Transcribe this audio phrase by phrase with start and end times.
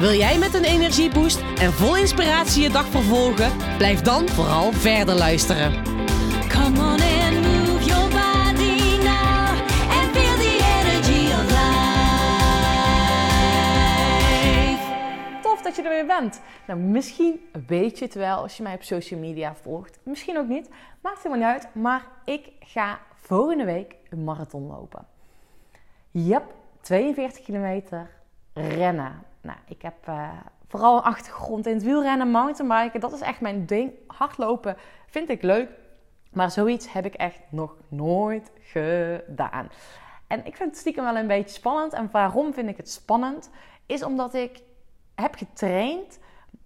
[0.00, 3.76] Wil jij met een energieboost en vol inspiratie je dag vervolgen?
[3.76, 5.72] Blijf dan vooral verder luisteren.
[6.48, 9.48] Come on and move your body now
[9.96, 11.72] and feel the energy of life.
[15.42, 16.40] Tof dat je er weer bent.
[16.66, 19.98] Nou, misschien weet je het wel als je mij op social media volgt.
[20.02, 20.68] Misschien ook niet.
[21.00, 21.74] Maakt helemaal niet uit.
[21.74, 25.06] Maar ik ga volgende week een marathon lopen.
[26.10, 28.10] Yep, 42 kilometer
[28.54, 29.29] rennen.
[29.40, 30.28] Nou, ik heb eh,
[30.68, 33.00] vooral een achtergrond in het wielrennen, mountainbiken.
[33.00, 33.92] Dat is echt mijn ding.
[34.06, 34.76] Hardlopen
[35.06, 35.68] vind ik leuk.
[36.32, 39.68] Maar zoiets heb ik echt nog nooit gedaan.
[40.26, 41.92] En ik vind het stiekem wel een beetje spannend.
[41.92, 43.50] En waarom vind ik het spannend?
[43.86, 44.62] Is omdat ik
[45.14, 46.18] heb getraind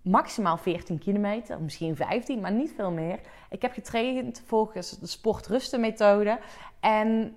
[0.02, 3.20] maximaal 14 kilometer, misschien 15, maar niet veel meer.
[3.50, 6.38] Ik heb getraind volgens de sportrustenmethode.
[6.80, 7.36] En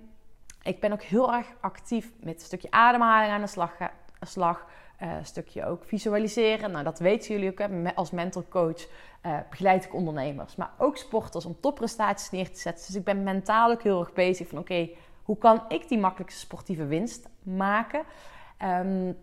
[0.62, 3.72] ik ben ook heel erg actief met een stukje ademhaling aan de slag.
[4.20, 4.66] slag
[5.02, 6.70] uh, stukje ook visualiseren.
[6.70, 7.58] Nou, dat weten jullie ook.
[7.58, 7.94] Hè.
[7.94, 8.86] Als mental coach
[9.26, 12.86] uh, begeleid ik ondernemers, maar ook sporters om topprestaties neer te zetten.
[12.86, 14.88] Dus ik ben mentaal ook heel erg bezig van oké,
[15.22, 18.02] hoe kan ik die makkelijkste sportieve winst maken?
[18.62, 19.16] Um,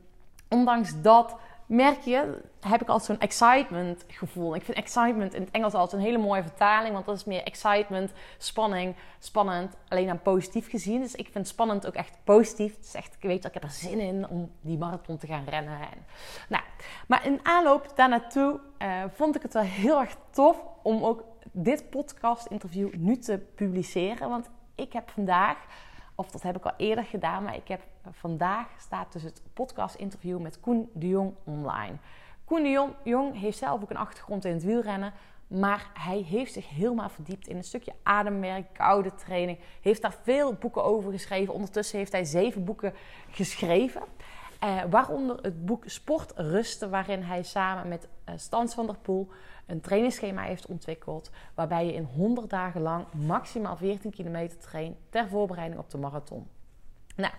[0.50, 4.56] ondanks dat merk je, heb ik altijd zo'n excitement gevoel.
[4.56, 7.44] Ik vind excitement in het Engels altijd een hele mooie vertaling, want dat is meer
[7.44, 11.02] excitement, spanning, spannend, alleen aan positief gezien.
[11.02, 12.76] Dus ik vind spannend ook echt positief.
[12.76, 15.46] Het is echt, ik weet dat ik er zin in om die marathon te gaan
[15.50, 15.80] rennen.
[15.80, 16.06] En,
[16.50, 16.64] nou,
[17.08, 21.24] maar in aanloop daar naartoe uh, vond ik het wel heel erg tof om ook
[21.52, 25.58] dit podcast interview nu te publiceren, want ik heb vandaag
[26.16, 27.82] of dat heb ik al eerder gedaan, maar ik heb
[28.12, 31.96] vandaag staat dus het podcast interview met Koen de Jong online.
[32.46, 35.14] Koen de Jong, heeft zelf ook een achtergrond in het wielrennen.
[35.48, 39.60] Maar hij heeft zich helemaal verdiept in een stukje ademwerk, koude training.
[39.82, 41.54] Heeft daar veel boeken over geschreven.
[41.54, 42.94] Ondertussen heeft hij zeven boeken
[43.30, 44.02] geschreven.
[44.60, 49.30] Eh, waaronder het boek Sport Rusten, waarin hij samen met uh, Stans van der Poel
[49.66, 51.32] een trainingsschema heeft ontwikkeld.
[51.54, 56.48] Waarbij je in 100 dagen lang maximaal 14 kilometer traint ter voorbereiding op de marathon.
[57.16, 57.34] Nou,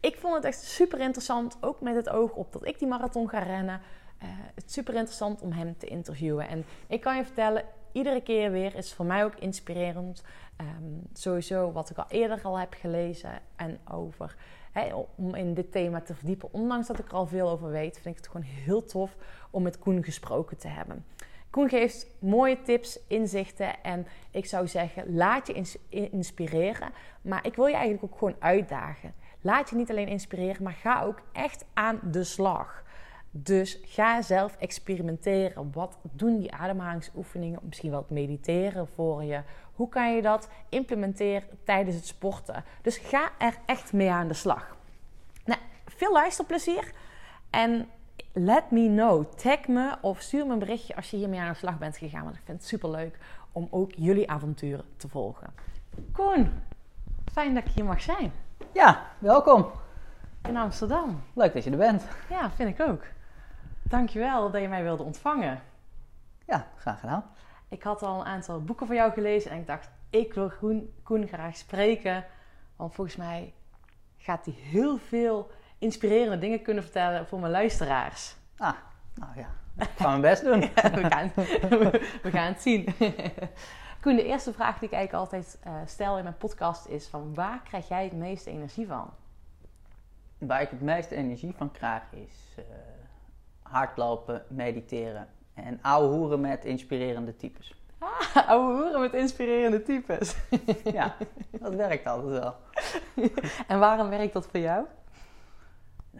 [0.00, 3.28] ik vond het echt super interessant, ook met het oog op dat ik die marathon
[3.28, 3.80] ga rennen.
[4.22, 6.48] Uh, het is super interessant om hem te interviewen.
[6.48, 10.22] En ik kan je vertellen, iedere keer weer is voor mij ook inspirerend.
[10.60, 14.36] Um, sowieso wat ik al eerder al heb gelezen en over.
[15.14, 16.52] Om in dit thema te verdiepen.
[16.52, 19.16] Ondanks dat ik er al veel over weet, vind ik het gewoon heel tof
[19.50, 21.04] om met Koen gesproken te hebben.
[21.50, 25.78] Koen geeft mooie tips, inzichten en ik zou zeggen, laat je
[26.10, 26.92] inspireren.
[27.22, 29.14] Maar ik wil je eigenlijk ook gewoon uitdagen.
[29.40, 32.82] Laat je niet alleen inspireren, maar ga ook echt aan de slag.
[33.30, 35.70] Dus ga zelf experimenteren.
[35.72, 37.60] Wat doen die ademhalingsoefeningen?
[37.62, 39.42] Misschien wel het mediteren voor je.
[39.74, 42.64] Hoe kan je dat implementeren tijdens het sporten?
[42.82, 44.76] Dus ga er echt mee aan de slag.
[45.44, 46.92] Nou, veel luisterplezier.
[47.50, 47.88] En
[48.32, 49.24] let me know.
[49.34, 52.24] Tag me of stuur me een berichtje als je hiermee aan de slag bent gegaan.
[52.24, 53.18] Want ik vind het super leuk
[53.52, 55.52] om ook jullie avonturen te volgen.
[56.12, 56.52] Koen,
[57.32, 58.32] fijn dat ik hier mag zijn.
[58.72, 59.70] Ja, welkom.
[60.42, 61.22] In Amsterdam.
[61.34, 62.06] Leuk dat je er bent.
[62.28, 63.02] Ja, vind ik ook.
[63.82, 65.62] Dankjewel dat je mij wilde ontvangen.
[66.46, 67.24] Ja, graag gedaan.
[67.68, 70.92] Ik had al een aantal boeken van jou gelezen en ik dacht, ik wil Koen,
[71.02, 72.24] Koen graag spreken.
[72.76, 73.54] Want volgens mij
[74.16, 78.36] gaat hij heel veel inspirerende dingen kunnen vertellen voor mijn luisteraars.
[78.56, 78.74] Ah,
[79.14, 79.48] nou ja,
[79.78, 80.60] ik ga mijn best doen.
[80.74, 81.32] Ja, we, gaan,
[82.22, 82.94] we, gaan het zien.
[84.00, 87.34] Koen, de eerste vraag die ik eigenlijk altijd uh, stel in mijn podcast is van
[87.34, 89.10] waar krijg jij het meeste energie van?
[90.38, 92.64] Waar ik het meeste energie van krijg is uh,
[93.62, 97.74] hardlopen, mediteren en ouwe hoeren met inspirerende types.
[97.98, 100.36] Ah, ouwe hoeren met inspirerende types.
[100.84, 101.16] ja,
[101.50, 102.54] dat werkt altijd wel.
[103.66, 104.86] en waarom werkt dat voor jou?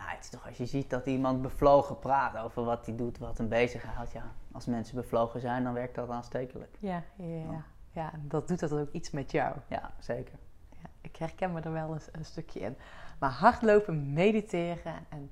[0.00, 3.19] Nou, het is toch als je ziet dat iemand bevlogen praat over wat hij doet,
[3.19, 4.12] wat hem bezighoudt.
[4.12, 6.76] Ja, als mensen bevlogen zijn, dan werkt dat aanstekelijk.
[6.79, 7.64] Ja, ja, ja.
[7.91, 9.56] ja dat doet dat ook iets met jou.
[9.69, 10.38] Ja, zeker.
[10.69, 12.76] Ja, ik herken me er wel een, een stukje in.
[13.19, 15.31] Maar hardlopen, mediteren en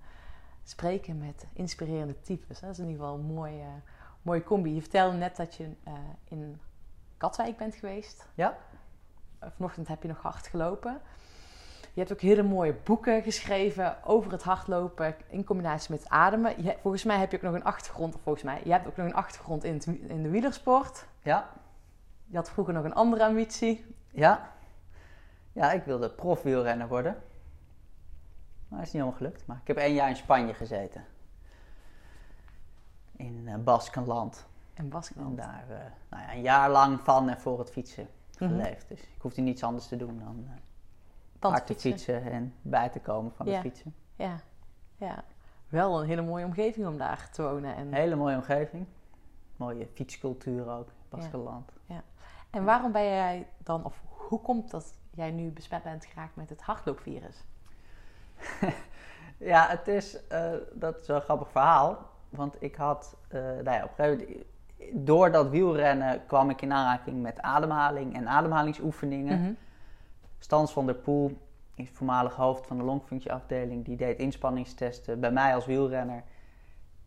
[0.62, 2.60] spreken met inspirerende types.
[2.60, 3.66] Dat is in ieder geval een mooie,
[4.22, 4.74] mooie combi.
[4.74, 5.92] Je vertelde net dat je uh,
[6.24, 6.60] in
[7.16, 8.28] Katwijk bent geweest.
[8.34, 8.58] Ja.
[9.40, 11.00] Vanochtend heb je nog hard gelopen.
[11.92, 16.62] Je hebt ook hele mooie boeken geschreven over het hardlopen in combinatie met ademen.
[16.62, 18.96] Je, volgens mij heb je ook nog een achtergrond, of volgens mij, je hebt ook
[18.96, 21.06] nog een achtergrond in, het in de wielersport.
[21.22, 21.48] Ja,
[22.26, 23.94] Je had vroeger nog een andere ambitie.
[24.10, 24.56] ja.
[25.52, 27.12] Ja, ik wilde profwielrenner worden.
[28.68, 29.46] Maar dat is niet helemaal gelukt.
[29.46, 31.04] Maar ik heb één jaar in Spanje gezeten.
[33.16, 34.46] In eh, Baskenland.
[34.74, 35.36] En En Baskeland.
[35.36, 35.76] daar eh,
[36.10, 38.08] nou ja, een jaar lang van en voor het fietsen
[38.38, 38.50] Mhm.
[38.50, 38.88] geleefd.
[38.88, 40.58] Dus ik hoefde niets anders te doen dan eh, Dan
[41.40, 43.52] hard te fietsen en bij te komen van Ja.
[43.52, 43.94] het fietsen.
[44.16, 44.36] Ja,
[44.96, 45.24] ja.
[45.68, 47.74] Wel een hele mooie omgeving om daar te wonen.
[47.76, 48.86] En, Een hele mooie omgeving.
[49.56, 51.72] Mooie fietscultuur ook, Baskeland.
[52.50, 56.48] en waarom ben jij dan, of hoe komt dat jij nu besmet bent geraakt met
[56.48, 57.44] het hardloopvirus?
[59.38, 61.98] Ja, het is, eh, dat is wel een grappig verhaal.
[62.28, 64.26] Want ik had, eh, nou ja, op een gegeven
[64.78, 69.40] moment, door dat wielrennen kwam ik in aanraking met ademhaling en ademhalingsoefeningen.
[69.40, 69.52] Mhm.
[70.38, 71.36] Stans van der Poel
[71.86, 73.84] voormalig hoofd van de longfunctieafdeling.
[73.84, 76.22] Die deed inspanningstesten bij mij als wielrenner.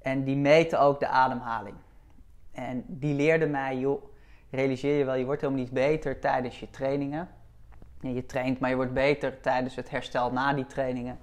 [0.02, 1.76] En die meten ook de ademhaling.
[2.52, 4.04] En die leerde mij, joh,
[4.50, 7.30] realiseer je wel, je wordt helemaal niet beter tijdens je trainingen.
[8.00, 11.20] Je traint, maar je wordt beter tijdens het herstel na die trainingen.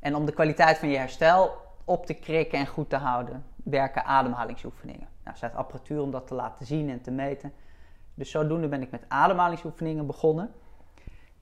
[0.00, 1.50] En om de kwaliteit van je herstel
[1.84, 5.00] op te krikken en goed te houden, werken ademhalingsoefeningen.
[5.00, 7.52] Nou, er staat apparatuur om dat te laten zien en te meten.
[8.14, 10.52] Dus zodoende ben ik met ademhalingsoefeningen begonnen.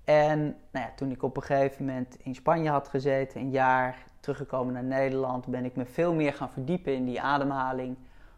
[0.04, 4.04] En nou ja, toen ik op een gegeven moment in Spanje had gezeten, een jaar
[4.20, 7.96] teruggekomen naar Nederland, ben ik me veel meer gaan verdiepen in die ademhaling.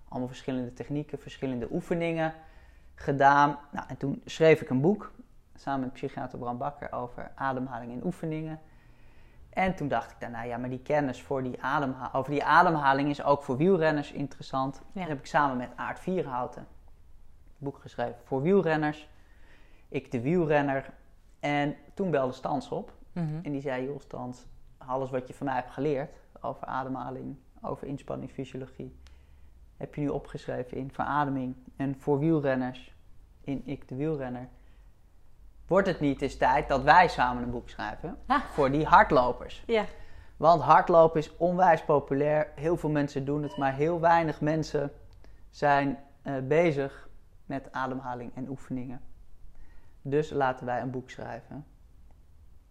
[0.08, 2.34] Allemaal verschillende technieken, verschillende oefeningen
[2.94, 3.58] gedaan.
[3.70, 5.12] Nou, en toen schreef ik een boek
[5.54, 8.60] samen met psychiater Bram Bakker over ademhaling en oefeningen.
[9.50, 13.10] En toen dacht ik daarna, ja, maar die kennis voor die ademha over die ademhaling
[13.10, 14.82] is ook voor wielrenners interessant.
[14.92, 15.00] Ja.
[15.00, 16.66] Dat heb ik samen met Aart Vierhouten een
[17.58, 19.08] boek geschreven voor wielrenners.
[19.88, 20.92] Ik de wielrenner.
[21.44, 23.38] En toen belde Stans op Mhm.
[23.42, 24.46] en die zei, joh Stans,
[24.78, 26.10] alles wat je van mij hebt geleerd
[26.40, 28.96] over ademhaling, over inspanningsfysiologie,
[29.76, 32.94] heb je nu opgeschreven in verademing en voor wielrenners
[33.40, 34.48] in Ik de wielrenner.
[35.66, 38.40] Wordt het niet eens tijd dat wij samen een boek schrijven Ah.
[38.40, 39.62] voor die hardlopers?
[39.66, 39.84] Ja.
[40.36, 42.52] Want hardlopen is onwijs populair.
[42.54, 44.92] Heel veel mensen doen het, maar heel weinig mensen
[45.50, 47.08] zijn eh, bezig
[47.46, 49.00] met ademhaling en oefeningen.
[50.06, 51.66] Dus laten wij een boek schrijven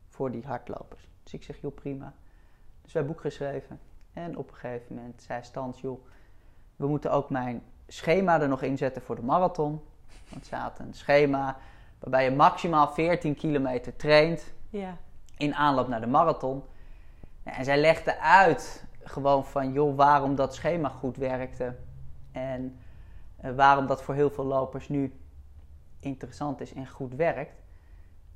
[0.10, 1.08] voor die hardlopers.
[1.24, 2.14] Dus ik zeg, joh, prima.
[2.82, 3.80] Dus wij hebben een boek geschreven.
[4.14, 6.06] En op een gegeven moment zei Stans, joh,
[6.76, 9.82] we moeten ook mijn schema er nog in zetten voor de marathon.
[10.30, 11.58] Want ze had een schema
[12.00, 14.98] waarbij je maximaal 14 kilometer traint Ja.
[15.38, 16.64] in aanloop naar de marathon.
[17.44, 21.76] Nou, En zij legde uit gewoon van, joh, waarom dat schema goed werkte.
[22.32, 22.78] En
[23.38, 25.14] eh, waarom dat voor heel veel lopers nu
[26.04, 27.62] interessant is en goed werkt.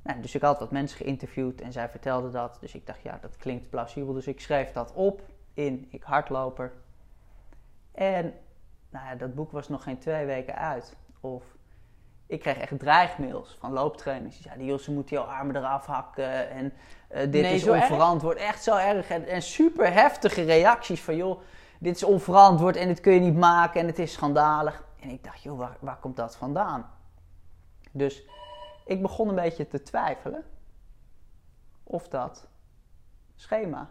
[0.02, 2.56] Nou, dus ik had wat mensen geïnterviewd en zij vertelde dat.
[2.60, 4.12] Dus ik dacht, ja, dat klinkt plausibel.
[4.12, 5.22] Dus ik schreef dat op
[5.54, 6.72] in Ik Hardloper.
[7.92, 8.34] En
[8.90, 10.96] nou ja, dat boek was nog geen twee weken uit.
[11.20, 11.44] Of
[12.26, 14.34] ik kreeg echt dreigmails van looptrainers.
[14.34, 16.50] Die zeiden, ze moeten jouw armen eraf hakken.
[16.50, 16.72] En
[17.08, 17.80] eh, dit Nee, is erg?
[17.80, 18.38] onverantwoord.
[18.38, 19.08] Echt zo erg.
[19.10, 21.40] En, en super heftige reacties van, joh,
[21.78, 24.84] dit is onverantwoord en dit kun je niet maken en het is schandalig.
[25.00, 26.90] En ik dacht, joh, waar, waar komt dat vandaan?
[27.92, 28.26] Dus
[28.84, 30.44] ik begon een beetje te twijfelen
[31.84, 32.48] of dat
[33.34, 33.90] schema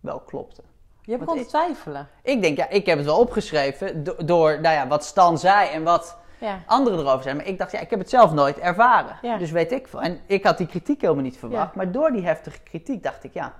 [0.00, 0.62] wel klopte.
[1.02, 2.08] Je begon te twijfelen.
[2.22, 5.68] Ik denk, ja, ik heb het wel opgeschreven do- door nou ja, wat Stan zei
[5.70, 6.62] en wat Ja.
[6.66, 7.36] anderen erover zijn.
[7.36, 9.18] Maar ik dacht, ja, ik heb het zelf nooit ervaren.
[9.22, 9.38] Ja.
[9.38, 10.02] Dus weet ik veel.
[10.02, 11.70] En ik had die kritiek helemaal niet verwacht.
[11.74, 11.76] Ja.
[11.76, 13.54] Maar door die heftige kritiek dacht ik, ja,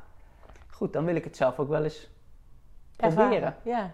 [0.70, 2.10] goed, dan wil ik het zelf ook wel eens
[2.96, 3.32] proberen.
[3.32, 3.56] Ervaren.
[3.62, 3.92] Ja.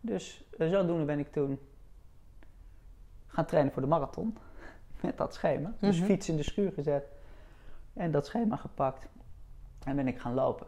[0.00, 1.58] Dus eh, zodoende ben ik toen
[3.26, 4.38] gaan trainen voor de marathon.
[5.00, 5.72] Met dat schema.
[5.78, 6.06] Dus Mhm.
[6.06, 7.04] fiets in de schuur gezet.
[7.94, 9.06] En dat schema gepakt.
[9.84, 10.66] En ben ik gaan lopen.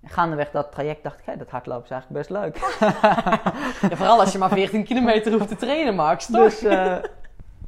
[0.00, 2.56] En gaandeweg dat traject dacht ik, hé, dat hardlopen is eigenlijk best leuk.
[3.88, 6.42] Ja, Vooral als je maar 14 kilometer hoeft te trainen, Max, toch?
[6.42, 6.96] Dus, eh,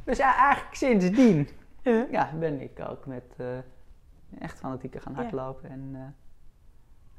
[0.04, 1.48] dus ja, eigenlijk sindsdien
[1.82, 2.06] Ja.
[2.10, 3.46] ja, ben ik ook met eh,
[4.38, 5.20] echt fanatieker gaan Ja.
[5.20, 5.70] hardlopen.
[5.70, 6.00] En eh,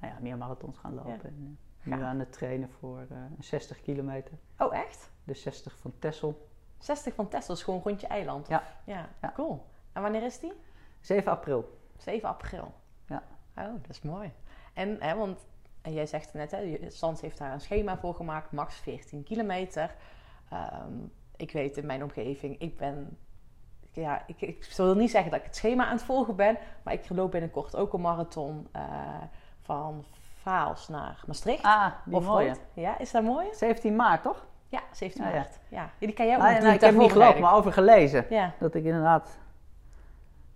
[0.02, 1.24] nou ja, meer marathons gaan lopen.
[1.24, 4.34] En, nu aan het trainen voor eh, een 60 kilometer.
[4.58, 5.12] Oh, echt?
[5.24, 6.48] De 60 van Tessel.
[6.80, 8.42] 60 van Tesla is gewoon rondje eiland.
[8.42, 8.64] of- Ja.
[8.84, 9.10] ja.
[9.22, 9.32] Ja.
[9.36, 9.66] Cool.
[9.94, 10.54] En wanneer is die?
[11.02, 11.78] 7 april.
[11.98, 12.74] 7 april.
[13.08, 13.24] Ja.
[13.58, 14.32] Oh, dat is mooi.
[14.74, 15.48] En, hè, want
[15.82, 18.76] en jij zegt het net, hè, je- Sans heeft daar een schema voor gemaakt, max
[18.76, 19.96] 14 kilometer.
[20.50, 20.94] Ehm,
[21.36, 23.18] ik weet in mijn omgeving, ik ben,
[23.92, 26.94] ja, ik, ik wil niet zeggen dat ik het schema aan het volgen ben, maar
[26.94, 29.22] ik loop binnenkort ook een marathon eh,
[29.62, 30.06] van
[30.42, 31.64] Vaals naar Maastricht.
[31.64, 32.56] Ah, die of mooie.
[32.74, 33.48] Ja, is dat mooi?
[33.54, 34.46] 17 maart, toch?
[34.70, 35.36] Ja, 17 Ja, ja.
[35.36, 35.60] maart.
[35.70, 35.90] Ja.
[36.00, 38.26] Die kan jij ook doen nou, ik heb niet gelopen, maar over gelezen.
[38.30, 39.38] Ja, Dat ik inderdaad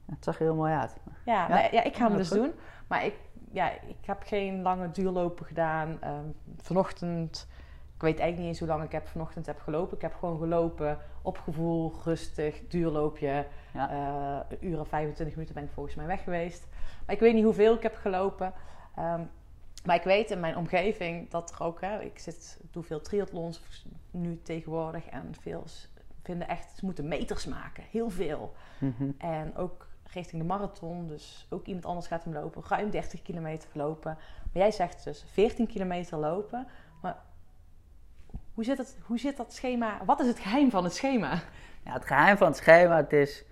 [0.06, 0.96] Het zag er heel mooi uit.
[1.26, 1.84] Ja, Ja?
[1.84, 2.38] ik ga hem dus goed.
[2.38, 2.54] doen.
[2.88, 3.14] Maar ik,
[3.52, 5.98] ja, ik heb geen lange duurlopen gedaan.
[6.02, 6.26] Ehm,
[6.58, 7.48] vanochtend,
[7.96, 9.96] ik weet eigenlijk niet eens hoe lang ik heb vanochtend heb gelopen.
[9.96, 13.46] Ik heb gewoon gelopen, op gevoel, rustig, duurloopje.
[13.74, 13.90] Ja.
[13.90, 16.68] Eh, een uur en 25 minuten ben ik volgens mij weg geweest.
[17.06, 18.54] Maar ik weet niet hoeveel ik heb gelopen.
[18.96, 19.22] Ehm,
[19.86, 23.62] maar ik weet in mijn omgeving dat er ook, hè, ik zit, doe veel triathlons
[24.12, 25.06] nu tegenwoordig.
[25.06, 25.64] En veel
[26.24, 27.84] vinden echt, ze moeten meters maken.
[27.92, 28.54] Heel veel.
[28.80, 29.12] Mhm.
[29.18, 31.08] En ook richting de marathon.
[31.08, 32.64] Dus ook iemand anders gaat hem lopen.
[32.68, 34.18] Ruim 30 kilometer lopen.
[34.54, 36.68] Maar jij zegt dus 14 kilometer lopen.
[37.02, 37.18] Maar
[38.54, 40.06] hoe zit, het, hoe zit dat schema?
[40.06, 41.42] Wat is het geheim van het schema?
[41.86, 43.44] Ja, het geheim van het schema, het is...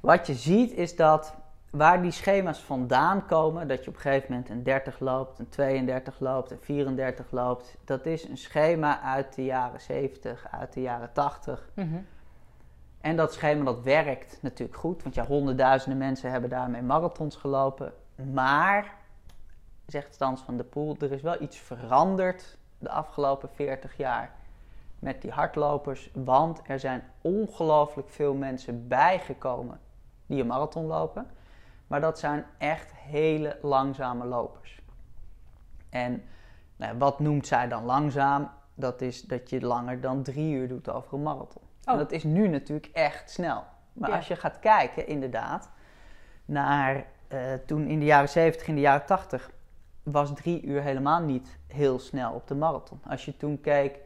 [0.00, 1.36] Wat je ziet is dat
[1.70, 5.48] waar die schema's vandaan komen, dat je op een gegeven moment een 30 loopt, een
[5.48, 10.80] 32 loopt, een 34 loopt, dat is een schema uit de jaren 70, uit de
[10.80, 11.68] jaren 80.
[13.00, 17.92] En dat schema dat werkt natuurlijk goed, want ja, honderdduizenden mensen hebben daarmee marathons gelopen.
[18.32, 18.94] Maar,
[19.86, 24.30] zegt Stans van de Poel, er is wel iets veranderd de afgelopen 40 jaar
[24.98, 26.10] met die hardlopers.
[26.14, 29.80] Want er zijn ongelooflijk veel mensen bijgekomen
[30.26, 31.26] die een marathon lopen.
[31.86, 34.80] Maar dat zijn echt hele langzame lopers.
[35.90, 36.22] En
[36.76, 38.50] nou, wat noemt zij dan langzaam?
[38.74, 41.62] Dat is dat je langer dan drie uur doet over een marathon.
[41.84, 41.98] En Oh.
[41.98, 43.64] dat is nu natuurlijk echt snel.
[43.92, 44.16] Maar Ja.
[44.16, 45.70] als je gaat kijken, inderdaad,
[46.44, 49.50] naar eh, toen in de jaren 70, in de jaren 80,
[50.02, 53.00] was drie uur helemaal niet heel snel op de marathon.
[53.08, 53.98] Als je toen keek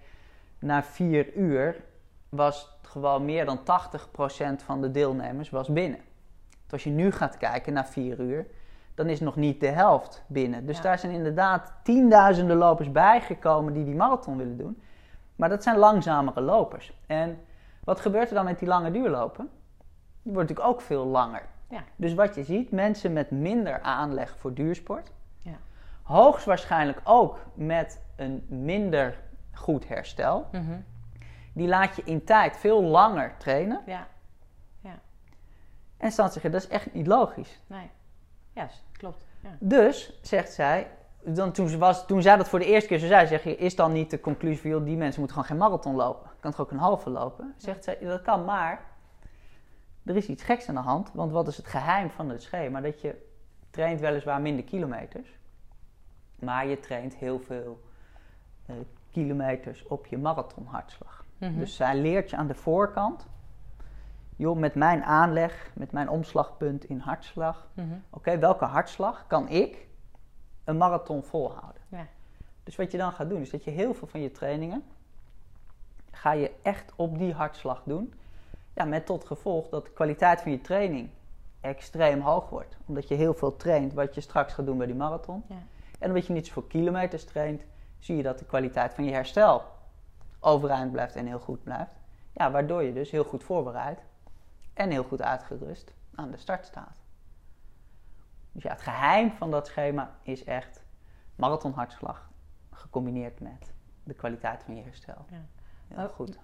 [0.59, 1.85] naar vier uur,
[2.29, 6.01] was het gewoon meer dan 80% van de deelnemers was binnen.
[6.73, 8.47] Als je nu gaat kijken naar vier uur,
[8.95, 10.67] dan is nog niet de helft binnen.
[10.67, 10.83] Dus Ja.
[10.83, 14.83] daar zijn inderdaad tienduizenden lopers bijgekomen die die marathon willen doen.
[15.37, 16.99] Maar dat zijn langzamere lopers.
[17.07, 17.39] En
[17.85, 19.49] wat gebeurt er dan met die lange duurlopen?
[20.23, 21.43] Die wordt natuurlijk ook veel langer.
[21.69, 21.83] Ja.
[21.97, 25.11] Dus wat je ziet, mensen met minder aanleg voor duursport.
[25.39, 25.57] Ja.
[26.03, 29.19] Hoogstwaarschijnlijk ook met een minder
[29.53, 30.47] goed herstel.
[31.53, 33.81] Die laat je in tijd veel langer trainen.
[33.87, 34.07] Ja,
[36.01, 37.61] En dan zeggen, dat is echt niet logisch.
[37.67, 37.91] nee.
[38.53, 39.25] Ja, s- klopt.
[39.43, 39.49] Ja.
[39.59, 40.91] Dus, zegt zij,
[41.23, 43.57] dan, toen, ze was, toen zij dat voor de eerste keer zo zei, zeg je,
[43.57, 46.31] is dan niet de conclusie van, joh, die mensen moeten gewoon geen marathon lopen.
[46.41, 47.55] Kan toch ook een halve lopen?
[47.57, 48.85] Zegt zij, dat kan, maar
[50.05, 51.11] er is iets geks aan de hand.
[51.15, 52.81] Want wat is het geheim van het schema?
[52.81, 53.27] Dat je
[53.71, 55.29] traint weliswaar minder kilometers,
[56.39, 57.81] maar je traint heel veel
[58.67, 58.75] eh,
[59.11, 61.25] kilometers op je marathonhartslag.
[61.39, 61.59] Mhm.
[61.59, 63.27] Dus zij leert je aan de voorkant,
[64.41, 67.87] joh, met mijn aanleg, met mijn omslagpunt in hartslag, Mhm.
[68.11, 69.87] oké, welke hartslag kan ik
[70.65, 71.83] een marathon volhouden?
[71.89, 72.07] Ja.
[72.65, 74.83] Dus wat je dan gaat doen, is dat je heel veel van je trainingen,
[76.11, 78.15] ga je echt op die hartslag doen.
[78.75, 81.11] Ja, met tot gevolg dat de kwaliteit van je training
[81.61, 82.77] extreem hoog wordt.
[82.87, 85.43] Omdat je heel veel traint wat je straks gaat doen bij die marathon.
[85.49, 85.57] Ja.
[85.99, 87.65] En omdat je niet zoveel kilometers traint,
[87.99, 89.63] zie je dat de kwaliteit van je herstel
[90.41, 91.95] overeind blijft en heel goed blijft.
[92.33, 93.99] Ja, waardoor je dus heel goed voorbereid
[94.75, 97.03] en heel goed uitgerust aan de start staat.
[98.53, 100.85] Dus ja, het geheim van dat schema is echt
[101.35, 102.31] marathonhartslag
[102.71, 103.73] gecombineerd met
[104.05, 105.27] de kwaliteit van je herstel.
[105.31, 105.45] Ja.
[105.89, 106.39] Heel Oh, goed.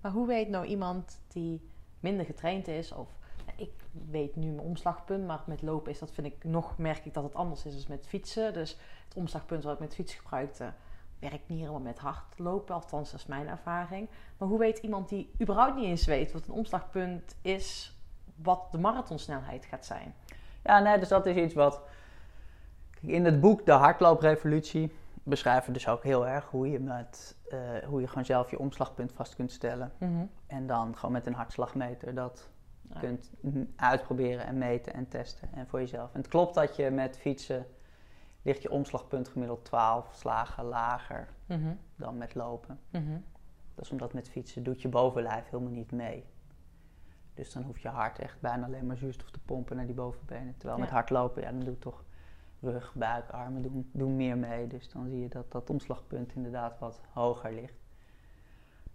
[0.00, 3.08] Maar hoe weet nou iemand die minder getraind is, of
[3.56, 3.72] ik
[4.10, 7.24] weet nu mijn omslagpunt, maar met lopen is dat, vind ik nog, merk ik dat
[7.24, 8.52] het anders is dan met fietsen.
[8.52, 10.72] Dus het omslagpunt wat ik met fietsen gebruikte,
[11.30, 14.08] werkt niet helemaal met hardlopen, althans dat is mijn ervaring.
[14.38, 17.96] Maar hoe weet iemand die überhaupt niet eens weet wat een omslagpunt is,
[18.34, 20.14] wat de marathonsnelheid gaat zijn?
[20.62, 21.80] Ja, nee, dus dat is iets wat.
[23.00, 27.58] In het boek De Hardlooprevolutie beschrijven we dus ook heel erg hoe je, met, eh,
[27.86, 29.92] hoe je gewoon zelf je omslagpunt vast kunt stellen.
[30.46, 32.50] En dan gewoon met een hartslagmeter dat
[32.92, 33.00] Ja.
[33.00, 35.48] kunt mm, uitproberen en meten en testen.
[35.54, 36.10] En voor jezelf.
[36.12, 37.66] En het klopt dat je met fietsen
[38.42, 41.74] ligt je omslagpunt gemiddeld 12 slagen lager Mhm.
[41.96, 42.80] dan met lopen.
[42.90, 43.16] Mhm.
[43.74, 46.24] Dat is omdat met fietsen doet je bovenlijf helemaal niet mee.
[47.34, 50.54] Dus dan hoeft je hart echt bijna alleen maar zuurstof te pompen naar die bovenbenen.
[50.56, 52.04] Terwijl met hardlopen, ja, dan doet toch
[52.60, 54.66] rug, buik, armen doen, doen meer mee.
[54.66, 57.74] Dus dan zie je dat dat omslagpunt inderdaad wat hoger ligt.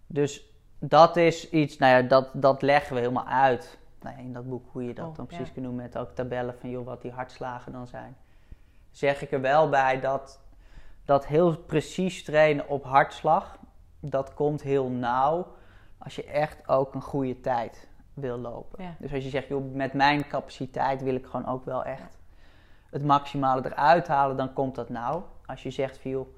[0.06, 4.32] Dus dat is iets, nou ja, dat, dat leggen we helemaal uit nou ja, in
[4.32, 5.52] dat boek, hoe je dat Oh, dan precies ja.
[5.52, 8.16] kunt doen met ook tabellen van joh, wat die hartslagen dan zijn.
[8.90, 10.40] Zeg ik er wel bij dat,
[11.04, 13.58] dat heel precies trainen op hartslag,
[14.00, 15.46] dat komt heel nauw
[15.98, 18.84] als je echt ook een goede tijd wil lopen.
[18.84, 18.94] Ja.
[18.98, 22.18] Dus als je zegt, joh, met mijn capaciteit wil ik gewoon ook wel echt
[22.90, 25.22] het maximale eruit halen, dan komt dat nou.
[25.46, 26.36] Als je zegt, joh,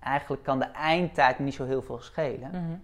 [0.00, 2.50] eigenlijk kan de eindtijd niet zo heel veel schelen.
[2.50, 2.70] Mhm.
[2.70, 2.78] Ja,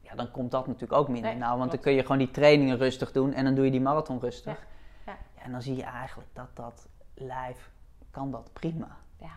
[0.00, 1.30] ja, dan komt dat natuurlijk ook minder.
[1.30, 3.70] Nee, nou, want dan kun je gewoon die trainingen rustig doen en dan doe je
[3.70, 4.58] die marathon rustig.
[5.06, 5.18] Ja, ja.
[5.36, 7.70] Ja, en dan zie je eigenlijk dat dat lijf
[8.12, 8.96] kan dat prima.
[9.16, 9.32] Ja,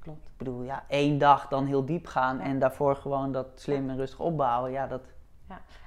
[0.00, 0.26] klopt.
[0.26, 2.42] Ik bedoel, ja, één dag dan heel diep gaan Ja.
[2.42, 4.70] en daarvoor gewoon dat slim en rustig opbouwen.
[4.70, 5.02] Ja, dat,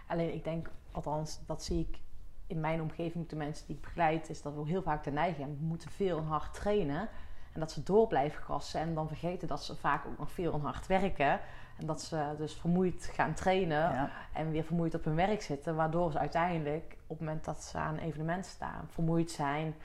[0.08, 2.00] Alleen ik denk, althans, dat zie ik
[2.48, 5.38] in mijn omgeving, de mensen die ik begeleid, is dat we heel vaak de neiging
[5.38, 5.58] hebben.
[5.58, 7.10] We moeten veel en hard trainen.
[7.54, 10.54] En dat ze door blijven gassen en dan vergeten dat ze vaak ook nog veel
[10.54, 11.40] en hard werken.
[11.78, 14.12] En dat ze dus vermoeid gaan trainen ja.
[14.34, 15.76] en weer vermoeid op hun werk zitten.
[15.76, 19.76] Waardoor ze uiteindelijk op het moment dat ze aan een evenement staan, vermoeid zijn,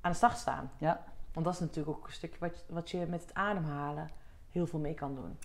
[0.00, 0.70] aan de start staan.
[0.78, 1.04] Ja.
[1.32, 4.10] Want dat is natuurlijk ook een stukje wat, wat je met het ademhalen
[4.50, 5.38] heel veel mee kan doen.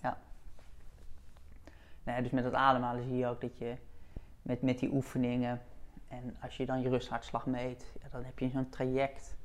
[2.04, 3.78] Nee, dus met het ademhalen zie je ook dat je
[4.42, 5.62] met, met die oefeningen
[6.08, 9.36] en als je dan je rusthartslag meet, ja, dan heb je zo'n traject.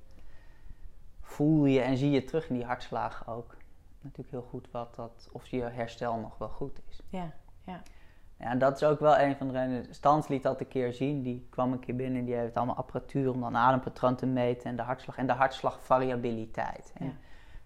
[1.21, 3.57] Voel je en zie je terug in die hartslagen ook.
[4.01, 7.01] Natuurlijk heel goed wat dat, of je herstel nog wel goed is.
[7.09, 7.33] Ja,
[7.65, 7.83] Ja,
[8.59, 9.87] dat is ook wel een van de redenen.
[9.91, 11.23] Stans liet dat een keer zien.
[11.23, 14.71] Die kwam een keer binnen en die heeft allemaal apparatuur om dan adempatroon te meten
[14.71, 16.93] en de hartslag en de hartslagvariabiliteit.
[16.99, 17.13] Ja.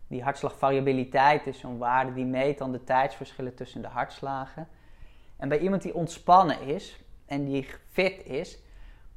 [0.07, 4.69] Die hartslagvariabiliteit is zo'n waarde die meet dan de tijdsverschillen tussen de hartslagen.
[5.37, 8.59] En bij iemand die ontspannen is en die fit is,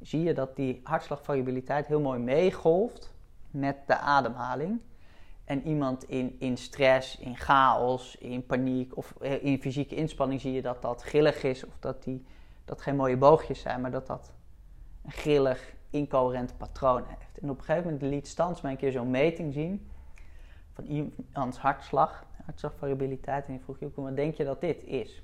[0.00, 3.14] zie je dat die hartslagvariabiliteit heel mooi meegolft
[3.50, 4.80] met de ademhaling.
[5.48, 10.52] En iemand in, in stress, in chaos, in paniek of eh, in fysieke inspanning zie
[10.52, 12.24] je dat dat grillig is of dat die,
[12.64, 14.32] dat geen mooie boogjes zijn, maar dat dat
[15.04, 17.38] een grillig, incoherent patroon heeft.
[17.42, 19.90] En op een gegeven moment liet Stans mij een keer zo'n meting zien
[20.72, 23.46] van iemands hartslag, hartslagvariabiliteit.
[23.46, 25.22] En die vroeg, Joeko, wat denk je dat dit is?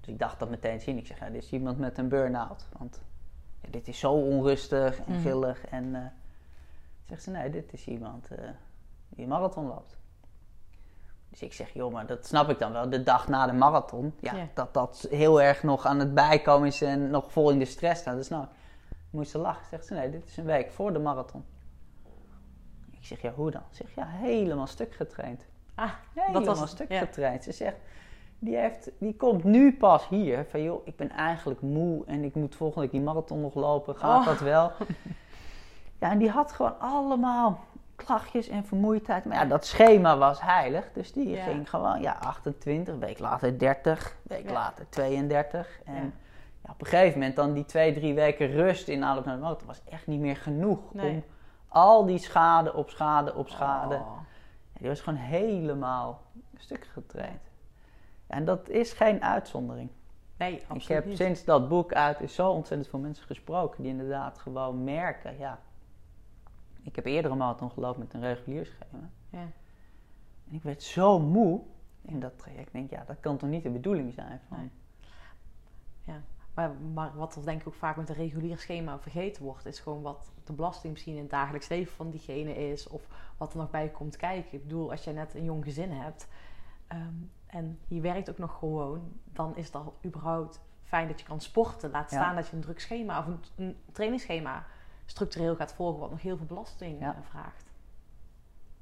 [0.00, 0.98] Dus ik dacht dat meteen zien.
[0.98, 2.66] Ik zeg, ja, dit is iemand met een burn-out.
[2.78, 3.02] Want
[3.62, 5.20] ja, dit is zo onrustig en Mhm.
[5.20, 5.64] grillig.
[5.66, 6.02] En eh
[7.08, 8.48] zegt ze, nee, dit is iemand eh,
[9.18, 9.96] die marathon loopt.
[11.28, 12.90] Dus ik zeg, joh, maar dat snap ik dan wel.
[12.90, 14.48] De dag na de marathon, ja, Ja.
[14.54, 18.00] dat dat heel erg nog aan het bijkomen is en nog vol in de stress
[18.00, 18.16] staat.
[18.16, 18.46] Dus nou,
[19.10, 19.66] moest ze lachen.
[19.70, 21.44] Zegt ze, nee, dit is een week voor de marathon.
[22.90, 23.62] Ik zeg, ja, hoe dan?
[23.70, 25.46] Ze zegt, ja, helemaal stuk getraind.
[25.74, 26.98] Ah, Helemaal was stuk ja.
[26.98, 27.44] getraind.
[27.44, 27.76] Ze zegt,
[28.38, 30.46] die, heeft, die komt nu pas hier.
[30.50, 33.96] Van joh, ik ben eigenlijk moe en ik moet volgende week die marathon nog lopen.
[33.96, 34.26] Gaat Oh.
[34.26, 34.72] dat wel?
[36.00, 37.64] Ja, en die had gewoon allemaal
[38.04, 39.24] klachtjes en vermoeidheid.
[39.24, 40.84] Maar ja, dat schema was heilig.
[40.92, 41.42] Dus die Ja.
[41.42, 44.52] ging gewoon, ja, 28, week later 30, week Ja.
[44.52, 45.80] later 32.
[45.84, 46.00] En Ja.
[46.64, 46.70] ja.
[46.72, 49.66] op een gegeven moment dan die twee, drie weken rust in aanloop naar de marathon
[49.66, 50.94] was echt niet meer genoeg.
[50.94, 51.10] Nee.
[51.12, 51.24] Om
[51.68, 53.94] al die schade op schade op schade.
[53.94, 54.18] Oh.
[54.72, 56.20] Die was gewoon helemaal
[56.56, 57.40] stuk getraind.
[58.26, 59.90] En dat is geen uitzondering.
[60.36, 61.16] Nee, absoluut ik heb niet.
[61.16, 65.58] sinds dat boek uit is zo ontzettend veel mensen gesproken die inderdaad gewoon merken, ja.
[66.88, 69.10] Ik heb eerder een marathon gelopen met een regulier schema.
[69.30, 69.38] Ja.
[70.48, 71.60] En ik werd zo moe
[72.02, 72.66] in dat traject.
[72.66, 74.40] Ik denk, ja, dat kan toch niet de bedoeling zijn?
[74.48, 74.70] Van,
[76.04, 76.18] Nee.
[76.54, 79.80] Maar, maar wat er denk ik ook vaak met een regulier schema vergeten wordt, is
[79.80, 82.88] gewoon wat de belasting misschien in het dagelijks leven van diegene is.
[82.88, 84.52] Of wat er nog bij komt kijken.
[84.52, 86.28] Ik bedoel, als jij net een jong gezin hebt
[86.86, 87.14] ehm,
[87.46, 91.90] en je werkt ook nog gewoon, dan is dat überhaupt fijn dat je kan sporten.
[91.90, 92.16] Laat Ja.
[92.22, 94.66] staan dat je een druk schema of een, een trainingsschema
[95.10, 97.14] structureel gaat volgen, wat nog heel veel belasting Ja.
[97.14, 97.64] eh, vraagt.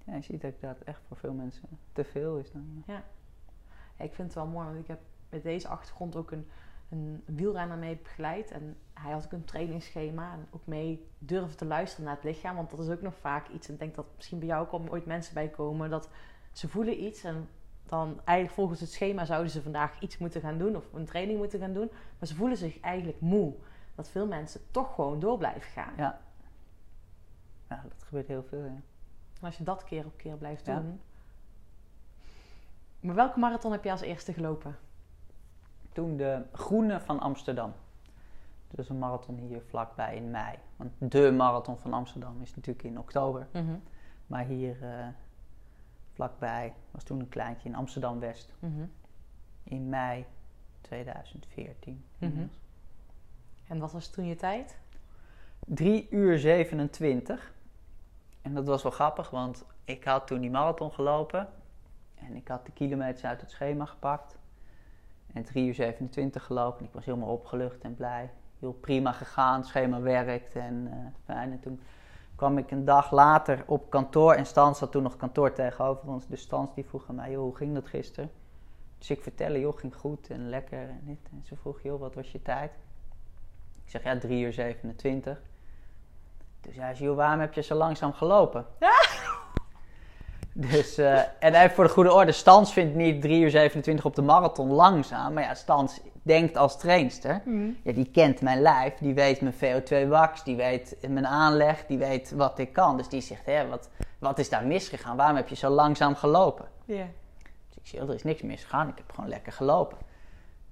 [0.05, 2.83] Ja, je ziet dat het echt voor veel mensen te veel is dan.
[2.87, 3.03] Ja,
[3.97, 6.49] ik vind het wel mooi, want ik heb met deze achtergrond ook een,
[6.89, 8.51] een wielrenner mee begeleid.
[8.51, 12.57] En hij had ook een trainingsschema en ook mee durven te luisteren naar het lichaam.
[12.57, 14.93] Want dat is ook nog vaak iets, en ik denk dat misschien bij jou ook
[14.93, 16.09] ooit mensen bij komen, dat
[16.53, 17.49] ze voelen iets en
[17.87, 21.39] dan eigenlijk volgens het schema zouden ze vandaag iets moeten gaan doen of een training
[21.39, 21.89] moeten gaan doen.
[22.19, 23.55] Maar ze voelen zich eigenlijk moe.
[23.97, 25.93] Dat veel mensen toch gewoon door blijven gaan.
[25.97, 26.21] Ja.
[27.69, 28.81] Ja, dat gebeurt heel veel, ja.
[29.41, 30.81] En als je dat keer op keer blijft Ja.
[30.81, 31.01] doen.
[33.01, 34.77] Maar welke marathon heb je als eerste gelopen?
[35.93, 37.73] Toen de Groene van Amsterdam.
[38.71, 40.59] Dus een marathon hier vlakbij in mei.
[40.77, 43.47] Want de marathon van Amsterdam is natuurlijk in oktober.
[44.27, 45.07] Maar hier eh,
[46.13, 48.55] vlakbij was toen een kleintje in Amsterdam-West.
[48.59, 48.85] Mhm.
[49.63, 50.27] In mei
[50.81, 52.05] 2014.
[52.19, 52.47] Mhm.
[53.67, 54.79] En wat was toen je tijd?
[55.67, 57.53] 3 uur 27.
[58.43, 61.49] En dat was wel grappig, want ik had toen die marathon gelopen.
[62.15, 64.39] En ik had de kilometers uit het schema gepakt.
[65.33, 66.79] En 3 uur 27 gelopen.
[66.79, 68.31] En ik was helemaal opgelucht en blij.
[68.59, 71.53] Heel prima gegaan, schema werkt en eh, fijn.
[71.53, 71.81] En toen
[72.35, 74.33] kwam ik een dag later op kantoor.
[74.33, 76.27] En Stans had toen nog kantoor tegenover ons.
[76.27, 78.31] Dus Stans die vroeg aan mij, joh, hoe ging dat gisteren?
[78.99, 81.29] Dus ik vertelde, joh, ging goed en lekker en dit.
[81.31, 82.73] En ze vroeg, joh, wat was je tijd?
[83.87, 85.41] Ik zeg, ja, 3 uur 27.
[86.61, 88.67] Dus hij zei, joh, waarom heb je zo langzaam gelopen?
[90.59, 94.15] Dus, eh, en even voor de goede orde, Stans vindt niet 3 uur 27 op
[94.15, 95.33] de marathon langzaam.
[95.33, 97.43] Maar ja, Stans denkt als trainster.
[97.83, 101.99] Ja, die kent mijn lijf, die weet mijn VO2 max, die weet mijn aanleg, die
[101.99, 102.97] weet wat ik kan.
[102.97, 105.17] Dus die zegt, hè, wat, wat is daar misgegaan?
[105.17, 106.69] Waarom heb je zo langzaam gelopen?
[106.85, 107.07] Ja.
[107.69, 109.99] Dus ik zeg, er is niks misgegaan, ik heb gewoon lekker gelopen.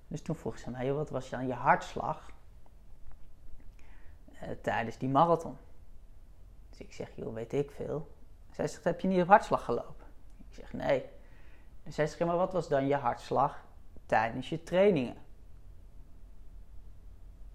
[0.09, 2.33] Dus toen vroeg ze mij, wat was dan je hartslag
[4.61, 5.57] tijdens die marathon?
[6.71, 8.15] Dus ik zeg, joh, weet ik veel.
[8.51, 10.07] Zij zegt, heb je niet op hartslag gelopen?
[10.49, 11.05] Ik zeg, nee.
[11.83, 13.65] Dus zij zegt, maar wat was dan je hartslag
[14.07, 15.17] tijdens je trainingen?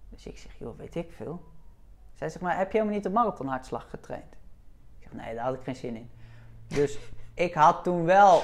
[0.09, 1.43] Dus ik zeg, joh, weet ik veel.
[2.13, 4.33] Zij zegt, maar heb je helemaal niet de marathonhartslag getraind?
[4.99, 6.11] Ik zeg, nee, daar had ik geen zin in.
[6.67, 6.99] Dus
[7.33, 8.41] ik had toen wel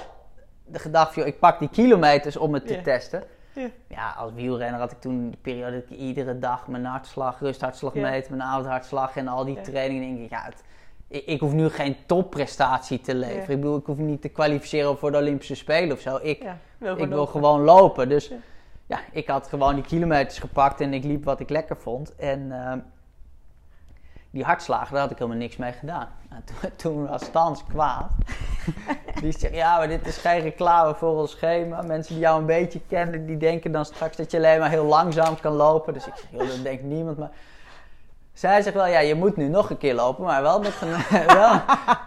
[0.65, 3.23] de gedachte, joh, ik pak die kilometers om het te testen.
[3.55, 3.67] Ja.
[3.87, 7.93] Ja, als wielrenner had ik toen de periode dat ik iedere dag mijn hartslag, rusthartslag
[7.93, 8.09] Ja.
[8.09, 9.61] meet, mijn avondhartslag en al die Ja.
[9.61, 10.15] trainingen.
[10.15, 10.63] denk ik, ja, het-
[11.07, 13.41] ik, ik hoef nu geen topprestatie te leveren.
[13.49, 16.19] Ik bedoel, ik hoef niet te kwalificeren voor de Olympische Spelen of zo.
[16.21, 16.43] Ik,
[16.79, 18.09] Ja, ik wil gewoon lopen.
[18.09, 18.35] Dus Ja.
[18.85, 18.99] ja.
[19.11, 22.15] ik had gewoon die kilometers gepakt en ik liep wat ik lekker vond.
[22.15, 22.79] En ehm,
[24.35, 26.07] die hartslagen, daar had ik helemaal niks mee gedaan.
[26.29, 28.11] En toen, toen was Stans kwaad.
[29.21, 31.81] die zegt, ja, maar dit is geen reclame voor ons schema.
[31.81, 34.85] Mensen die jou een beetje kennen, die denken dan straks dat je alleen maar heel
[34.85, 35.93] langzaam kan lopen.
[35.93, 37.17] Dus ik zeg, joh, dat denkt niemand.
[37.17, 37.31] Maar
[38.33, 41.27] zij zegt wel, ja, je moet nu nog een keer lopen, maar wel met, een,
[41.35, 41.61] wel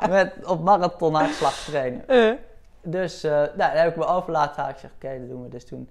[0.09, 2.09] met op marathon hartslag trainen.
[2.09, 2.33] Eh,
[2.83, 4.75] Dus eh, nou, daar heb ik me over laten halen.
[4.75, 5.49] Ik zeg, oké, dat doen we.
[5.49, 5.89] Dus toen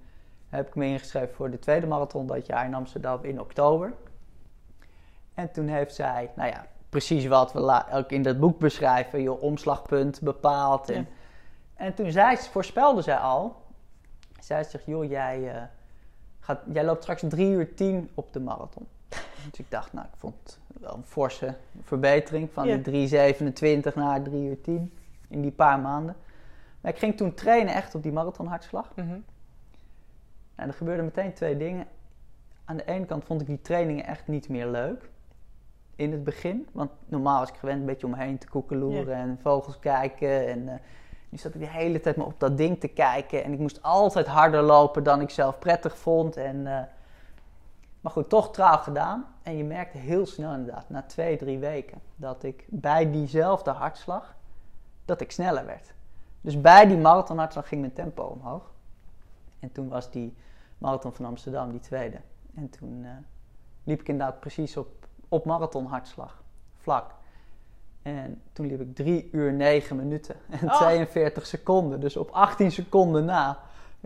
[0.50, 3.94] heb ik me ingeschreven voor de tweede marathon dat jaar in Amsterdam in oktober.
[5.38, 9.40] En toen heeft zij, nou ja, precies wat we ook in dat boek beschrijven, je
[9.40, 10.90] omslagpunt bepaald.
[10.90, 11.06] En, Ja.
[11.86, 13.56] en toen zei, ze- voorspelde zij al,
[14.40, 15.62] zij zegt, joh, jij, eh,
[16.40, 18.88] gaat, jij loopt straks 3 uur 10 op de marathon.
[19.52, 22.76] Dus ik dacht, nou, ik vond het wel een forse verbetering van Ja.
[22.78, 24.94] die 3,27 naar 3 uur 10
[25.28, 26.16] in die paar maanden.
[26.82, 28.92] Maar ik ging toen trainen echt op die marathonhartslag.
[28.96, 29.18] mhm.
[30.56, 31.88] En er gebeurden meteen twee dingen.
[32.66, 35.10] Aan de ene kant vond ik die trainingen echt niet meer leuk.
[35.98, 36.68] In het begin.
[36.72, 40.48] Want normaal was ik gewend een beetje omheen te koekeloeren en vogels kijken.
[40.48, 40.80] En eh,
[41.30, 43.44] nu zat ik de hele tijd maar op dat ding te kijken.
[43.44, 46.38] En ik moest altijd harder lopen dan ik zelf prettig vond.
[46.38, 46.84] En, eh,
[48.02, 49.26] maar goed, toch trouw gedaan.
[49.44, 54.36] En je merkte heel snel inderdaad, na twee, drie weken, dat ik bij diezelfde hartslag,
[55.06, 55.94] dat ik sneller werd.
[56.42, 58.72] Dus bij die marathonhartslag ging mijn tempo omhoog.
[59.60, 60.36] En toen was die
[60.78, 62.18] marathon van Amsterdam, die tweede.
[62.56, 63.12] En toen eh,
[63.84, 64.97] liep ik inderdaad precies op,
[65.30, 66.44] op marathonhartslag,
[66.78, 67.16] vlak.
[68.02, 70.78] En toen liep ik 3 uur 9 minuten en Oh.
[70.78, 72.00] 42 seconden.
[72.00, 73.60] Dus op 18 seconden na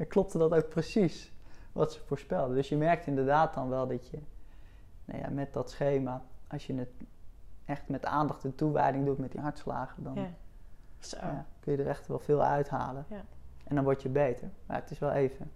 [0.07, 1.31] klopte dat ook precies
[1.71, 2.55] wat ze voorspelden.
[2.55, 4.19] Dus je merkt inderdaad dan wel dat je
[5.05, 6.89] nou ja, met dat schema, als je het
[7.65, 10.29] echt met aandacht en toewijding doet met die hartslagen, dan Ja.
[10.99, 11.17] Zo.
[11.21, 13.05] ja, kun je er echt wel veel uithalen.
[13.09, 13.21] Ja.
[13.63, 14.49] En dan word je beter.
[14.65, 15.51] Maar het is wel even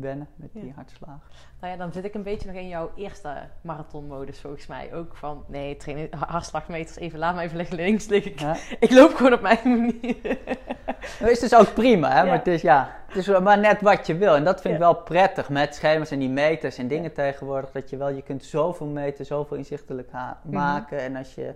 [0.00, 0.72] wennen met die Ja.
[0.74, 1.20] hartslagen.
[1.60, 4.94] Nou ja, dan zit ik een beetje nog in jouw eerste marathonmodus volgens mij.
[4.94, 8.32] Ook van, nee, trainen, hartslagmeters even, laat me even liggen links liggen.
[8.36, 8.56] Ja.
[8.80, 10.38] Ik loop gewoon op mijn manier.
[11.20, 12.18] Dat is dus ook prima, hè?
[12.18, 12.24] Ja.
[12.24, 14.34] maar het is, ja, het is maar net wat je wil.
[14.34, 17.70] En dat vind ik wel prettig met schema's en die meters en dingen tegenwoordig.
[17.70, 20.54] Dat je wel, je kunt zoveel meten, zoveel inzichtelijk Mhm.
[20.54, 20.98] maken.
[21.00, 21.54] En als je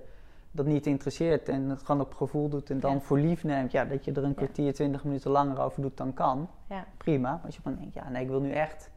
[0.55, 3.01] dat niet interesseert en het gewoon op gevoel doet en dan Ja.
[3.01, 6.15] voor lief neemt, ja, dat je er een kwartier, twintig minuten langer over doet, dan
[6.15, 6.49] kan.
[6.69, 6.87] Ja.
[6.97, 7.31] Prima.
[7.31, 8.91] Maar als je van denkt, ja, nee, ik wil nu echt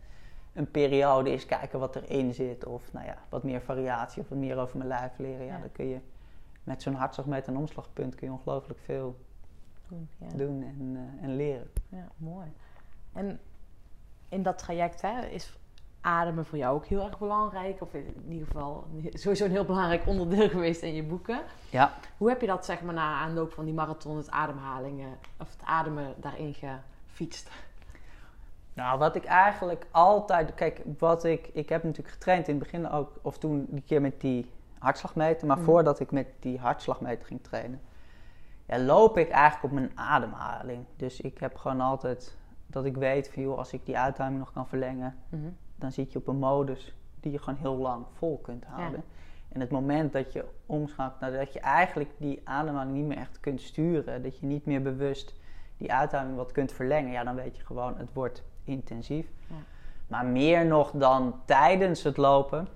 [0.54, 2.66] een periode eens kijken wat erin zit.
[2.66, 5.46] Of nou ja, wat meer variatie of wat meer over mijn lijf leren.
[5.46, 6.00] Ja, dan kun je
[6.64, 9.18] met zo'n hartslag met een omslagpunt kun je ongelooflijk veel
[10.36, 11.70] doen en, eh, en leren.
[11.90, 12.48] Ja, mooi.
[13.14, 13.40] En
[14.30, 15.58] in dat traject hè, is
[16.08, 17.82] ademen voor jou ook heel erg belangrijk.
[17.82, 21.40] Of in ieder geval sowieso een heel belangrijk onderdeel geweest in je boeken.
[21.70, 25.52] Ja, Hoe heb je dat zeg maar na aanloop van die marathon, het ademhalingen of
[25.52, 27.50] het ademen daarin gefietst?
[28.74, 32.90] nou wat ik eigenlijk altijd, kijk, wat ik, ik heb natuurlijk getraind in het begin
[32.90, 35.66] ook, of toen die keer met die hartslagmeter, maar Mhm.
[35.66, 37.82] voordat ik met die hartslagmeter ging trainen,
[38.66, 40.86] ja, loop ik eigenlijk op mijn ademhaling.
[40.96, 44.52] Dus ik heb gewoon altijd dat ik weet van, joh, als ik die uitademing nog
[44.54, 45.48] kan verlengen, Mhm.
[45.78, 49.04] Dan zit je op een modus die je gewoon heel lang vol kunt houden.
[49.50, 53.40] En het moment dat je omschakelt, nou, dat je eigenlijk die ademhaling niet meer echt
[53.40, 55.36] kunt sturen, dat je niet meer bewust
[55.78, 59.28] die uitademing wat kunt verlengen, ja, dan weet je gewoon, het wordt intensief.
[59.48, 59.56] Ja.
[60.08, 62.68] Maar meer nog dan tijdens het lopen,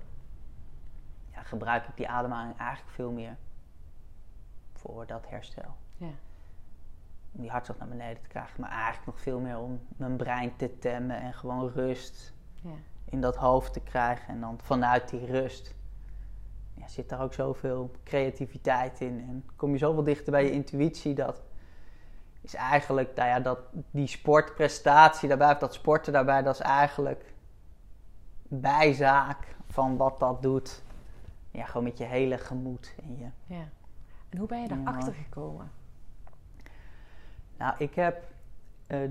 [1.32, 3.36] ja, gebruik ik die ademhaling eigenlijk veel meer
[4.72, 5.76] voor dat herstel.
[5.96, 6.10] Ja.
[7.32, 10.56] Om die hartslag naar beneden te krijgen, maar eigenlijk nog veel meer om mijn brein
[10.56, 12.70] te temmen en gewoon rust Ja.
[13.12, 14.28] In dat hoofd te krijgen.
[14.28, 15.74] En dan vanuit die rust
[16.74, 19.24] ja, zit daar ook zoveel creativiteit in.
[19.28, 21.42] En kom je zoveel dichter bij je intuïtie dat
[22.40, 23.58] is eigenlijk nou ja, dat
[23.90, 27.34] die sportprestatie daarbij, of dat sporten daarbij, dat is eigenlijk
[28.48, 30.82] bijzaak van wat dat doet.
[31.50, 32.94] Ja, gewoon met je hele gemoed.
[33.02, 33.68] En je, Ja.
[34.28, 34.74] En hoe ben je Ja.
[34.74, 35.70] daarachter gekomen?
[37.56, 38.24] Nou, ik heb
[38.86, 39.02] eh,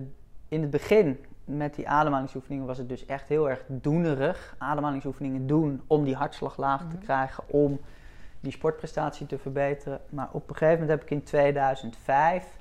[0.47, 4.56] in het begin met die ademhalingsoefeningen was het dus echt heel erg doenerig.
[4.58, 7.04] Ademhalingsoefeningen doen om die hartslag laag te Mhm.
[7.04, 7.80] krijgen, om
[8.39, 10.01] die sportprestatie te verbeteren.
[10.10, 12.60] Maar op een gegeven moment heb ik in 2005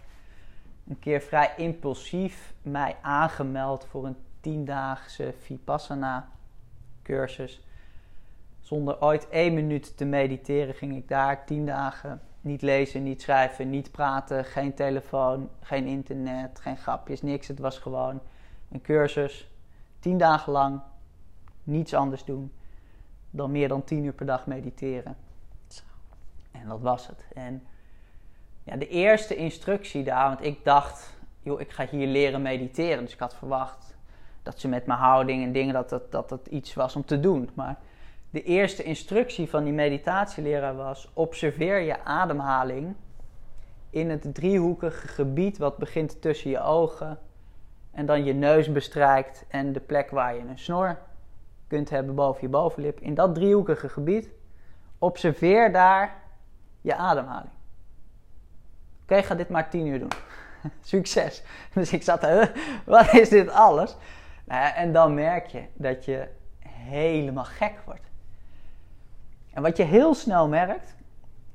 [0.89, 6.29] een keer vrij impulsief mij aangemeld voor een tiendaagse Vipassana
[7.03, 7.65] cursus.
[8.61, 13.71] Zonder ooit één minuut te mediteren ging ik daar tien dagen niet lezen, niet schrijven,
[13.71, 17.49] niet praten, geen telefoon, geen internet, geen grapjes, niks.
[17.49, 18.21] Het was gewoon
[18.71, 19.51] een cursus,
[19.99, 20.81] tien dagen lang,
[21.63, 22.53] niets anders doen
[23.31, 25.17] dan meer dan tien uur per dag mediteren.
[26.51, 27.25] En dat was het.
[27.35, 27.63] En
[28.65, 33.05] ja, de eerste instructie daar, want ik dacht, joh, ik ga hier leren mediteren.
[33.05, 33.97] Dus ik had verwacht
[34.43, 37.21] dat ze met mijn houding en dingen, dat het, dat het iets was om te
[37.21, 37.51] doen.
[37.55, 37.79] Maar
[38.31, 42.95] de eerste instructie van die meditatieleraar was: observeer je ademhaling
[43.91, 47.19] in het driehoekige gebied wat begint tussen je ogen
[47.91, 50.99] en dan je neus bestrijkt en de plek waar je een snor
[51.67, 53.01] kunt hebben boven je bovenlip.
[53.01, 54.31] In dat driehoekige gebied,
[54.99, 56.23] observeer daar
[56.81, 57.53] je ademhaling.
[59.03, 60.13] Oké, ga dit maar tien uur doen.
[60.81, 61.43] Succes.
[61.75, 62.49] Dus ik zat,
[62.85, 63.97] wat is dit alles?
[64.45, 66.29] Nou en dan merk je dat je
[66.69, 68.11] helemaal gek wordt.
[69.53, 70.97] En wat je heel snel merkt,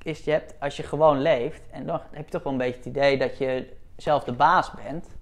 [0.01, 2.77] is je hebt, als je gewoon leeft, en dan heb je toch wel een beetje
[2.77, 5.14] het idee dat je zelf de baas bent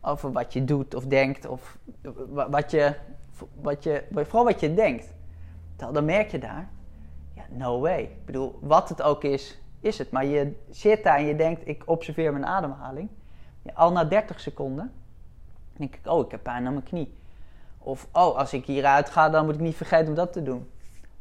[0.00, 1.78] over wat je doet of denkt, of
[2.28, 2.94] wa- wat je,
[3.60, 5.14] wat je, vooral wat je denkt.
[5.76, 6.68] Dan merk je daar,
[7.34, 8.02] ja, no way.
[8.02, 10.10] Ik bedoel, wat het ook is, is het.
[10.10, 13.08] Maar je zit daar en je denkt, ik observeer mijn ademhaling.
[13.74, 14.92] Al na 30 seconden
[15.76, 17.14] denk ik, oh, ik heb pijn aan mijn knie.
[17.78, 20.68] Of, oh, als ik hieruit ga, dan moet ik niet vergeten om dat te doen.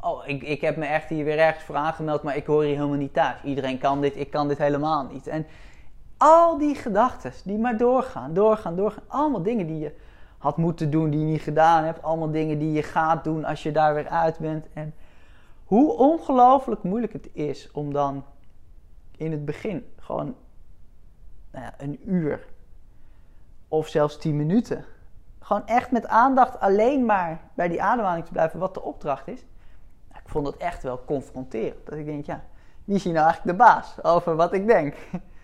[0.01, 2.75] Oh, ik, ik heb me echt hier weer ergens voor aangemeld, maar ik hoor hier
[2.75, 3.35] helemaal niet thuis.
[3.43, 5.27] Iedereen kan dit, ik kan dit helemaal niet.
[5.27, 5.45] En
[6.17, 9.03] al die gedachten die maar doorgaan, doorgaan, doorgaan.
[9.07, 9.95] Allemaal dingen die je
[10.37, 12.03] had moeten doen, die je niet gedaan hebt.
[12.03, 14.65] Allemaal dingen die je gaat doen als je daar weer uit bent.
[14.73, 14.93] En
[15.65, 18.23] hoe ongelooflijk moeilijk het is om dan
[19.17, 20.35] in het begin gewoon
[21.51, 22.45] nou ja, een uur
[23.67, 24.85] of zelfs tien minuten.
[25.39, 29.45] Gewoon echt met aandacht alleen maar bij die ademhaling te blijven, wat de opdracht is.
[30.09, 31.85] Nou, ik vond het echt wel confronterend.
[31.85, 32.43] Dat ik denk, ja,
[32.83, 34.95] wie is hier nou eigenlijk de baas over wat ik denk?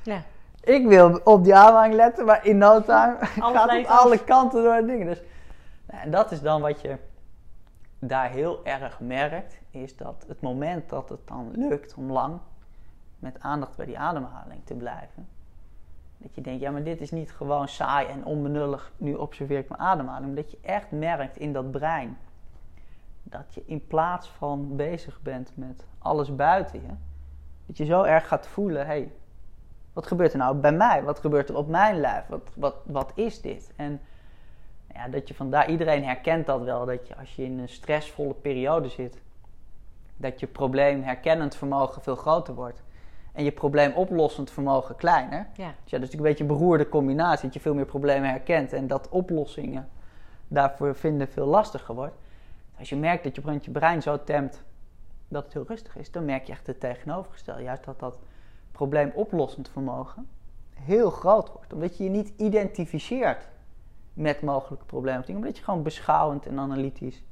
[0.03, 0.21] Ja.
[0.63, 3.17] Ik wil op die aanhaling letten, maar in no time
[3.53, 5.05] gaat het alle kanten door het ding.
[5.05, 5.21] Dus,
[5.85, 6.97] nou, en dat is dan wat je
[7.99, 12.39] daar heel erg merkt, is dat het moment dat het dan lukt om lang
[13.19, 15.27] met aandacht bij die ademhaling te blijven,
[16.17, 19.69] dat je denkt, ja, maar dit is niet gewoon saai en onbenullig, nu observeer ik
[19.69, 22.17] mijn ademhaling, maar dat je echt merkt in dat brein
[23.23, 26.93] dat je in plaats van bezig bent met alles buiten je,
[27.65, 29.11] dat je zo erg gaat voelen, hé, hey,
[29.93, 31.03] wat gebeurt er nou bij mij?
[31.03, 32.25] Wat gebeurt er op mijn lijf?
[32.27, 33.71] Wat, wat, wat is dit?
[33.75, 34.01] En
[34.93, 38.33] ja, dat je vandaar, iedereen herkent dat wel, dat je als je in een stressvolle
[38.33, 39.21] periode zit,
[40.17, 42.83] dat je probleemherkennend vermogen veel groter wordt.
[43.31, 45.37] En je probleemoplossend vermogen kleiner.
[45.37, 45.45] Ja.
[45.55, 48.29] Dus ja, dat is natuurlijk een beetje een beroerde combinatie, dat je veel meer problemen
[48.29, 49.89] herkent en dat oplossingen
[50.47, 52.15] daarvoor vinden veel lastiger wordt.
[52.79, 54.63] Als je merkt dat je brein zo temt
[55.27, 57.61] dat het heel rustig is, dan merk je echt het tegenovergestelde.
[57.63, 58.19] Juist dat dat
[58.73, 60.27] probleemoplossend vermogen
[60.73, 61.73] heel groot wordt.
[61.73, 63.47] Omdat je je niet identificeert
[64.13, 65.27] met mogelijke problemen.
[65.35, 67.23] Omdat je gewoon beschouwend en analytisch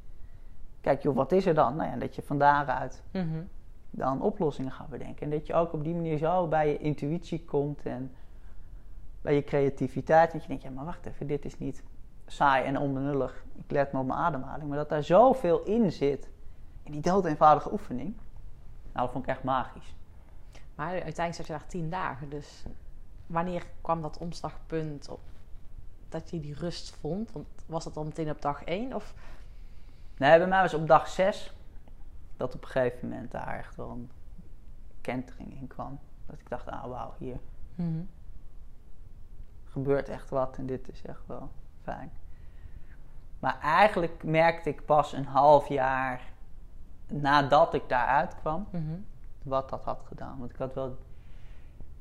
[0.82, 1.76] kijkt, joh, wat is er dan?
[1.76, 3.42] Nou ja, dat je van daaruit Mhm.
[3.90, 5.24] dan oplossingen gaat bedenken.
[5.24, 8.12] En dat je ook op die manier zo bij je intuïtie komt en
[9.22, 10.32] bij je creativiteit.
[10.32, 11.84] Dat je denkt, ja, maar wacht even, dit is niet
[12.26, 13.46] saai en onbenullig.
[13.56, 14.68] Ik let me op mijn ademhaling.
[14.70, 16.30] Maar dat daar zoveel in zit,
[16.84, 18.14] in die dood eenvoudige oefening.
[18.94, 19.96] Nou, dat vond ik echt magisch.
[20.76, 22.30] Maar uiteindelijk zat je daar tien dagen.
[22.30, 22.64] Dus
[23.26, 25.20] wanneer kwam dat omslagpunt op
[26.10, 27.32] dat je die rust vond?
[27.32, 28.94] Want was dat dan meteen op dag één?
[28.94, 29.14] Of
[30.18, 31.54] Nee, bij mij was op dag 6
[32.38, 34.10] dat op een gegeven moment daar echt wel een
[35.02, 36.00] kentering in kwam.
[36.26, 37.40] Dat ik dacht, ah wauw, hier
[39.66, 41.52] gebeurt echt wat en dit is echt wel
[41.84, 42.12] fijn.
[43.40, 46.22] Maar eigenlijk merkte ik pas een half jaar
[47.08, 49.00] nadat ik daaruit kwam, Mhm.
[49.44, 50.40] Wat dat had gedaan.
[50.40, 50.98] Want ik had wel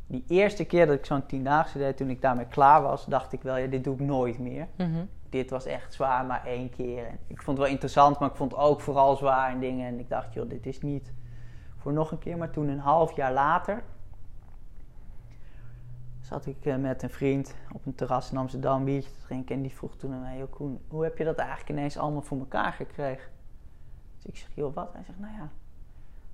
[0.07, 3.43] die eerste keer dat ik zo'n tiendaagse deed, toen ik daarmee klaar was, dacht ik
[3.43, 4.69] wel, ja, dit doe ik nooit meer.
[4.77, 5.05] Mhm.
[5.29, 7.07] Dit was echt zwaar, maar één keer.
[7.07, 9.87] En ik vond het wel interessant, maar ik vond het ook vooral zwaar en dingen.
[9.87, 11.13] En ik dacht, joh, dit is niet
[11.77, 12.37] voor nog een keer.
[12.37, 13.83] Maar toen een half jaar later
[16.21, 19.55] zat ik eh, met een vriend op een terras in Amsterdam een biertje te drinken.
[19.55, 22.23] En die vroeg toen aan mij, joh Koen, hoe heb je dat eigenlijk ineens allemaal
[22.23, 23.31] voor elkaar gekregen?
[24.17, 24.93] Dus ik zeg, joh, wat?
[24.93, 25.51] Hij zegt, nou ja,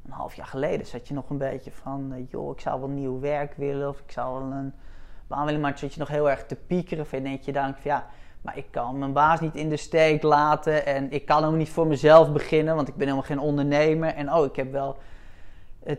[0.06, 2.88] een half jaar geleden zat je nog een beetje van, eh, joh, ik zou wel
[2.88, 3.88] nieuw werk willen.
[3.88, 4.72] Of ik zou wel een
[5.26, 7.06] baan willen, maar toen zat je nog heel erg te piekeren.
[7.06, 8.06] Vind denk je dan van, ja,
[8.40, 10.86] maar ik kan mijn baas niet in de steek laten.
[10.86, 14.14] En ik kan ook niet voor mezelf beginnen, want ik ben helemaal geen ondernemer.
[14.14, 14.96] En oh, ik heb wel
[15.82, 15.96] eh,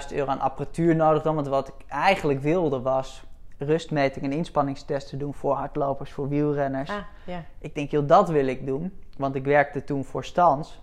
[0.00, 1.34] 10.000 euro aan apparatuur nodig dan.
[1.34, 3.22] Want wat ik eigenlijk wilde was
[3.58, 6.90] rustmetingen en inspanningstesten doen voor hardlopers, voor wielrenners.
[6.90, 7.44] Ah, ja.
[7.58, 8.98] Ik denk, joh, dat wil ik doen.
[9.16, 10.80] Want ik werkte toen voor Stans.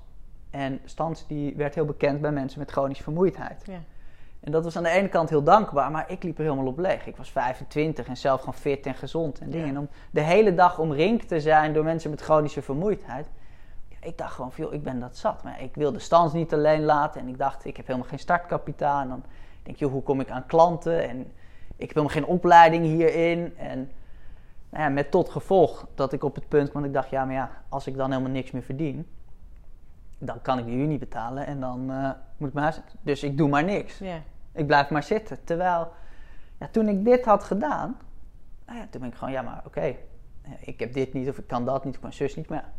[0.58, 3.64] En Stans die werd heel bekend bij mensen met chronische vermoeidheid.
[3.66, 3.80] Ja.
[4.40, 6.78] En dat was aan de ene kant heel dankbaar, maar ik liep er helemaal op
[6.78, 7.08] leeg.
[7.08, 9.66] Ik was 25 en zelf gewoon fit en gezond en dingen.
[9.66, 9.72] Ja.
[9.72, 13.28] En om de hele dag omringd te zijn door mensen met chronische vermoeidheid.
[13.88, 15.44] ja, Ik dacht gewoon, van, joh, ik ben dat zat.
[15.44, 17.22] Maar ik wilde Stans niet alleen laten.
[17.22, 19.02] En ik dacht, ik heb helemaal geen startkapitaal.
[19.02, 19.24] En dan
[19.64, 21.10] denk je, hoe kom ik aan klanten?
[21.10, 21.20] En
[21.76, 23.58] ik heb helemaal geen opleiding hierin.
[23.58, 23.92] En
[24.70, 27.36] nou ja, met tot gevolg dat ik op het punt kwam, ik dacht, ja, maar
[27.36, 29.08] ja, als ik dan helemaal niks meer verdien,
[30.18, 32.80] dan kan ik die huur niet betalen en dan eh, moet ik maar huis.
[33.02, 33.98] Dus ik doe maar niks.
[33.98, 34.22] Ja.
[34.52, 35.44] Ik blijf maar zitten.
[35.44, 35.92] Terwijl,
[36.60, 37.98] ja, toen ik dit had gedaan,
[38.66, 39.96] nou ja, toen ben ik gewoon, ja, maar oké,
[40.60, 42.70] ik heb dit niet of ik kan dat niet of mijn zus niet, maar ja,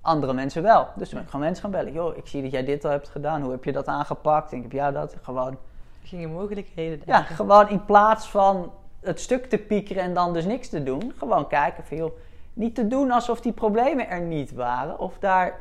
[0.00, 0.88] andere mensen wel.
[0.96, 1.92] Dus toen ben ik gewoon mensen gaan bellen.
[1.92, 3.42] Joh, ik zie dat jij dit al hebt gedaan.
[3.42, 4.50] Hoe heb je dat aangepakt?
[4.50, 5.58] En ik heb jou dat gewoon
[6.06, 10.68] Gingen mogelijkheden ja, gewoon in plaats van het stuk te piekeren en dan dus niks
[10.68, 12.18] te doen, gewoon kijken van joh,
[12.52, 15.60] niet te doen alsof die problemen er niet waren of daar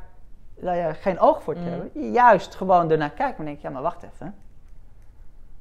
[0.60, 1.66] nou ja, geen oog voor te Mm.
[1.68, 2.12] hebben.
[2.12, 4.36] Juist gewoon ernaar kijken en denk ik, ja maar wacht even,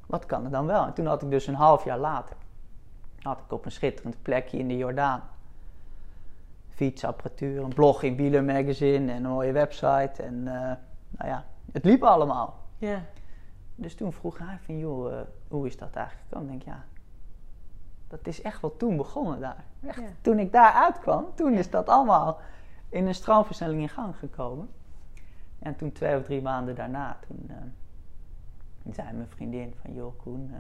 [0.07, 0.85] wat kan er dan wel?
[0.87, 2.37] En toen had ik dus een half jaar later,
[3.23, 5.23] had ik op een schitterend plekje in de Jordaan,
[6.69, 10.55] fietsapparatuur, een blog in Wieler Magazine en een mooie website en eh,
[11.11, 12.59] nou ja, het liep allemaal.
[12.79, 13.01] Ja.
[13.75, 16.53] Dus toen vroeg hij van, joh, eh, hoe is dat eigenlijk gekomen?
[16.55, 16.85] Ik denk, ja,
[18.09, 19.65] dat is echt wel toen begonnen daar.
[19.87, 20.07] Echt, Ja.
[20.21, 21.59] Toen ik daar uitkwam, toen Ja.
[21.59, 22.39] is dat allemaal
[22.89, 24.69] in een stroomversnelling in gang gekomen.
[25.65, 30.51] En toen twee of drie maanden daarna, toen eh, zei mijn vriendin van, joh Koen,
[30.53, 30.59] eh,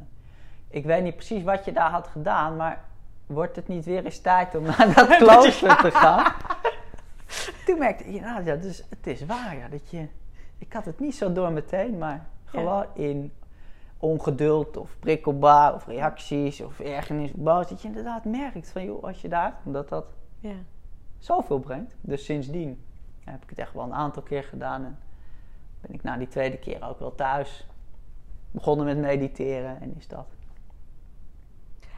[0.69, 2.85] ik weet niet precies wat je daar had gedaan, maar
[3.27, 6.33] wordt het niet weer eens tijd om naar dat klooster te gaan?
[7.67, 10.09] Toen merkte ik, ja, ja dus het is waar, ja, dat je...
[10.59, 13.33] Ik had het niet zo door meteen, maar gewoon in
[13.99, 19.21] ongeduld of prikkelbaar of reacties of ergernis boos, dat je inderdaad merkt van, joh, als
[19.21, 20.05] je daar komt, dat
[20.39, 20.55] Ja.
[21.19, 21.97] zoveel brengt.
[22.01, 22.85] Dus sindsdien
[23.33, 24.99] heb ik het echt wel een aantal keer gedaan en
[25.81, 27.67] ben ik na die tweede keer ook wel thuis
[28.51, 30.27] begonnen met mediteren en is dat.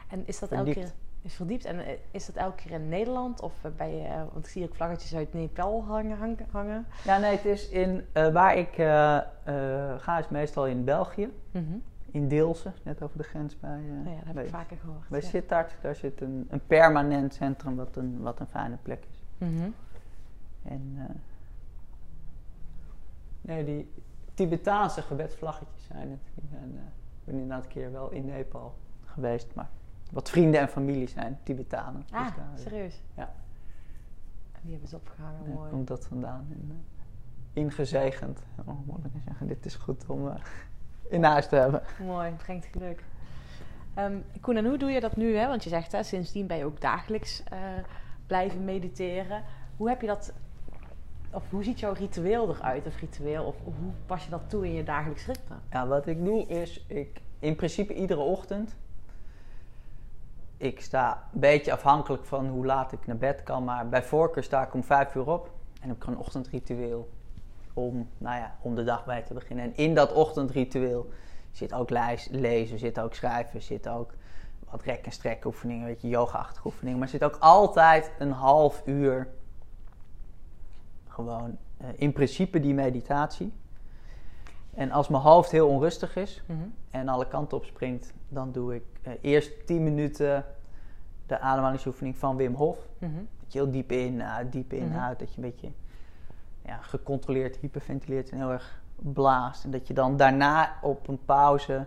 [0.07, 1.65] En is dat elke keer is verdiept?
[1.65, 3.41] En eh, is dat elke keer in Nederland?
[3.41, 6.37] Of eh, bij, eh, want ik zie ook vlaggetjes uit Nepal hangen.
[6.51, 6.85] hangen.
[7.03, 8.73] Ja, nee, het is in, waar ik
[9.97, 11.63] ga is meestal in België, Mhm.
[12.11, 13.69] in Deelsen, net over de grens bij,
[14.03, 15.09] Nou ja, dat heb bij, ik vaker gehoord.
[15.09, 15.27] bij ja.
[15.27, 15.75] Sittard.
[15.81, 19.47] Daar zit een, een permanent centrum wat een, wat een fijne plek is.
[19.47, 19.69] Mhm.
[20.67, 21.15] En eh,
[23.41, 23.91] nee, die
[24.33, 26.19] Tibetaanse gebedsvlaggetjes zijn het.
[26.35, 26.81] Die zijn, eh,
[27.19, 28.75] ik ben inderdaad een keer wel in Nepal
[29.05, 29.69] geweest, maar
[30.11, 32.01] wat vrienden en familie zijn Tibetanen.
[32.01, 33.01] Dus Ah, daar, eh, serieus?
[33.15, 33.33] Ja.
[34.51, 35.69] En die hebben ze opgehangen, daar mooi.
[35.69, 36.47] komt dat vandaan.
[36.51, 36.85] En,
[37.53, 38.39] ingezegend.
[38.65, 40.33] Oh, moet ik zeggen, dit is goed om
[41.09, 41.81] in huis te hebben.
[42.01, 43.03] Mooi, brengt geluk.
[43.93, 45.35] Ehm Koen, en hoe doe je dat nu?
[45.37, 45.47] Hè?
[45.47, 47.43] Want je zegt, hè, sindsdien ben je ook dagelijks
[48.27, 49.43] blijven mediteren.
[49.77, 50.33] Hoe heb je dat...
[51.31, 52.87] Of hoe ziet jouw ritueel eruit?
[52.87, 53.43] Of ritueel?
[53.43, 55.55] Of hoe pas je dat toe in je dagelijks ritme?
[55.71, 58.75] Ja, wat ik doe is, ik, in principe iedere ochtend.
[60.57, 64.43] Ik sta een beetje afhankelijk van hoe laat ik naar bed kan, maar bij voorkeur
[64.43, 67.09] sta ik om vijf uur op en heb ik een ochtendritueel
[67.73, 69.65] om, nou ja, om de dag bij te beginnen.
[69.65, 71.09] En in dat ochtendritueel
[71.51, 71.89] zit ook
[72.31, 74.13] lezen, zit ook schrijven, zit ook
[74.69, 76.99] wat rek- en strekoefeningen, weet je, yoga-achtige oefeningen.
[76.99, 79.27] Maar zit ook altijd een half uur
[81.17, 83.53] gewoon eh, in principe die meditatie.
[84.73, 86.43] En als mijn hoofd heel onrustig is
[86.89, 90.45] en alle kanten op springt, dan doe ik eh, eerst 10 minuten
[91.25, 92.77] de ademhalingsoefening van Wim Hof.
[92.99, 93.11] Mhm.
[93.39, 94.97] Dat je heel diep in, uit, diep in, Mhm.
[94.99, 95.19] uit.
[95.19, 95.71] Dat je een beetje
[96.65, 99.63] ja, gecontroleerd hyperventileert en heel erg blaast.
[99.63, 101.85] En dat je dan daarna op een pauze,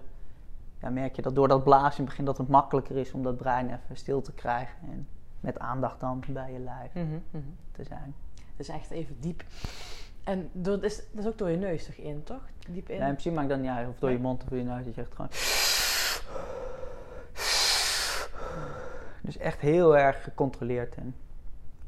[0.81, 3.23] ja, merk je dat door dat blazen in het begin dat het makkelijker is om
[3.23, 4.77] dat brein even stil te krijgen.
[4.91, 5.09] En
[5.41, 7.45] met aandacht dan bij je lijf Mhm, mhm.
[7.73, 8.15] te zijn.
[8.61, 9.43] Dus echt even diep.
[10.25, 12.43] En door, dat, is, dat is ook door je neus toch in, toch?
[12.69, 12.97] Diep in.
[12.97, 14.25] Ja, in principe maakt dat niet uit of door je Nee.
[14.25, 14.85] mond of door je neus.
[14.85, 15.29] Dat je echt gewoon...
[19.23, 21.15] Dus echt heel erg gecontroleerd en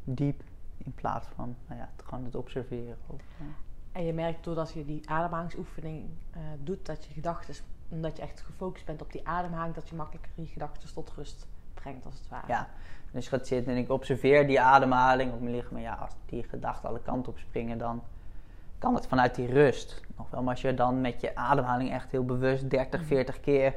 [0.05, 0.43] diep.
[0.79, 2.97] In plaats van nou ja, het- gewoon het observeren.
[3.07, 3.21] Of,
[3.93, 7.55] En je merkt doordat je die ademhalingsoefening eh, doet, dat je gedachten,
[7.89, 11.47] omdat je echt gefocust bent op die ademhaling, dat je makkelijker je gedachten tot rust
[11.75, 12.47] brengt als het ware.
[12.49, 12.69] Ja,
[13.13, 15.77] dus je gaat zitten en ik observeer die ademhaling op mijn lichaam.
[15.77, 18.03] En ja, als die gedachten alle kanten op springen, dan
[18.79, 20.01] kan het vanuit die rust.
[20.17, 23.75] Nog wel, maar als je dan met je ademhaling echt heel bewust 30, 40 keer.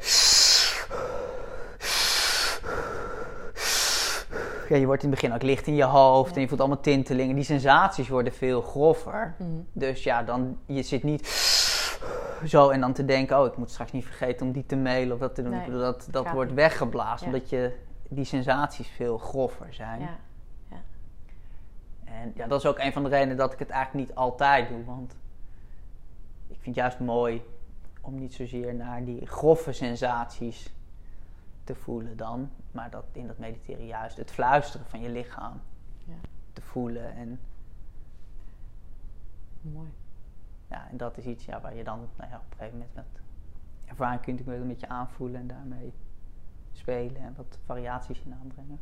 [4.70, 6.36] Ja, je wordt in het begin ook licht in je hoofd Ja.
[6.36, 7.36] en je voelt allemaal tintelingen.
[7.36, 9.36] Die sensaties worden veel groffer.
[9.38, 9.50] Mhm.
[9.72, 11.28] Dus ja, dan, je zit niet
[12.46, 15.14] zo en dan te denken, oh, ik moet straks niet vergeten om die te mailen
[15.14, 15.52] of dat te doen.
[15.52, 17.34] Nee, dat dat wordt weggeblazen, Ja.
[17.34, 17.72] omdat je
[18.10, 20.02] die sensaties veel groffer zijn.
[20.02, 20.18] Ja.
[22.04, 24.70] En ja, dat is ook een van de redenen dat ik het eigenlijk niet altijd
[24.70, 24.84] doe.
[24.84, 25.16] Want
[26.48, 27.42] ik vind het juist mooi
[28.02, 30.74] om niet zozeer naar die grove sensaties
[31.64, 32.50] te voelen dan.
[32.72, 35.62] Maar dat in dat mediteren juist het fluisteren van je lichaam
[36.04, 36.14] Ja.
[36.54, 37.14] te voelen.
[37.16, 37.40] En,
[39.62, 39.90] Mooi.
[40.70, 42.96] ja, en dat is iets ja, waar je dan nou ja, op een gegeven moment
[42.96, 43.06] met
[43.86, 45.94] ervaring kunt je een beetje aanvoelen en daarmee
[46.78, 48.80] spelen en wat variaties in aanbrengen.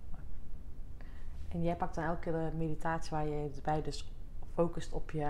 [1.47, 4.11] En jij pakt dan elke keer de meditatie waar je bij dus
[4.53, 5.27] focust op je,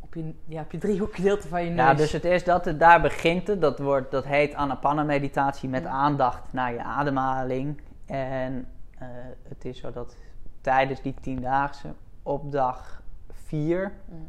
[0.00, 1.78] op je, ja, op je driehoekgedeelte van je neus.
[1.78, 3.46] Ja, dus het is dat het daar begint.
[3.46, 5.88] Het, dat, wordt, dat heet Anapanna meditatie met Ja.
[5.88, 7.80] aandacht naar je ademhaling.
[8.06, 8.68] En
[8.98, 9.08] eh,
[9.48, 10.16] het is zo dat
[10.60, 13.02] tijdens die tiendaagse op dag
[13.32, 14.28] 4 Mm.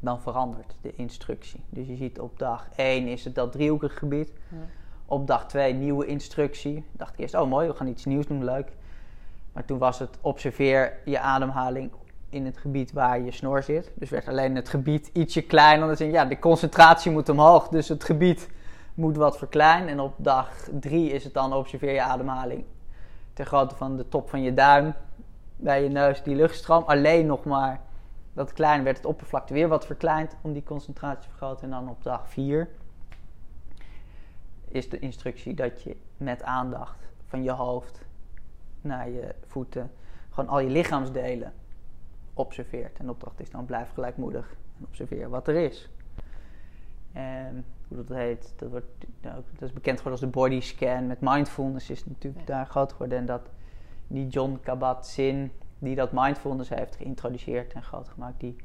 [0.00, 1.60] dan verandert de instructie.
[1.68, 4.32] Dus je ziet op dag 1 is het dat driehoekig gebied.
[4.48, 4.56] Ja.
[5.10, 6.84] Op dag 2 nieuwe instructie.
[6.92, 8.72] Dacht ik eerst, oh mooi, we gaan iets nieuws doen, leuk.
[9.52, 11.90] Maar toen was het observeer je ademhaling
[12.28, 13.92] in het gebied waar je snor zit.
[13.94, 16.04] Dus werd alleen het gebied ietsje kleiner.
[16.04, 18.48] Je, ja, de concentratie moet omhoog, dus het gebied
[18.94, 19.88] moet wat verkleinen.
[19.88, 20.50] En op dag
[20.80, 22.64] 3 is het dan observeer je ademhaling
[23.32, 24.94] ter grootte van de top van je duim
[25.56, 26.82] bij je neus, die luchtstroom.
[26.86, 27.80] Alleen nog maar
[28.32, 31.64] dat klein werd het oppervlakte weer wat verkleind om die concentratie te vergroten.
[31.64, 32.68] En dan op dag 4
[34.68, 38.00] is de instructie dat je met aandacht van je hoofd
[38.80, 39.90] naar je voeten
[40.30, 41.52] gewoon al je lichaamsdelen
[42.34, 42.98] observeert.
[42.98, 45.88] En de opdracht is dan blijf gelijkmoedig en observeer wat er is.
[47.12, 48.86] En hoe dat heet, dat, wordt,
[49.20, 51.06] nou, dat is bekend geworden als de body scan.
[51.06, 52.54] Met mindfulness is het natuurlijk Ja.
[52.54, 53.18] daar groot geworden.
[53.18, 53.50] En dat
[54.06, 58.56] die John Kabat-Zinn, die dat mindfulness heeft geïntroduceerd en groot gemaakt, die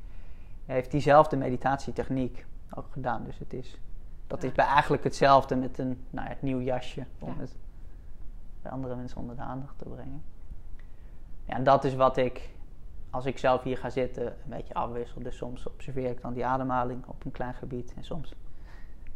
[0.65, 3.23] heeft diezelfde meditatietechniek ook gedaan.
[3.23, 3.79] Dus het is,
[4.33, 7.55] dat is bij eigenlijk hetzelfde met een nou, ja, nieuw jasje om het
[8.61, 10.23] bij andere mensen onder de aandacht te brengen.
[11.45, 12.49] Ja, en dat is wat ik,
[13.09, 15.21] als ik zelf hier ga zitten, een beetje afwissel.
[15.21, 17.93] Dus soms observeer ik dan die ademhaling op een klein gebied.
[17.95, 18.33] En soms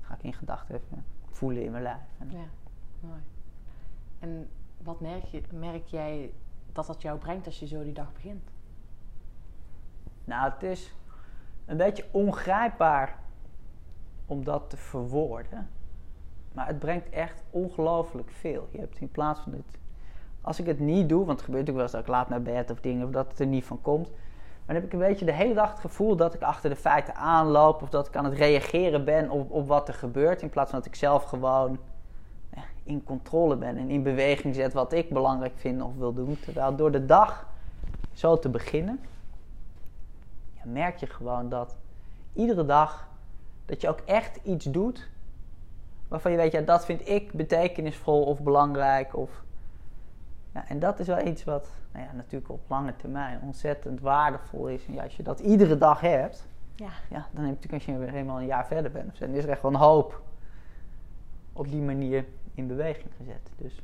[0.01, 2.01] ga ik in gedachten even voelen in mijn lijf.
[2.18, 2.45] En Ja,
[2.99, 3.22] mooi.
[4.20, 6.34] En wat merk, je, merk jij
[6.72, 8.49] dat dat jou brengt als je zo die dag begint?
[10.24, 10.95] Nou, het is
[11.65, 13.26] een beetje ongrijpbaar
[14.28, 15.69] om dat te verwoorden.
[16.53, 18.67] Maar het brengt echt ongelooflijk veel.
[18.71, 19.80] Je hebt in plaats van het.
[20.41, 22.53] Als ik het niet doe, want het gebeurt natuurlijk wel eens dat ik laat naar
[22.53, 24.09] bed of dingen, of dat het er niet van komt.
[24.09, 26.75] Maar dan heb ik een beetje de hele dag het gevoel dat ik achter de
[26.75, 27.82] feiten aanloop.
[27.82, 30.41] Of dat ik aan het reageren ben op, op wat er gebeurt.
[30.41, 31.78] In plaats van dat ik zelf gewoon
[32.55, 36.39] ja, in controle ben en in beweging zet wat ik belangrijk vind of wil doen.
[36.39, 37.47] Terwijl door de dag
[38.13, 38.99] zo te beginnen,
[40.63, 41.75] merk je gewoon dat
[42.34, 43.07] iedere dag
[43.68, 45.09] dat je ook echt iets doet
[46.07, 49.15] waarvan je weet, ja, dat vind ik betekenisvol of belangrijk.
[49.15, 49.43] Of,
[50.53, 54.68] ja, en dat is wel iets wat nou ja, natuurlijk op lange termijn ontzettend waardevol
[54.68, 54.86] is.
[54.86, 56.89] En ja, als je dat iedere dag hebt, Ja.
[57.09, 59.36] ja, dan heb je natuurlijk als je weer helemaal een jaar verder bent, zo, dan
[59.36, 60.22] is er echt wel een hoop
[61.53, 63.51] op die manier in beweging gezet.
[63.57, 63.82] Dus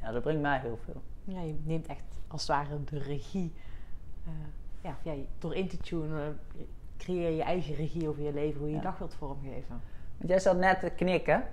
[0.00, 1.02] ja, dat brengt mij heel veel.
[1.24, 3.52] Ja, je neemt echt als het ware de regie.
[4.24, 4.32] eh,
[4.80, 6.38] ja, ja, door in te tunen
[6.98, 9.80] creëer je eigen regie over je leven, hoe je je dag wilt vormgeven.
[10.16, 11.44] Want jij zat net te knikken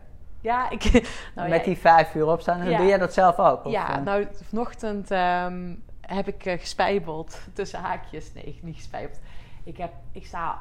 [0.42, 0.84] Ja, ik...
[1.36, 2.60] Nou, met die vijf uur opstaan.
[2.60, 3.66] Doe jij dat zelf ook?
[3.66, 8.34] Of, Ja, nou, vanochtend ehm, heb ik eh, gespijbeld tussen haakjes.
[8.34, 9.20] Nee, niet gespijbeld.
[9.64, 10.58] Ik, heb, ik sta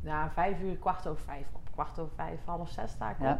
[0.00, 1.60] na vijf uur, kwart over vijf op.
[1.72, 3.32] Kwart over vijf, half zes sta ik Ja.
[3.32, 3.38] op.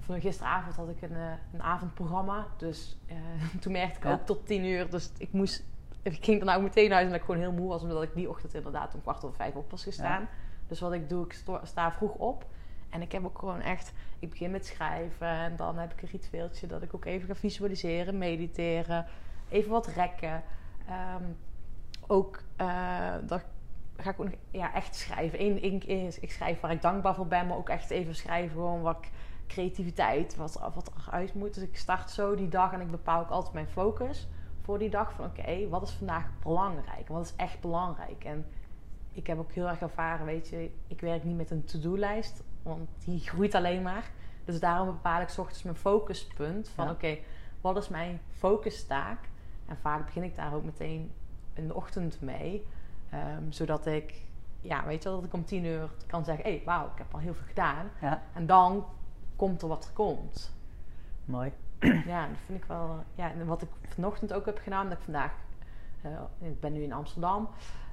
[0.00, 2.46] Van gisteravond had ik een, eh, een avondprogramma.
[2.56, 3.16] Dus eh,
[3.60, 4.12] toen merkte ik Ja.
[4.12, 4.90] ook tot tien uur.
[4.90, 5.64] Dus ik moest...
[6.02, 7.82] Ik ging dan ook meteen naar huis omdat ik gewoon heel moe was.
[7.82, 10.28] Omdat ik die ochtend inderdaad om kwart over vijf op was gestaan.
[10.66, 12.46] Dus wat ik doe, ik sta vroeg op.
[12.90, 13.92] En ik heb ook gewoon echt...
[14.18, 15.26] Ik begin met schrijven.
[15.28, 19.06] En dan heb ik een ritueeltje dat ik ook even ga visualiseren, mediteren.
[19.48, 20.42] Even wat rekken.
[20.88, 21.24] Ehm,
[22.06, 23.44] ook, eh dat
[23.96, 25.40] ga ik ook nog ja, echt schrijven.
[25.44, 27.46] Eén is, ik schrijf waar ik dankbaar voor ben.
[27.46, 29.10] Maar ook echt even schrijven gewoon wat ik-
[29.46, 31.54] creativiteit, wat, wat eruit moet.
[31.54, 34.28] Dus ik start zo die dag en ik bepaal ook altijd mijn focus
[34.62, 35.12] voor die dag.
[35.12, 37.08] Van oké, wat is vandaag belangrijk?
[37.08, 38.24] Wat is echt belangrijk?
[38.24, 38.46] En
[39.12, 42.88] ik heb ook heel erg ervaren, weet je, ik werk niet met een to-do-lijst, want
[43.04, 44.10] die groeit alleen maar.
[44.44, 46.68] Dus daarom bepaal ik 's ochtends mijn focuspunt.
[46.68, 46.90] Van Ja.
[46.90, 47.18] oké,
[47.60, 49.28] wat is mijn focustaak?
[49.66, 51.12] En vaak begin ik daar ook meteen
[51.52, 52.66] in de ochtend mee.
[53.10, 54.22] Ehm, zodat ik,
[54.60, 56.44] ja, weet je wel, dat ik om tien uur kan zeggen...
[56.44, 57.90] Hé, hey, wauw, ik heb al heel veel gedaan.
[58.00, 58.84] Ja, En dan
[59.36, 60.54] komt er wat er komt.
[61.24, 61.52] mooi.
[62.06, 63.04] Ja, dat vind ik wel...
[63.14, 65.32] Ja, en wat ik vanochtend ook heb gedaan, dat ik vandaag...
[66.02, 67.48] eh, ik ben nu in Amsterdam.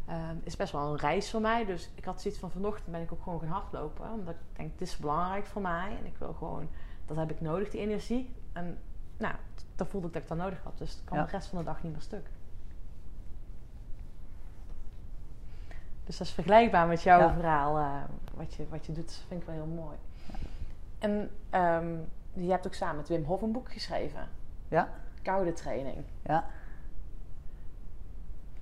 [0.05, 1.65] ehm, is best wel een reis voor mij.
[1.65, 4.11] Dus ik had zoiets van vanochtend ben ik ook gewoon gaan hardlopen.
[4.11, 5.97] Omdat ik denk, dit is belangrijk voor mij.
[5.99, 6.69] En ik wil gewoon...
[7.05, 8.33] Dat heb ik nodig, die energie.
[8.53, 8.77] En
[9.17, 9.33] nou,
[9.75, 10.77] dat voelde ik dat ik dat nodig had.
[10.77, 11.23] Dus het kan Ja.
[11.23, 12.29] de rest van de dag niet meer stuk.
[16.05, 17.33] Dus dat is vergelijkbaar met jouw Ja.
[17.33, 17.77] verhaal.
[17.77, 18.01] eh,
[18.33, 19.97] wat, je, wat je doet, dat vind ik wel heel mooi.
[20.99, 21.95] En ehm,
[22.45, 24.27] je hebt ook samen met Wim Hof een boek geschreven.
[24.67, 24.89] Ja,
[25.21, 26.03] Koude training.
[26.23, 26.45] ja.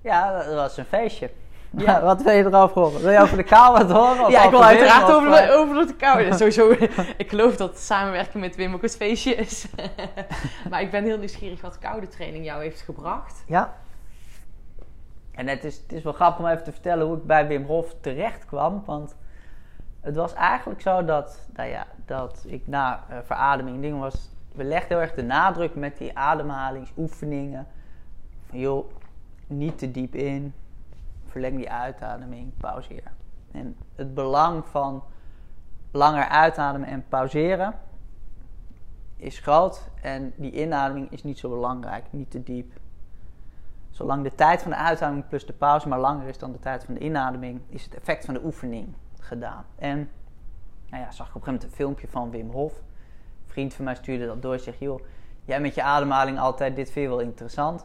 [0.01, 1.29] Ja, dat was een feestje.
[1.77, 2.01] Ja.
[2.11, 3.01] wat wil je erover horen?
[3.01, 4.31] Wil je over de kou wat horen?
[4.31, 6.33] Ja, ik wil uiteraard over eh, de, over de koude.
[6.33, 6.71] Sowieso,
[7.17, 9.65] ik geloof dat samenwerken met Wim ook het feestje is.
[10.69, 13.43] maar ik ben heel nieuwsgierig wat koude training jou heeft gebracht.
[13.47, 13.75] Ja.
[15.31, 17.65] En het is, het is wel grappig om even te vertellen hoe ik bij Wim
[17.65, 18.83] Hof terecht kwam.
[18.85, 19.15] Want
[20.05, 24.29] het was eigenlijk zo dat, nou ja, dat ik na eh, verademing dingen was...
[24.51, 27.67] We legden heel erg de nadruk met die ademhalingsoefeningen.
[28.49, 28.91] Van joh,
[29.47, 30.53] niet te diep in.
[31.25, 33.11] Verleng die uitademing, pauzeer.
[33.51, 35.03] En het belang van
[35.91, 37.73] langer uitademen en pauzeren
[39.17, 39.89] is groot.
[40.01, 42.73] En die inademing is niet zo belangrijk, niet te diep.
[43.89, 46.83] Zolang de tijd van de uitademing plus de pauze maar langer is dan de tijd
[46.83, 48.93] van de inademing, is het effect van de oefening
[49.25, 49.65] gedaan.
[49.75, 50.09] En
[50.89, 52.71] nou ja, zag ik op een gegeven moment een filmpje van Wim Hof.
[52.73, 55.01] Een vriend van mij stuurde dat door en zegt, joh,
[55.45, 57.81] jij met je ademhaling altijd, dit vind je wel interessant.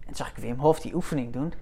[0.00, 1.52] En toen zag ik Wim Hof die oefening doen.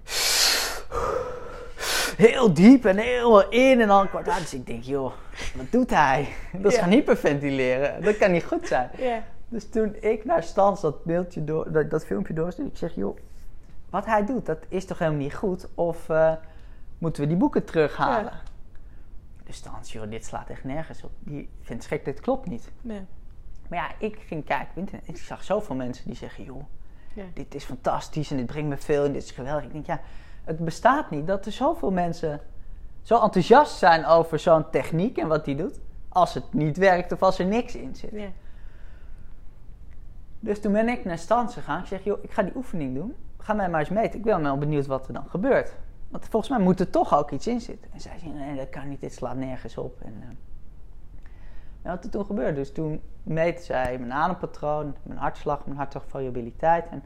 [2.17, 4.39] Heel diep en heel in en dan kwart uit.
[4.39, 5.11] Dus ik denk, joh,
[5.55, 6.27] wat doet hij?
[6.51, 6.81] Dat is Ja.
[6.83, 8.03] gaan hyperventileren.
[8.03, 8.89] Dat kan niet goed zijn.
[8.97, 9.23] Ja.
[9.49, 13.17] Dus toen ik naar Stans dat, beeldje door, dat, dat filmpje doorstuurde, ik zeg, joh,
[13.89, 15.67] wat hij doet, dat is toch helemaal niet goed?
[15.75, 16.31] Of eh,
[16.97, 18.31] moeten we die boeken terughalen?
[19.51, 21.11] Dus Stans, joh, dit slaat echt nergens op.
[21.19, 22.71] Die vindt gek, dit klopt niet.
[22.81, 23.05] Nee.
[23.69, 26.63] Maar ja, ik ging kijken op internet ik zag zoveel mensen die zeggen, joh,
[27.13, 27.23] Ja.
[27.33, 29.63] dit is fantastisch en dit brengt me veel en dit is geweldig.
[29.63, 29.99] Ik denk, ja,
[30.43, 32.39] het bestaat niet dat er zoveel mensen
[33.01, 35.79] zo enthousiast zijn over zo'n techniek en wat die doet,
[36.09, 38.11] als het niet werkt of als er niks in zit.
[38.11, 38.29] Ja.
[40.39, 41.79] Dus toen ben ik naar Stans gegaan.
[41.81, 43.15] Ik zeg, joh, ik ga die oefening doen.
[43.37, 44.19] Ga mij maar eens meten.
[44.19, 45.73] Ik ben wel benieuwd wat er dan gebeurt.
[46.11, 47.91] Want volgens mij moet er toch ook iets in zitten.
[47.93, 49.01] En zij zei, nee, dat kan niet.
[49.01, 50.01] Dit slaat nergens op.
[50.01, 50.27] En, eh,
[51.81, 52.53] nou, wat er toen gebeurde.
[52.53, 56.85] Dus toen meette zij mijn adempatroon, mijn hartslag, mijn hartslagvariabiliteit.
[56.89, 57.03] En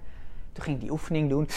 [0.52, 1.48] toen ging ik die oefening doen.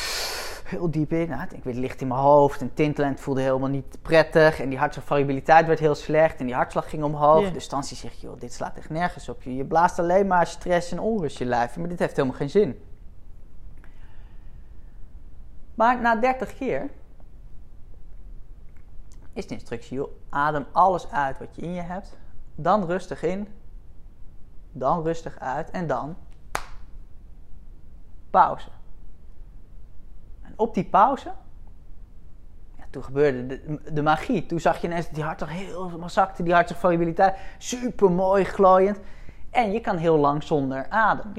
[0.64, 1.28] Heel diep in.
[1.28, 2.61] Nou, ik weer licht in mijn hoofd.
[2.61, 3.11] En tintelen.
[3.11, 4.61] Het voelde helemaal niet prettig.
[4.61, 6.40] En die hartslagvariabiliteit werd heel slecht.
[6.40, 7.42] En die hartslag ging omhoog.
[7.42, 7.51] Ja.
[7.51, 9.42] Dus Stansie zegt, joh, dit slaat echt nergens op.
[9.42, 11.76] Je, je blaast alleen maar stress en onrust je lijf.
[11.76, 12.80] Maar dit heeft helemaal geen zin.
[15.74, 16.90] Maar na 30 keer
[19.39, 22.16] is de instructie, adem alles uit wat je in je hebt.
[22.55, 23.49] Dan rustig in.
[24.72, 25.70] Dan rustig uit.
[25.70, 26.16] En dan
[28.30, 28.68] pauze.
[30.43, 31.32] En op die pauze,
[32.91, 34.47] toen gebeurde de, de magie.
[34.47, 38.99] Toen zag je ineens dat die hartslag heel zakte, die hartslagvariabiliteit super mooi glooiend.
[39.51, 41.32] En je kan heel lang zonder adem.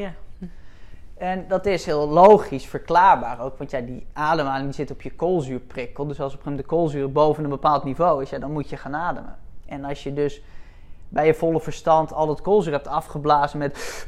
[1.20, 6.08] En dat is heel logisch verklaarbaar ook, want ja, die ademhaling zit op je koolzuurprikkel.
[6.08, 8.78] Dus als op een de koolzuur boven een bepaald niveau is, ja, dan moet je
[8.78, 9.38] gaan ademen.
[9.66, 10.42] En als je dus
[11.10, 14.06] bij je volle verstand al dat koolzuur hebt afgeblazen met,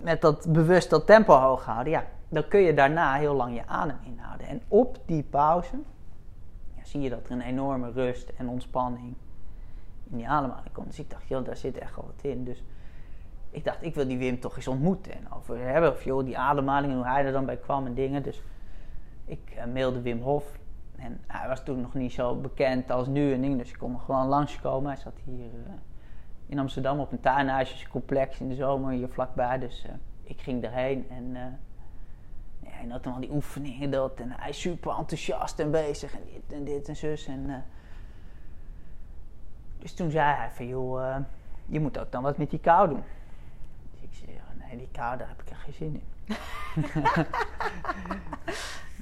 [0.00, 3.66] met dat bewust dat tempo hoog houden, ja, dan kun je daarna heel lang je
[3.66, 4.46] adem inhouden.
[4.46, 5.76] En op die pauze
[6.76, 9.14] ja, zie je dat er een enorme rust en ontspanning
[10.10, 10.86] in die ademhaling komt.
[10.86, 12.44] Dus ik dacht, joh, daar zit echt wel wat in.
[12.44, 12.62] Dus
[13.50, 15.90] ik dacht, ik wil die Wim toch eens ontmoeten en over hebben.
[15.90, 18.22] Of joh, die ademhaling en hoe hij er dan bij kwam en dingen.
[18.22, 18.42] Dus
[19.24, 20.58] ik eh, mailde Wim Hof.
[20.96, 23.58] En hij was toen nog niet zo bekend als nu en dingen.
[23.58, 24.90] Dus ik kon nog gewoon langskomen.
[24.90, 25.72] Hij zat hier eh,
[26.46, 29.58] in Amsterdam op een tuinhuisjescomplex in de zomer hier vlakbij.
[29.58, 29.92] Dus eh,
[30.22, 31.32] ik ging erheen en...
[32.60, 36.20] ja, hij had al die oefeningen dat en hij is super enthousiast en bezig en
[36.32, 37.26] dit en dit en zus.
[37.26, 37.64] En,
[39.78, 41.16] dus toen zei hij van joh,
[41.66, 43.02] je moet ook dan wat met die kou doen.
[44.10, 46.06] Ik zei, ja, nee, die daar heb ik echt geen zin in.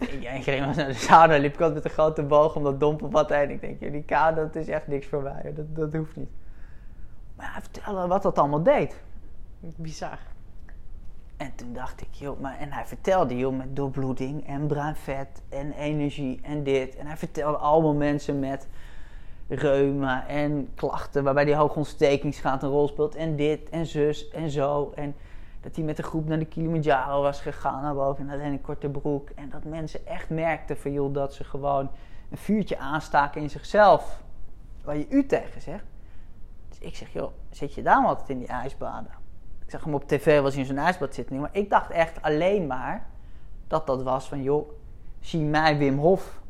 [0.36, 2.80] ik ging maar naar de sauna, liep ik altijd met een grote boog om dat
[2.80, 3.50] dompelbad heen.
[3.50, 5.52] Ik denk, ja, die kou, dat is echt niks voor mij.
[5.54, 6.30] Dat, dat hoeft niet.
[7.36, 8.96] Maar hij vertelde wat dat allemaal deed.
[9.60, 10.18] Bizar.
[11.36, 15.42] En toen dacht ik, joh, maar en hij vertelde, joh, met doorbloeding en bruin vet
[15.48, 16.96] en energie en dit.
[16.96, 18.68] En hij vertelde allemaal mensen met
[19.48, 23.14] reuma en klachten waarbij die hoogontstekingsgraad een rol speelt.
[23.14, 24.92] En dit en zus en zo.
[24.94, 25.14] En
[25.60, 28.60] dat hij met de groep naar de Kilimanjaro was gegaan naar boven en alleen een
[28.60, 29.30] korte broek.
[29.30, 31.90] En dat mensen echt merkten van joh, dat ze gewoon
[32.30, 34.22] een vuurtje aanstaken in zichzelf.
[34.84, 35.84] Waar je u tegen zegt.
[36.68, 39.10] Dus ik zeg joh, zit je daar altijd in die ijsbaden?
[39.64, 41.40] Ik zag hem op tv was in zo'n ijsbad zitten.
[41.40, 43.06] Maar ik dacht echt alleen maar
[43.66, 44.70] dat dat was van joh,
[45.20, 46.40] zie mij Wim Hof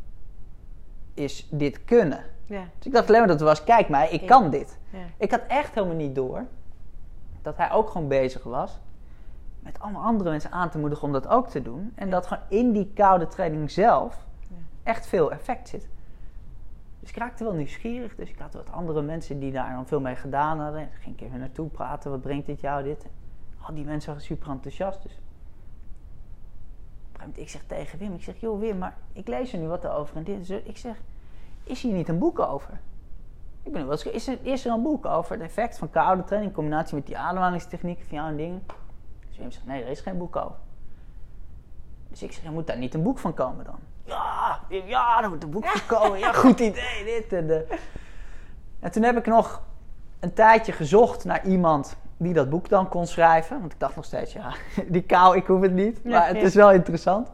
[1.14, 2.24] is dit kunnen.
[2.46, 2.64] Ja.
[2.76, 4.26] Dus ik dacht alleen maar dat het was, kijk mij, ik Ja.
[4.26, 4.78] kan dit.
[4.90, 4.98] Ja.
[5.16, 6.44] Ik had echt helemaal niet door
[7.42, 8.78] dat hij ook gewoon bezig was
[9.60, 11.92] met allemaal andere mensen aan te moedigen om dat ook te doen.
[11.94, 14.26] En dat gewoon in die koude training zelf
[14.82, 15.88] echt veel effect zit.
[17.00, 18.14] Dus ik raakte wel nieuwsgierig.
[18.14, 20.80] Dus ik had wat andere mensen die daar dan veel mee gedaan hadden.
[20.80, 22.10] En ging ik even naartoe praten.
[22.10, 23.06] Wat brengt dit jou, dit?
[23.60, 25.02] Al die mensen waren super enthousiast.
[25.02, 25.18] Dus
[27.34, 30.16] ik zeg tegen Wim, ik zeg, joh Wim, maar ik lees er nu wat over
[30.16, 30.50] en dit.
[30.50, 30.96] Ik zeg,
[31.66, 32.80] is hier niet een boek over?
[33.62, 36.24] Ik ben wel eens, is, er, is er een boek over het effect van koude
[36.24, 38.62] training in combinatie met die ademhalingstechnieken van jou en dingen?
[39.28, 40.56] Dus Wim zegt, nee, er is geen boek over.
[42.08, 43.78] Dus ik zeg, er moet daar niet een boek van komen dan?
[44.04, 46.18] Ja, Wim, ja, er moet een boek van komen.
[46.18, 47.78] Ja, goed idee, dit en de.
[48.80, 49.62] En toen heb ik nog
[50.20, 53.60] een tijdje gezocht naar iemand die dat boek dan kon schrijven.
[53.60, 54.52] Want ik dacht nog steeds, ja,
[54.88, 56.04] die kou, ik hoef het niet.
[56.04, 57.32] Maar het is wel interessant.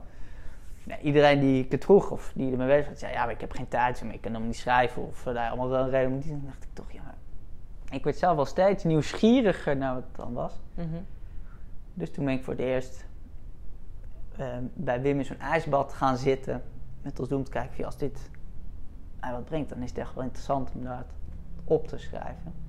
[0.86, 3.40] Ja, iedereen die ik het vroeg of die ermee bezig was, zei, ja, maar ik
[3.40, 5.06] heb geen tijd, maar ik kan hem niet schrijven.
[5.06, 6.28] Of eh, daar allemaal wel een reden.
[6.28, 7.14] Dan dacht ik toch, ja, maar
[7.90, 10.60] ik werd zelf wel steeds nieuwsgieriger naar wat het dan was.
[10.74, 10.86] Mhm.
[11.94, 13.04] Dus toen ben ik voor het eerst
[14.36, 16.62] eh, bij Wim in zo'n ijsbad gaan zitten.
[17.02, 18.30] Met als doel te kijken, als dit
[19.20, 21.04] mij wat brengt, dan is het echt wel interessant om dat
[21.64, 22.52] op te schrijven.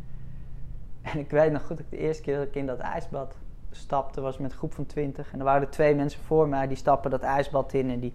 [1.02, 3.36] En ik weet nog goed, dat ik de eerste keer dat ik in dat ijsbad
[3.76, 5.32] stapte, was met een groep van twintig.
[5.32, 8.14] En er waren er twee mensen voor mij, die stappen dat ijsbad in en die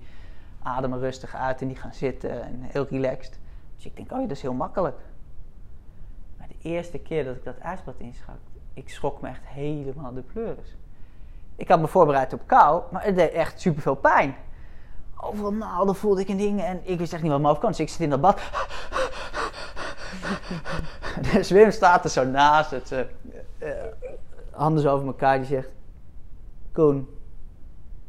[0.62, 3.38] ademen rustig uit en die gaan zitten en heel relaxed.
[3.76, 4.96] Dus ik denk, oh ja, dat is heel makkelijk.
[6.38, 8.36] Maar de eerste keer dat ik dat ijsbad inschak,
[8.74, 10.76] ik schrok me echt helemaal de pleuris.
[11.56, 14.36] Ik had me voorbereid op kou, maar het deed echt superveel pijn.
[15.16, 17.68] Overal naalden voelde ik en dingen en ik wist echt niet wat hoofd kon.
[17.68, 18.40] Dus ik zit in dat bad.
[21.32, 23.00] dus Wim staat er zo naast, het, eh,
[23.58, 23.72] eh,
[24.58, 25.68] handen zo over elkaar, die zegt...
[26.72, 27.08] Koen,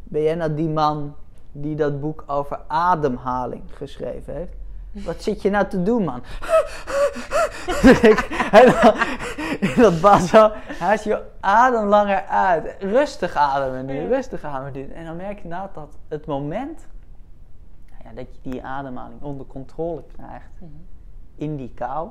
[0.04, 1.16] ben jij nou die man
[1.52, 4.54] die dat boek over ademhaling geschreven heeft?
[4.92, 6.22] Wat zit je nou te doen, man?
[8.52, 8.94] En dan-
[9.60, 12.76] in dat bad zo, hij is je adem langer uit.
[12.80, 14.94] Rustig ademen nu, rustig ademen nu.
[14.94, 16.88] En dan merk je inderdaad dat het moment
[17.90, 20.72] nou ja, dat je die ademhaling onder controle krijgt Mhm.
[21.36, 22.10] in die kou,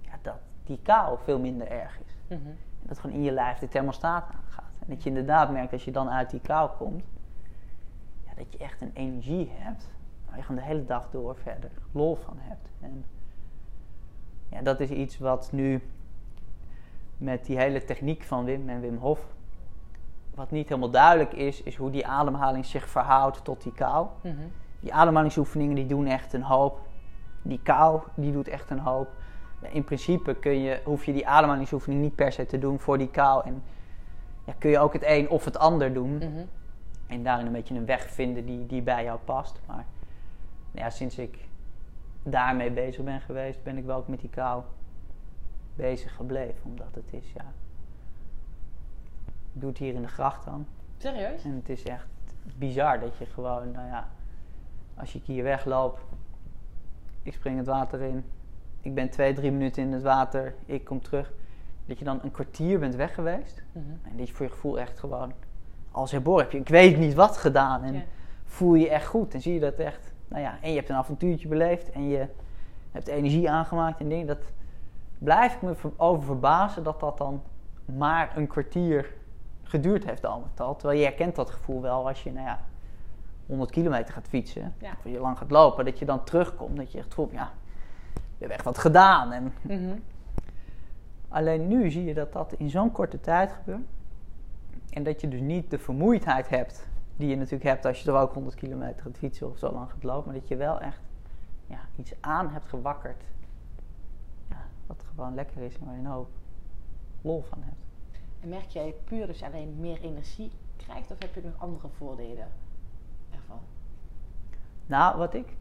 [0.00, 0.34] ja, dat
[0.64, 2.14] die kou veel minder erg is.
[2.28, 4.72] En dat gewoon in je lijf de thermostaat aangaat.
[4.78, 7.04] En dat je inderdaad merkt als je dan uit die kou komt,
[8.24, 9.90] ja, dat je echt een energie hebt
[10.26, 12.68] waar je gewoon de hele dag door verder lol van hebt.
[12.80, 13.04] En
[14.48, 15.82] ja, dat is iets wat nu
[17.16, 19.34] met die hele techniek van Wim en Wim Hof,
[20.34, 24.06] wat niet helemaal duidelijk is, is hoe die ademhaling zich verhoudt tot die kou.
[24.20, 24.34] Mhm.
[24.80, 26.80] Die ademhalingsoefeningen die doen echt een hoop.
[27.42, 29.08] Die kou die doet echt een hoop.
[29.60, 33.10] In principe kun je, hoef je die ademhalingsoefening niet per se te doen voor die
[33.10, 33.44] kou.
[33.44, 33.62] En
[34.44, 36.16] ja, kun je ook het een of het ander doen.
[36.16, 36.44] Mhm.
[37.06, 39.60] En daarin een beetje een weg vinden die, die bij jou past.
[39.66, 39.84] Maar
[40.70, 41.38] nou ja, sinds ik
[42.22, 44.62] daarmee bezig ben geweest, ben ik wel ook met die kou
[45.74, 46.60] bezig gebleven.
[46.64, 47.44] Omdat het is, ja...
[49.52, 50.66] Ik doe het hier in de gracht dan.
[50.96, 51.44] Serieus?
[51.44, 52.06] En het is echt
[52.58, 54.08] bizar dat je gewoon, nou ja,
[54.94, 56.00] als ik hier wegloop,
[57.22, 58.24] ik spring het water in,
[58.86, 61.32] ik ben twee, drie minuten in het water, ik kom terug,
[61.86, 63.62] dat je dan een kwartier bent weg geweest.
[63.72, 63.84] Mhm.
[64.02, 65.32] En dat je voor je gevoel echt gewoon,
[65.90, 67.82] als herboren heb je, ik weet niet wat gedaan.
[67.82, 68.02] En Ja.
[68.44, 70.96] voel je echt goed en zie je dat echt, nou ja, en je hebt een
[70.96, 72.26] avontuurtje beleefd en je
[72.92, 74.26] hebt energie aangemaakt en dingen.
[74.26, 74.52] Dat
[75.18, 77.42] blijf ik me ver- over verbazen dat dat dan
[77.96, 79.14] maar een kwartier
[79.62, 80.76] geduurd heeft al met al.
[80.76, 82.60] Terwijl je herkent dat gevoel wel als je, nou ja,
[83.46, 84.74] 100 kilometer gaat fietsen.
[84.80, 84.90] Ja.
[84.98, 86.76] Of je lang gaat lopen, dat je dan terugkomt.
[86.76, 87.50] Dat je echt voelt, ja,
[88.38, 89.32] we hebben echt wat gedaan.
[89.32, 89.98] En Mhm.
[91.28, 93.86] Alleen nu zie je dat dat in zo'n korte tijd gebeurt.
[94.90, 98.18] En dat je dus niet de vermoeidheid hebt die je natuurlijk hebt als je er
[98.18, 100.30] ook 100 kilometer gaat fietsen of zo lang gaat lopen.
[100.30, 101.00] Maar dat je wel echt
[101.66, 103.22] ja, iets aan hebt gewakkerd.
[104.48, 106.28] Ja, wat gewoon lekker is en waar je een hoop
[107.20, 107.76] lol van hebt.
[108.40, 112.48] En merk jij puur je alleen meer energie krijgt of heb je nog andere voordelen
[113.30, 113.60] ervan?
[114.86, 115.56] Nou, wat ik.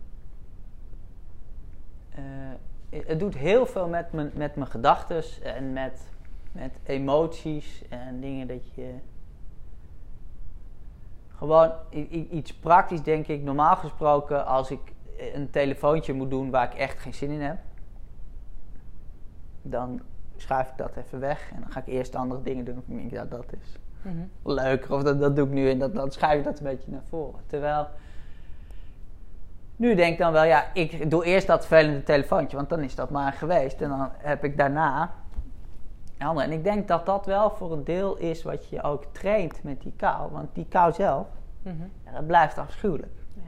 [2.15, 6.01] Eh, het doet heel veel met mijn, met mijn gedachten en met,
[6.51, 8.93] met emoties en dingen dat je.
[11.37, 11.71] Gewoon
[12.31, 13.41] iets praktisch, denk ik.
[13.43, 14.79] Normaal gesproken, als ik
[15.33, 17.57] een telefoontje moet doen waar ik echt geen zin in heb,
[19.61, 20.01] dan
[20.35, 22.77] schuif ik dat even weg en dan ga ik eerst andere dingen doen.
[22.77, 24.23] Ik denk, ja, dat is Mhm.
[24.43, 26.91] leuker of dat, dat doe ik nu en dat, dan schuif ik dat een beetje
[26.91, 27.39] naar voren.
[27.47, 27.87] Terwijl,
[29.75, 32.95] nu denk ik dan wel, ja, ik doe eerst dat vervelende telefoontje, want dan is
[32.95, 33.81] dat maar geweest.
[33.81, 35.13] En dan heb ik daarna
[36.17, 36.45] andere.
[36.45, 39.81] En ik denk dat dat wel voor een deel is wat je ook traint met
[39.81, 40.31] die kou.
[40.31, 41.27] Want die kou zelf,
[41.61, 41.75] Mhm.
[42.05, 43.13] ja, dat blijft afschuwelijk.
[43.33, 43.41] Ja.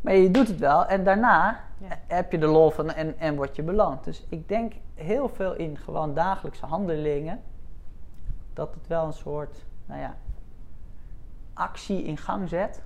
[0.00, 1.98] Maar je doet het wel en daarna Ja.
[2.06, 4.04] heb je de lol van en, en word je beloond.
[4.04, 7.40] Dus ik denk heel veel in gewoon dagelijkse handelingen
[8.52, 10.14] dat het wel een soort, nou ja,
[11.54, 12.82] actie in gang zet.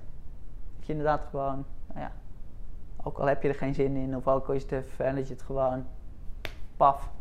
[0.77, 1.65] Dat je inderdaad gewoon,
[1.95, 2.11] ja,
[3.03, 5.27] ook al heb je er geen zin in of ook al is het vervelend, dat
[5.27, 5.85] je het gewoon
[6.77, 7.11] paf,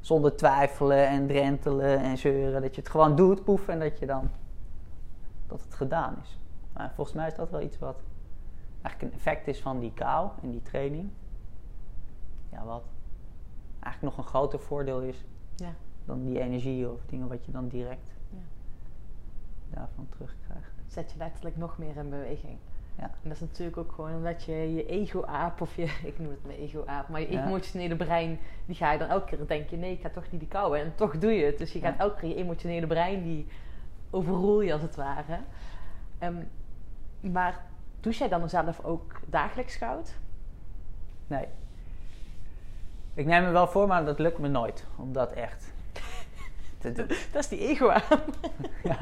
[0.00, 4.06] zonder twijfelen en drentelen en zeuren, dat je het gewoon doet, poef, en dat je
[4.06, 4.30] dan,
[5.46, 6.38] dat het gedaan is.
[6.72, 7.96] Maar volgens mij is dat wel iets wat
[8.82, 11.10] eigenlijk een effect is van die kou en die training.
[12.50, 12.84] Ja, wat
[13.80, 15.24] eigenlijk nog een groter voordeel is
[15.56, 15.72] Ja.
[16.04, 18.38] dan die energie of dingen wat je dan direct Ja.
[19.70, 20.72] daarvan terugkrijgt.
[20.86, 22.58] Zet je letterlijk nog meer in beweging.
[22.98, 23.02] Ja.
[23.04, 26.44] En dat is natuurlijk ook gewoon omdat je je ego-aap, of je, ik noem het
[26.46, 27.46] mijn ego-aap, maar je Ja.
[27.46, 30.48] emotionele brein, die ga je dan elke keer denken, nee, ik ga toch niet die
[30.48, 30.78] kou.
[30.78, 31.58] En toch doe je het.
[31.58, 31.90] Dus je Ja.
[31.90, 33.46] gaat elke keer je emotionele brein, die
[34.10, 35.38] overroel je als het ware.
[36.18, 36.34] Ehm,
[37.20, 37.60] maar
[38.00, 40.14] douche jij dan zelf ook dagelijks koud?
[41.26, 41.46] Nee.
[43.14, 44.86] Ik neem me wel voor, maar dat lukt me nooit.
[44.96, 45.72] Om dat echt
[46.78, 47.06] te doen.
[47.06, 48.24] Dat is die ego-aap.
[48.82, 48.98] Ja.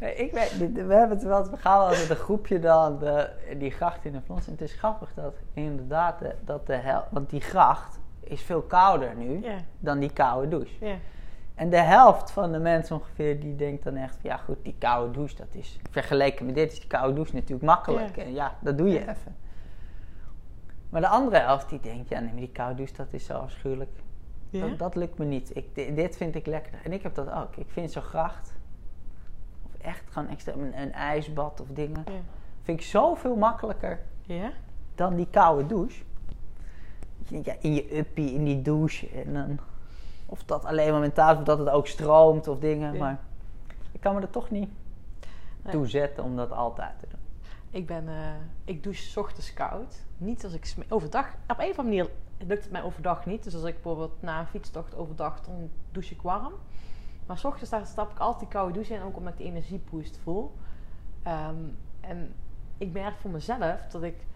[0.00, 3.28] Nee, ik weet, we hebben het wel, we gaan wel met een groepje dan de,
[3.58, 4.46] die gracht in de Flons.
[4.46, 8.62] En het is grappig dat inderdaad, de, dat de hel, want die gracht is veel
[8.62, 9.40] kouder nu
[9.78, 10.74] dan die koude douche.
[11.54, 15.12] En de helft van de mensen ongeveer, die denkt dan echt, ja goed, die koude
[15.12, 18.16] douche, dat is, vergeleken met dit is die koude douche natuurlijk makkelijk.
[18.16, 18.22] Ja.
[18.22, 19.36] En ja, dat doe je even.
[20.90, 23.32] Maar de andere helft die denkt, ja nee, maar die koude douche, dat is zo
[23.38, 23.90] afschuwelijk.
[24.60, 25.56] Dat, dat lukt me niet.
[25.56, 26.72] Ik, di- dit vind ik lekker.
[26.84, 27.56] En ik heb dat ook.
[27.56, 28.54] Ik vind zo'n gracht,
[29.96, 32.12] echt gewoon extra, een, een ijsbad of dingen, Ja.
[32.62, 34.50] vind ik zoveel makkelijker Ja?
[34.94, 36.02] dan die koude douche.
[37.18, 39.08] Dat je denkt, ja, in je uppie, in die douche.
[39.08, 39.58] En dan,
[40.26, 42.92] of dat alleen maar mentaal of dat het ook stroomt of dingen.
[42.92, 42.98] Ja.
[42.98, 43.18] Maar
[43.92, 44.70] ik kan me er toch niet
[45.62, 45.72] Nee.
[45.74, 47.20] toe zetten om dat altijd te doen.
[47.70, 48.14] Ik ben, eh,
[48.64, 50.04] ik douche 's ochtends koud.
[50.16, 53.44] Niet als ik overdag, op een of andere manier lukt het mij overdag niet.
[53.44, 56.52] Dus als ik bijvoorbeeld na een fietstocht overdag, dan douche ik warm.
[57.26, 59.44] Maar 's ochtends daar stap ik altijd die koude douche in, ook omdat ik de
[59.44, 60.54] energieboost voel.
[61.22, 61.56] Ehm,
[62.00, 62.34] en
[62.78, 64.26] ik merk voor mezelf dat ik,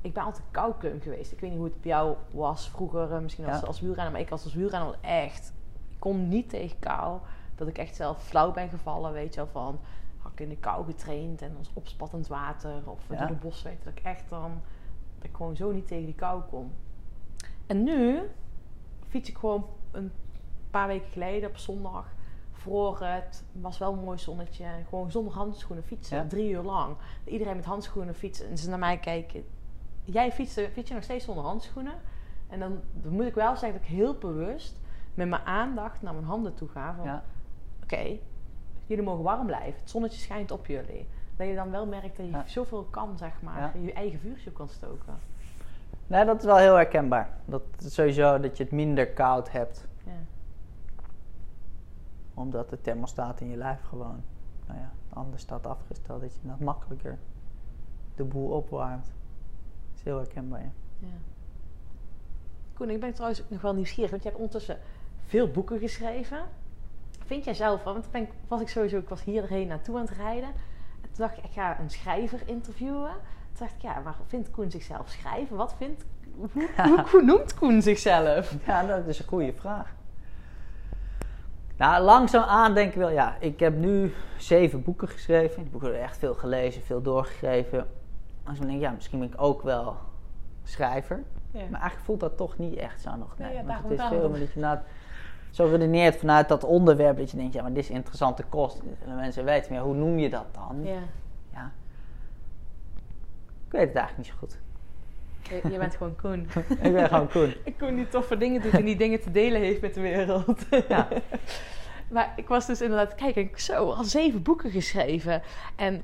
[0.00, 1.32] ik ben altijd koukleum geweest.
[1.32, 3.66] Ik weet niet hoe het bij jou was vroeger, eh, misschien als, Ja.
[3.66, 5.52] als wielrenner, maar ik was als wielrenner echt,
[5.90, 7.20] ik kon niet tegen kou.
[7.54, 9.78] Dat ik echt zelf flauw ben gevallen, weet je wel, van
[10.18, 13.16] had ik in de kou getraind en als opspattend water of Ja.
[13.18, 14.60] door de bos weet dat ik echt dan
[15.18, 16.72] dat ik gewoon zo niet tegen die kou kon.
[17.66, 18.20] En nu
[19.08, 20.12] fiets ik gewoon een
[20.70, 22.06] paar weken geleden op zondag
[22.52, 26.26] voor het was wel een mooi zonnetje gewoon zonder handschoenen fietsen Ja.
[26.26, 29.44] drie uur lang iedereen met handschoenen fietsen en ze naar mij kijken
[30.04, 31.94] jij fietst, fiets je nog steeds zonder handschoenen
[32.48, 34.80] en dan, dan moet ik wel zeggen dat ik heel bewust
[35.14, 37.22] met mijn aandacht naar mijn handen toe ga van Ja.
[37.82, 38.16] oké,
[38.86, 39.80] jullie mogen warm blijven.
[39.80, 41.08] Het zonnetje schijnt op jullie.
[41.36, 42.42] Dat je dan wel merkt dat je Ja.
[42.46, 43.78] zoveel kan, zeg maar.
[43.82, 45.18] Je eigen vuurtje op kan stoken.
[46.06, 47.28] Nee, dat is wel heel herkenbaar.
[47.44, 49.88] Dat sowieso dat je het minder koud hebt.
[52.34, 54.22] Omdat de thermostaat in je lijf gewoon
[54.66, 56.20] nou ja, anders staat afgesteld.
[56.20, 57.18] Dat je dat makkelijker
[58.16, 59.04] de boel opwarmt.
[59.04, 60.70] Dat is heel herkenbaar, ja.
[60.98, 61.14] ja.
[62.74, 64.10] Koen, ik ben trouwens nog wel nieuwsgierig.
[64.10, 64.78] Want je hebt ondertussen
[65.26, 66.38] veel boeken geschreven.
[67.24, 70.06] Vind jij zelf, want toen ben ik, was ik sowieso, ik was hierheen naartoe aan
[70.06, 70.48] het rijden.
[71.00, 73.12] En toen dacht ik, ik ga een schrijver interviewen.
[73.52, 75.56] Toen dacht ik, ja, waar vindt Koen zichzelf schrijven?
[75.56, 76.04] Wat vindt,
[76.34, 78.56] hoe, hoe, hoe noemt Koen zichzelf?
[78.66, 79.94] Ja, dat is een goede vraag.
[81.80, 85.62] Nou, langzaamaan denk ik wel, ja, ik heb nu zeven boeken geschreven.
[85.62, 87.86] Die boeken hebben echt veel gelezen, veel doorgegeven.
[88.44, 89.96] Als ik denk, ja, misschien ben ik ook wel
[90.64, 91.22] schrijver.
[91.50, 91.58] Ja.
[91.60, 93.38] Maar eigenlijk voelt dat toch niet echt zo nog.
[93.38, 94.78] Nee, Nee, ja, want daarom- het is veel meer dat je nou
[95.50, 97.16] zo redeneert vanuit dat onderwerp.
[97.16, 98.82] Dat je denkt, ja, maar dit is interessante kost.
[99.06, 100.84] En mensen weten, ja, hoe noem je dat dan?
[100.84, 100.98] Ja.
[101.52, 101.70] Ja.
[103.66, 104.58] Ik weet het eigenlijk niet zo goed.
[105.50, 106.48] Je, je bent gewoon Koen.
[106.82, 107.54] ik ben gewoon Koen.
[107.64, 110.66] Ik Koen die toffe dingen doet en die dingen te delen heeft met de wereld.
[110.88, 111.08] Ja.
[112.14, 115.42] maar ik was dus inderdaad, kijk, ik zo al zeven boeken geschreven.
[115.76, 116.02] En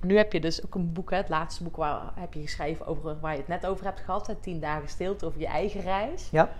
[0.00, 2.86] nu heb je dus ook een boek, hè, het laatste boek waar heb je geschreven
[2.86, 4.26] over waar je het net over hebt gehad.
[4.26, 6.28] Hè, tien dagen stilte over je eigen reis.
[6.30, 6.50] Ja.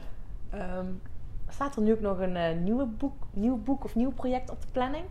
[0.50, 0.86] Ehm,
[1.48, 4.60] staat er nu ook nog een eh, nieuwe boek, nieuw boek of nieuw project op
[4.60, 5.04] de planning?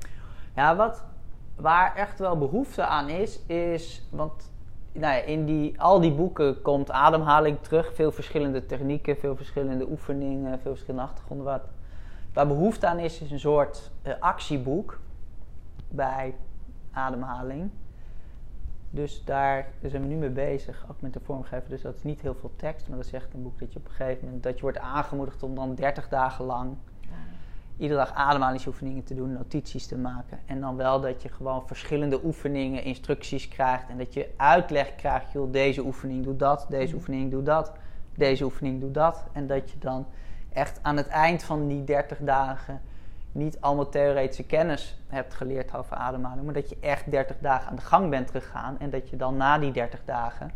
[0.56, 1.04] Ja, wat,
[1.56, 4.08] waar echt wel behoefte aan is, is...
[4.10, 4.52] Want
[4.92, 7.94] nou ja, in die, al die boeken komt ademhaling terug.
[7.94, 11.46] Veel verschillende technieken, veel verschillende oefeningen, veel verschillende achtergronden.
[11.46, 11.62] Wat,
[12.34, 15.00] waar behoefte aan is, is een soort eh, actieboek
[15.90, 16.36] bij
[16.92, 17.70] ademhaling.
[18.90, 21.70] Dus daar zijn we nu mee bezig, ook met de vormgever.
[21.70, 23.80] Dus dat is niet heel veel tekst, maar dat is echt een boek dat je
[23.80, 24.44] op een gegeven moment...
[24.44, 26.76] dat je wordt aangemoedigd om dan 30 dagen lang
[27.82, 30.40] iedere dag ademhalingsoefeningen te doen, notities te maken.
[30.46, 33.90] En dan wel dat je gewoon verschillende oefeningen, instructies krijgt.
[33.90, 37.72] En dat je uitleg krijgt, joh, deze oefening doe dat, deze oefening doe dat,
[38.16, 39.24] deze oefening doe dat.
[39.32, 40.06] En dat je dan
[40.54, 42.82] echt aan het eind van die 30 dagen
[43.32, 46.46] niet allemaal theoretische kennis hebt geleerd over ademhaling.
[46.46, 48.80] Maar dat je echt 30 dagen aan de gang bent gegaan.
[48.80, 50.52] En dat je dan na die 30 dagen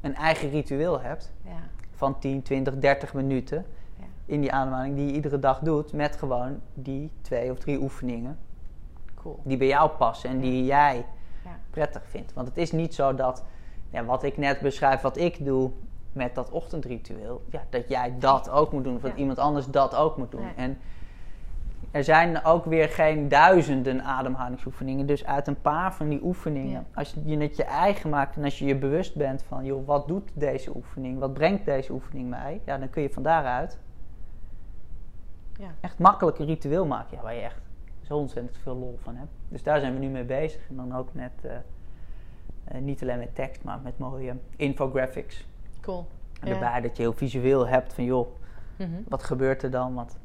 [0.00, 1.50] een eigen ritueel hebt Ja.
[1.90, 3.66] van 10, 20, 30 minuten.
[4.30, 8.38] In die ademhaling die je iedere dag doet met gewoon die twee of drie oefeningen
[9.14, 9.40] Cool.
[9.42, 11.04] die bij jou passen en die jij
[11.44, 11.50] Ja.
[11.70, 12.32] prettig vindt.
[12.32, 13.44] Want het is niet zo dat
[13.90, 15.70] ja, wat ik net beschrijf, wat ik doe
[16.12, 19.94] met dat ochtendritueel, ja, dat jij dat ook moet doen of dat iemand anders dat
[19.94, 20.48] ook moet doen.
[20.56, 20.78] En
[21.90, 25.06] er zijn ook weer geen duizenden ademhalingsoefeningen.
[25.06, 28.58] Dus uit een paar van die oefeningen, als je het je eigen maakt en als
[28.58, 31.18] je je bewust bent van, joh, wat doet deze oefening?
[31.18, 32.60] Wat brengt deze oefening mij?
[32.64, 33.78] Ja, dan kun je van daaruit
[35.60, 35.70] Ja.
[35.80, 37.16] echt makkelijk een ritueel maken.
[37.16, 37.60] Ja, waar je echt
[38.02, 39.30] zo ontzettend veel lol van hebt.
[39.48, 40.68] Dus daar zijn we nu mee bezig.
[40.68, 41.56] En dan ook met, eh,
[42.64, 45.46] eh, niet alleen met tekst, maar met mooie infographics.
[45.80, 46.06] Cool.
[46.40, 46.58] En Ja.
[46.58, 48.28] daarbij dat je heel visueel hebt van, joh,
[48.78, 48.90] Mhm.
[49.08, 49.94] wat gebeurt er dan?
[49.94, 50.18] Want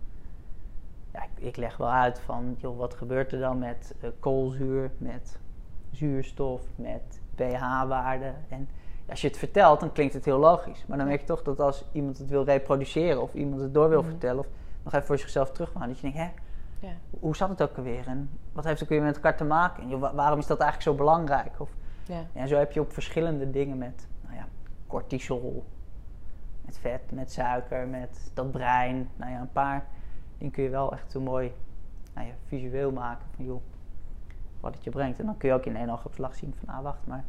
[1.13, 4.91] ja, ik, ik leg wel uit van, joh, wat gebeurt er dan met eh, koolzuur,
[4.97, 5.39] met
[5.91, 8.35] zuurstof, met pH-waarden.
[8.49, 8.69] En
[9.09, 10.85] als je het vertelt, dan klinkt het heel logisch.
[10.87, 13.89] Maar dan merk je toch dat als iemand het wil reproduceren of iemand het door
[13.89, 14.09] wil Mhm.
[14.09, 14.47] vertellen of
[14.85, 16.29] nog even voor zichzelf teruggaan, dat je denkt, hè,
[16.87, 16.93] Ja.
[17.19, 18.07] hoe zat het ook alweer?
[18.07, 19.83] En wat heeft het ook weer met elkaar te maken?
[19.83, 21.59] En joh, waarom is dat eigenlijk zo belangrijk?
[21.59, 21.69] Of,
[22.05, 22.15] Ja.
[22.15, 24.45] ja, en zo heb je op verschillende dingen met nou ja,
[24.87, 25.65] cortisol,
[26.65, 29.09] met vet, met suiker, met dat brein.
[29.15, 29.85] Nou ja, een paar
[30.37, 31.53] dingen kun je wel echt zo mooi
[32.13, 33.61] nou ja, visueel maken van joh,
[34.59, 35.19] wat het je brengt.
[35.19, 37.23] En dan kun je ook in één oogopslag zien van ah wacht, maar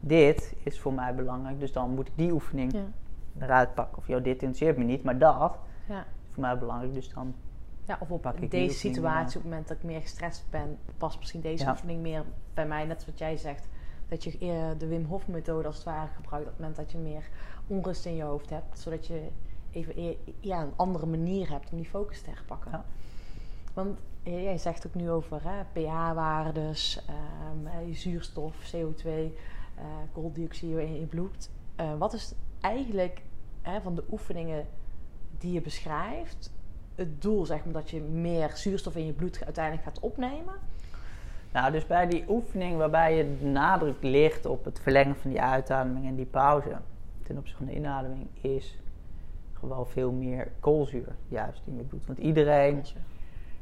[0.00, 1.60] dit is voor mij belangrijk.
[1.60, 2.84] Dus dan moet ik die oefening Ja.
[3.38, 3.98] eruit pakken.
[3.98, 6.04] Of joh, dit interesseert me niet, maar dat Ja.
[6.34, 6.94] Voor mij belangrijk.
[6.94, 7.34] Dus dan
[7.86, 11.40] Ja, of op deze situatie, op het moment dat ik meer gestrest ben, past misschien
[11.40, 11.70] deze Ja.
[11.70, 12.24] oefening meer
[12.54, 12.84] bij mij.
[12.84, 13.68] Net wat jij zegt,
[14.08, 16.92] dat je eh, de Wim Hof methode als het ware gebruikt op het moment dat
[16.92, 17.28] je meer
[17.66, 18.78] onrust in je hoofd hebt.
[18.78, 19.28] Zodat je
[19.70, 22.70] even eer- ja, een andere manier hebt om die focus te herpakken.
[22.70, 22.84] Ja.
[23.74, 27.00] Want eh, jij zegt ook nu over pH-waardes,
[27.86, 29.06] je zuurstof, CO2,
[29.74, 31.50] eh, kooldioxide in je bloed.
[31.98, 33.22] Wat is eigenlijk
[33.62, 34.66] hè, van de oefeningen
[35.44, 36.52] die je beschrijft,
[36.94, 40.54] het doel zeg maar dat je meer zuurstof in je bloed uiteindelijk gaat opnemen?
[41.52, 45.40] Nou, dus bij die oefening waarbij je de nadruk ligt op het verlengen van die
[45.40, 46.76] uitademing en die pauze
[47.22, 48.78] ten opzichte van de inademing, is
[49.52, 52.06] gewoon veel meer koolzuur juist in je bloed.
[52.06, 52.82] Want iedereen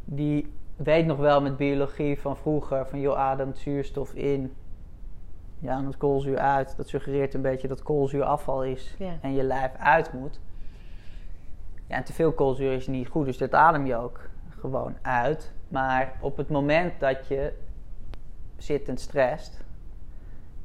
[0.05, 4.53] die weet nog wel met biologie van vroeger van joh, ademt zuurstof in,
[5.59, 6.77] je ademt koolzuur uit.
[6.77, 9.19] Dat suggereert een beetje dat koolzuur afval is Ja.
[9.21, 10.41] en je lijf uit moet.
[11.93, 14.21] En te veel koolzuur is niet goed, dus dat adem je ook
[14.61, 15.53] gewoon uit.
[15.69, 17.53] Maar op het moment dat je
[18.57, 19.65] zittend stresst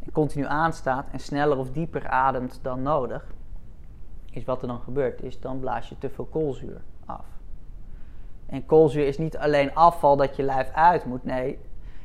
[0.05, 3.33] en continu aanstaat en sneller of dieper ademt dan nodig,
[4.31, 7.25] is wat er dan gebeurt, is dan blaas je te veel koolzuur af.
[8.45, 11.59] En koolzuur is niet alleen afval dat je lijf uit moet, nee,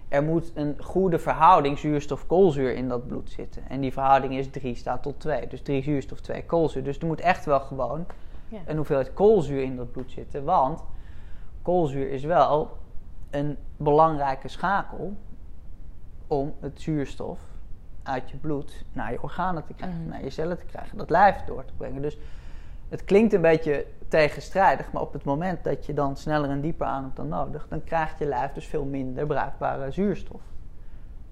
[0.09, 3.62] er moet een goede verhouding zuurstof-koolzuur in dat bloed zitten.
[3.68, 5.47] En die verhouding is 3 staat tot 2.
[5.47, 6.83] Dus 3 zuurstof, 2 koolzuur.
[6.83, 8.07] Dus er moet echt wel gewoon
[8.53, 8.59] Ja.
[8.66, 10.44] een hoeveelheid koolzuur in dat bloed zitten.
[10.44, 10.84] Want
[11.62, 12.76] koolzuur is wel
[13.30, 15.16] een belangrijke schakel
[16.26, 17.40] om het zuurstof
[18.03, 20.09] uit je bloed naar je organen te krijgen, Mhm.
[20.09, 22.03] naar je cellen te krijgen, dat lijf door te brengen.
[22.03, 22.18] Dus
[22.88, 26.86] het klinkt een beetje tegenstrijdig, maar op het moment dat je dan sneller en dieper
[26.86, 30.40] ademt dan nodig, dan krijgt je lijf dus veel minder bruikbare zuurstof.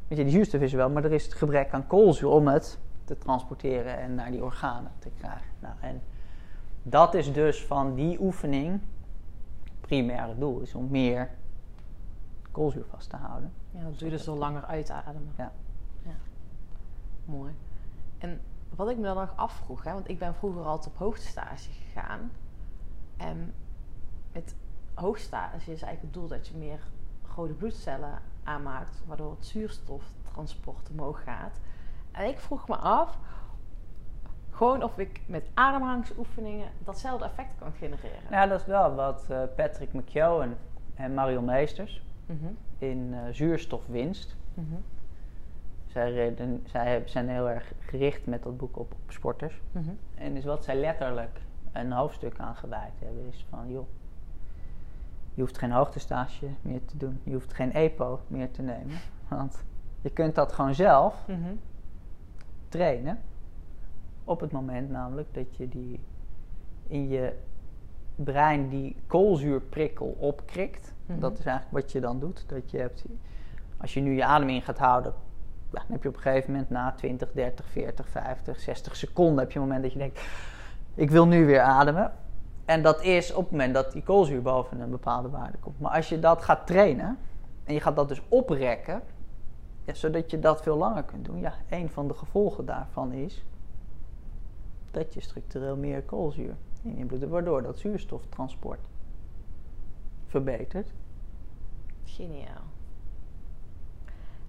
[0.09, 2.49] Weet je, die zuurstof is er wel, maar er is het gebrek aan koolzuur om
[2.49, 5.47] het te transporteren en naar die organen te krijgen.
[5.61, 6.03] Nou, en
[6.91, 8.81] dat is dus van die oefening
[9.81, 11.31] primaire doel, is om meer
[12.51, 13.53] koolzuur vast te houden.
[13.71, 15.33] Ja, dat doe je dus door langer uitademen.
[15.37, 15.53] Ja.
[16.03, 16.15] ja.
[17.25, 17.55] Mooi.
[18.19, 18.41] En
[18.75, 22.31] wat ik me dan nog afvroeg, hè, want ik ben vroeger altijd op hoogtestage gegaan.
[23.17, 23.55] En
[24.33, 24.55] met
[24.95, 26.81] hoogtestage is eigenlijk het doel dat je meer
[27.35, 31.61] rode bloedcellen aanmaakt, waardoor het zuurstoftransport omhoog gaat.
[32.11, 33.19] En ik vroeg me af,
[34.61, 38.31] gewoon of ik met ademhalingsoefeningen datzelfde effect kan genereren.
[38.31, 40.55] Ja, dat is wel wat eh, Patrick McKeown
[40.95, 42.47] en Marion Meesters Mhm,
[42.79, 44.37] in eh, zuurstofwinst.
[44.55, 44.75] mhm.
[45.87, 49.61] zij, reden, zij zijn heel erg gericht met dat boek op, op sporters.
[49.73, 49.91] Mhm.
[50.15, 51.41] En dus wat zij letterlijk
[51.73, 53.87] een hoofdstuk aan gewijd hebben is van joh,
[55.35, 57.21] je hoeft geen hoogtestage meer te doen.
[57.25, 58.97] Je hoeft geen EPO meer te nemen.
[59.29, 59.65] Want
[60.01, 61.25] je kunt dat gewoon zelf
[62.69, 63.19] trainen.
[64.31, 66.01] Op het moment namelijk dat je die
[66.87, 67.33] in je
[68.15, 70.95] brein die koolzuurprikkel opkrikt.
[71.07, 71.21] Mhm.
[71.21, 72.45] Dat is eigenlijk wat je dan doet.
[72.49, 73.05] Dat je hebt,
[73.77, 75.15] als je nu je adem in gaat houden,
[75.71, 79.39] ja, dan heb je op een gegeven moment na 20, 30, 40, 50, 60 seconden
[79.39, 80.21] heb je een moment dat je denkt,
[80.95, 82.13] ik wil nu weer ademen.
[82.65, 85.81] En dat is op het moment dat die koolzuur boven een bepaalde waarde komt.
[85.81, 87.19] Maar als je dat gaat trainen
[87.65, 89.03] en je gaat dat dus oprekken,
[89.85, 91.41] ja, zodat je dat veel langer kunt doen.
[91.41, 93.45] Ja, een van de gevolgen daarvan is
[94.91, 98.81] dat je structureel meer koolzuur in je bloed hebt, waardoor dat zuurstoftransport
[100.27, 100.93] verbetert.
[102.05, 102.63] Geniaal.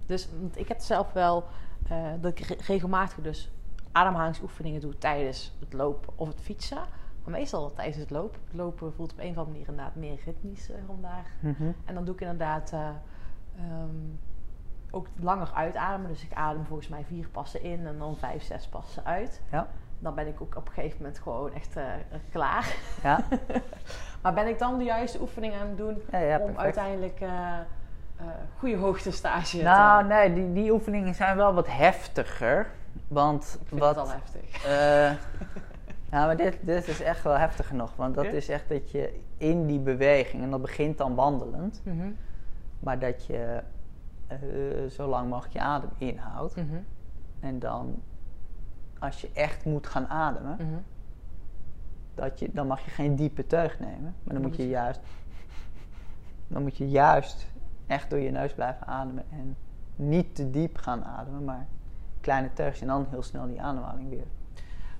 [0.06, 1.44] Dus want ik heb zelf wel
[1.88, 3.50] eh, dat ik re- regelmatig dus
[3.92, 6.82] ademhalingsoefeningen doe tijdens het lopen of het fietsen.
[7.24, 8.40] Maar meestal tijdens het lopen.
[8.44, 11.26] Het lopen voelt op een of andere manier inderdaad meer ritmisch eh, vandaag.
[11.84, 12.88] En dan doe ik inderdaad eh,
[13.56, 13.96] ehm,
[14.90, 16.10] ook langer uitademen.
[16.10, 19.42] Dus ik adem volgens mij vier passen in en dan vijf, zes passen uit.
[19.50, 19.68] Ja.
[20.02, 21.84] Dan ben ik ook op een gegeven moment gewoon echt eh,
[22.32, 22.74] klaar.
[23.02, 23.24] Ja,
[24.22, 27.58] Maar ben ik dan de juiste oefening aan het doen ja, ja om uiteindelijk eh
[28.16, 28.26] eh
[28.58, 32.66] goede hoogtestage te Nou, nee, die, die oefeningen zijn wel wat heftiger.
[33.08, 33.96] Want Ik vind wat.
[33.96, 34.64] het al heftig.
[36.10, 37.96] ja, maar dit, dit is echt wel heftiger nog.
[37.96, 42.10] Want dat is echt dat je in die beweging, en dat begint dan wandelend, Mhm,
[42.78, 43.62] maar dat je
[44.90, 46.56] zo lang mogelijk je adem inhoudt.
[46.56, 46.76] mhm,
[47.40, 48.02] En dan,
[49.02, 50.78] als je echt moet gaan ademen, mhm.
[52.14, 54.14] dat je, dan mag je geen diepe teug nemen.
[54.22, 55.00] Maar dan moet je juist,
[56.46, 57.46] dan moet je juist
[57.86, 59.56] echt door je neus blijven ademen en
[59.96, 61.66] niet te diep gaan ademen, maar
[62.20, 64.26] kleine teugjes en dan heel snel die ademhaling weer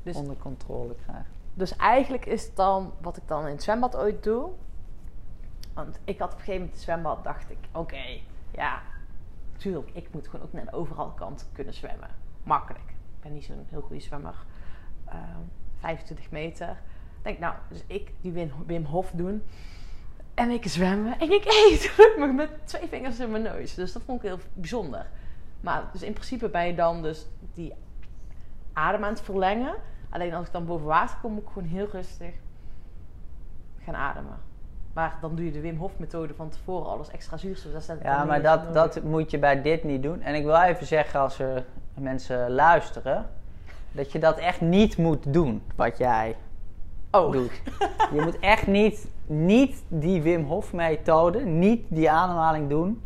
[0.03, 1.31] Dus, onder controle krijgen.
[1.55, 4.51] dus eigenlijk is het dan wat ik dan in het zwembad ooit doe.
[5.75, 8.83] Want ik had op een gegeven moment het zwembad, dacht ik, oké, ja,
[9.57, 12.09] tuurlijk, ik moet gewoon ook naar de overal kant kunnen zwemmen.
[12.43, 12.92] Makkelijk.
[13.23, 14.35] Ik ben niet zo'n heel goede zwemmer.
[15.05, 15.41] Ehm,
[15.79, 16.69] 25 meter.
[16.69, 19.43] Ik denk, nou, dus ik die Wim, Wim Hof doen.
[20.35, 21.19] En ik zwemmen.
[21.19, 23.75] En ik eet me met twee vingers in mijn neus.
[23.75, 25.07] Dus dat vond ik heel bijzonder.
[25.61, 27.73] Maar dus in principe ben je dan dus die
[28.73, 29.75] adem aan het verlengen.
[30.11, 32.35] Alleen als ik dan boven water kom, moet ik gewoon heel rustig
[33.79, 34.41] gaan ademen.
[34.93, 37.73] Maar dan doe je de Wim Hof methode van tevoren alles extra zuurstof.
[37.73, 38.75] Dat Ja, maar dat, nodig.
[38.75, 40.21] dat moet je bij dit niet doen.
[40.21, 41.65] En ik wil even zeggen, als er
[41.95, 43.27] mensen luisteren,
[43.93, 46.37] dat je dat echt niet moet doen, wat jij
[47.11, 47.63] Oh, doet.
[48.13, 53.03] Je moet echt niet, niet die Wim Hof methode, niet die ademhaling doen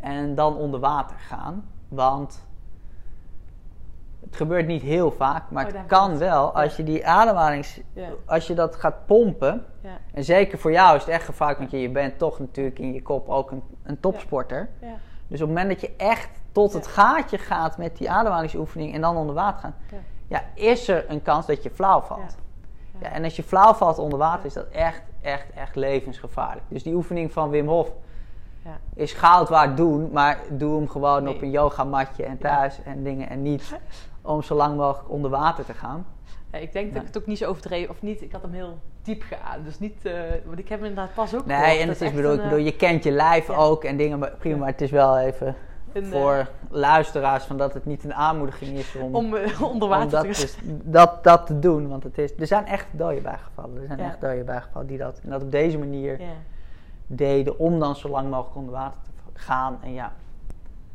[0.00, 1.68] en dan onder water gaan.
[1.88, 2.46] Want
[4.20, 7.80] het gebeurt niet heel vaak, maar Oh, het kan wel als je die ademhalings...
[7.92, 8.08] Ja.
[8.24, 9.64] Als je dat gaat pompen,
[10.12, 12.92] en zeker voor jou is het echt gevaarlijk, want je, je bent toch natuurlijk in
[12.92, 14.68] je kop ook een, een topsporter.
[15.26, 19.00] Dus op het moment dat je echt tot het gaatje gaat met die ademhalingsoefening en
[19.00, 19.98] dan onder water gaan, Ja.
[20.28, 22.20] ja, is er een kans dat je flauw valt.
[22.20, 23.08] Ja.
[23.08, 26.66] Ja, en als je flauw valt onder water, is dat echt, echt, echt levensgevaarlijk.
[26.68, 27.88] Dus die oefening van Wim Hof
[28.64, 28.78] ja.
[28.94, 31.34] is goud waard doen, maar doe hem gewoon Nee.
[31.34, 33.28] op een yogamatje en thuis en dingen.
[33.28, 33.74] En niet
[34.22, 36.06] om zo lang mogelijk onder water te gaan.
[36.52, 38.52] Ja, ik denk dat ik het ook niet zo overdreven, of niet, ik had hem
[38.52, 39.64] heel diep geademd.
[39.64, 40.12] Dus niet, eh,
[40.44, 41.60] want ik heb hem inderdaad pas ook gehoord.
[41.66, 43.54] Nee, en Dat het is, bedoel, een, bedoel, eh, je kent je lijf ja.
[43.56, 45.56] ook en dingen, maar prima, maar het is wel even
[45.92, 49.82] een, eh, voor luisteraars van dat het niet een aanmoediging is om, om eh, onder
[49.82, 50.42] om water dat, te gaan.
[50.42, 51.88] dus, dat, dat te doen.
[51.88, 53.80] Want het is, er zijn echt doden bijgevallen.
[53.80, 54.04] Er zijn Ja.
[54.04, 56.26] echt doden bijgevallen die dat, en dat op deze manier Ja,
[57.06, 59.00] deden om dan zo lang mogelijk onder water
[59.32, 59.78] te gaan.
[59.82, 60.12] En ja,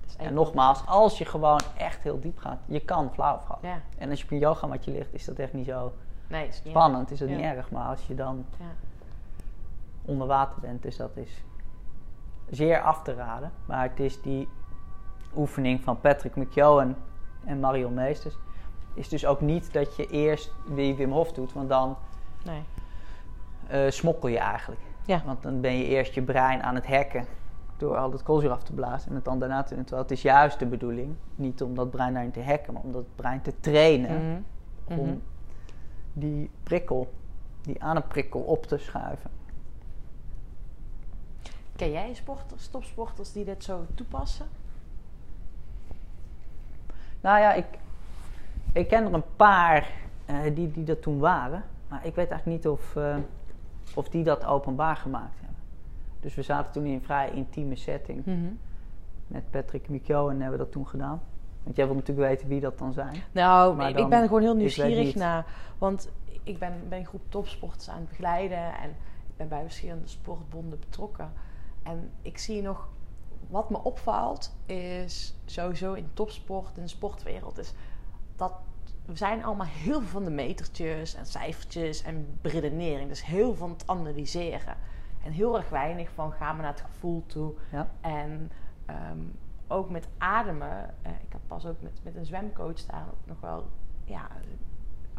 [0.08, 3.62] is en nogmaals, als je gewoon echt heel diep gaat, je kan flauw vallen.
[3.70, 5.94] Ja, En als je op een yogamatje ligt, is dat echt niet zo
[6.28, 7.36] nee, is niet spannend, is dat Ja.
[7.36, 7.72] niet erg.
[7.72, 8.66] Maar als je dan Ja.
[10.06, 11.44] onder water bent, dus dat is
[12.50, 13.52] zeer af te raden.
[13.66, 14.48] Maar het is die
[15.38, 16.96] oefening van Patrick McKeown
[17.46, 18.38] en Marion Meesters.
[18.94, 21.98] Is dus ook niet dat je eerst die Wim Hof doet, want dan
[22.44, 22.64] Nee.
[23.68, 24.82] eh, smokkel je eigenlijk.
[25.06, 25.22] Ja.
[25.26, 27.26] Want dan ben je eerst je brein aan het hacken
[27.78, 29.84] door al het koolzuur af te blazen en het dan daarna te doen.
[29.84, 32.92] Terwijl het is juist de bedoeling, niet om dat brein daarin te hacken, maar om
[32.92, 34.42] dat brein te trainen
[34.88, 35.00] Mhm.
[35.00, 35.18] om Mhm.
[36.14, 37.14] die prikkel,
[37.62, 39.30] die ademprikkel op te schuiven.
[41.76, 44.46] Ken jij sporters, topsporters die dit zo toepassen?
[47.26, 47.66] Nou ja, ik,
[48.74, 49.92] ik ken er een paar
[50.26, 51.64] eh, die, die dat toen waren.
[51.88, 53.16] Maar ik weet eigenlijk niet of, eh,
[53.94, 55.58] of die dat openbaar gemaakt hebben.
[56.20, 58.26] Dus we zaten toen in een vrij intieme setting.
[58.26, 58.54] Mhm.
[59.28, 61.22] Met Patrick Mikko en hebben dat toen gedaan.
[61.64, 63.16] Want jij wil natuurlijk weten wie dat dan zijn.
[63.32, 65.46] Nou, ik ben gewoon heel nieuwsgierig naar.
[65.78, 66.12] Want
[66.44, 68.58] ik ben, ben een groep topsporters aan het begeleiden.
[68.58, 68.90] En
[69.28, 71.32] ik ben bij verschillende sportbonden betrokken.
[71.84, 72.88] En ik zie nog.
[73.50, 77.74] Wat me opvalt is sowieso in topsport, in de sportwereld, is
[78.36, 78.52] dat
[79.06, 83.10] we zijn allemaal heel veel van de metertjes en cijfertjes en beredenering.
[83.10, 84.76] Dus heel veel van het analyseren.
[85.24, 87.54] En heel erg weinig van gaan we naar het gevoel toe.
[87.72, 87.90] Ja.
[88.02, 88.52] En
[88.86, 89.20] ehm,
[89.68, 90.94] ook met ademen.
[91.02, 93.68] eh, ik had pas ook met, met een zwemcoach daar nog wel
[94.04, 94.28] ja,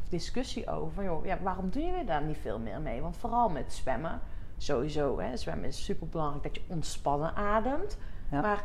[0.08, 0.92] discussie over.
[0.92, 3.00] Van, joh, ja, waarom doen jullie daar niet veel meer mee?
[3.00, 4.20] Want vooral met zwemmen,
[4.56, 7.98] sowieso, hè, zwemmen is super belangrijk dat je ontspannen ademt.
[8.30, 8.40] Ja.
[8.40, 8.64] Maar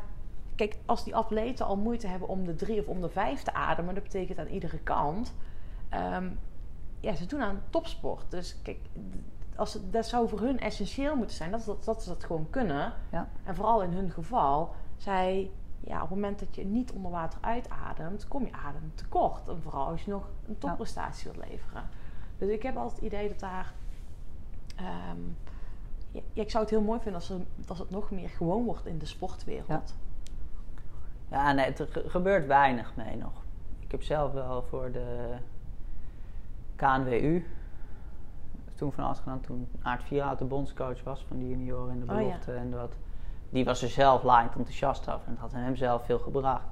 [0.55, 3.53] kijk, als die atleten al moeite hebben om de drie of om de vijf te
[3.53, 5.34] ademen, dat betekent aan iedere kant.
[5.89, 6.30] ehm,
[6.99, 8.32] ja, ze doen aan topsport.
[8.32, 8.80] Dus kijk,
[9.55, 12.47] als het, dat zou voor hun essentieel moeten zijn, dat, dat, dat ze dat gewoon
[12.49, 12.93] kunnen.
[13.12, 13.28] Ja.
[13.43, 17.39] En vooral in hun geval, zij, ja, op het moment dat je niet onder water
[17.41, 19.47] uitademt, kom je adem tekort.
[19.47, 21.89] En vooral als je nog een topprestatie wilt leveren.
[22.38, 23.74] Dus ik heb altijd het idee dat daar.
[24.76, 25.20] ehm,
[26.12, 27.38] ja, ja, ik zou het heel mooi vinden als, er,
[27.68, 29.95] als het nog meer gewoon wordt in de sportwereld.
[31.30, 33.43] Ja, nee, er ge- gebeurt weinig mee nog.
[33.80, 35.36] Ik heb zelf wel voor de
[36.76, 37.45] KNWU
[38.76, 42.14] toen van alles gedaan toen Aart Vierhout de bondscoach was van die junioren en de
[42.14, 42.26] Oh, ja.
[42.28, 42.95] belofte en wat.
[43.49, 46.66] Die was er zelf laaiend enthousiast over en dat had hem zelf veel gebracht.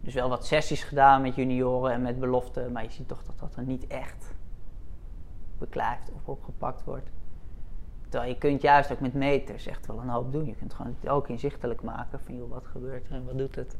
[0.00, 3.38] Dus wel wat sessies gedaan met junioren en met belofte, maar je ziet toch dat
[3.38, 4.34] dat er niet echt
[5.58, 7.10] beklijft of opgepakt wordt.
[8.08, 10.46] Terwijl je kunt juist ook met meters echt wel een hoop doen.
[10.46, 13.76] Je kunt gewoon ook inzichtelijk maken van joh, wat gebeurt er en wat doet het.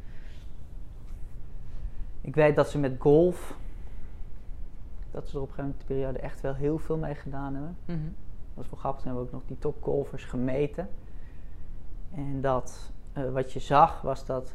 [2.21, 3.57] Ik weet dat ze met golf,
[5.11, 7.55] dat ze er op een gegeven moment de periode echt wel heel veel mee gedaan
[7.55, 7.77] hebben.
[7.85, 7.99] Mhm.
[8.55, 10.89] Dat is wel grappig, toen hebben we ook nog die topgolfers gemeten.
[12.15, 14.55] En dat, eh, wat je zag, was dat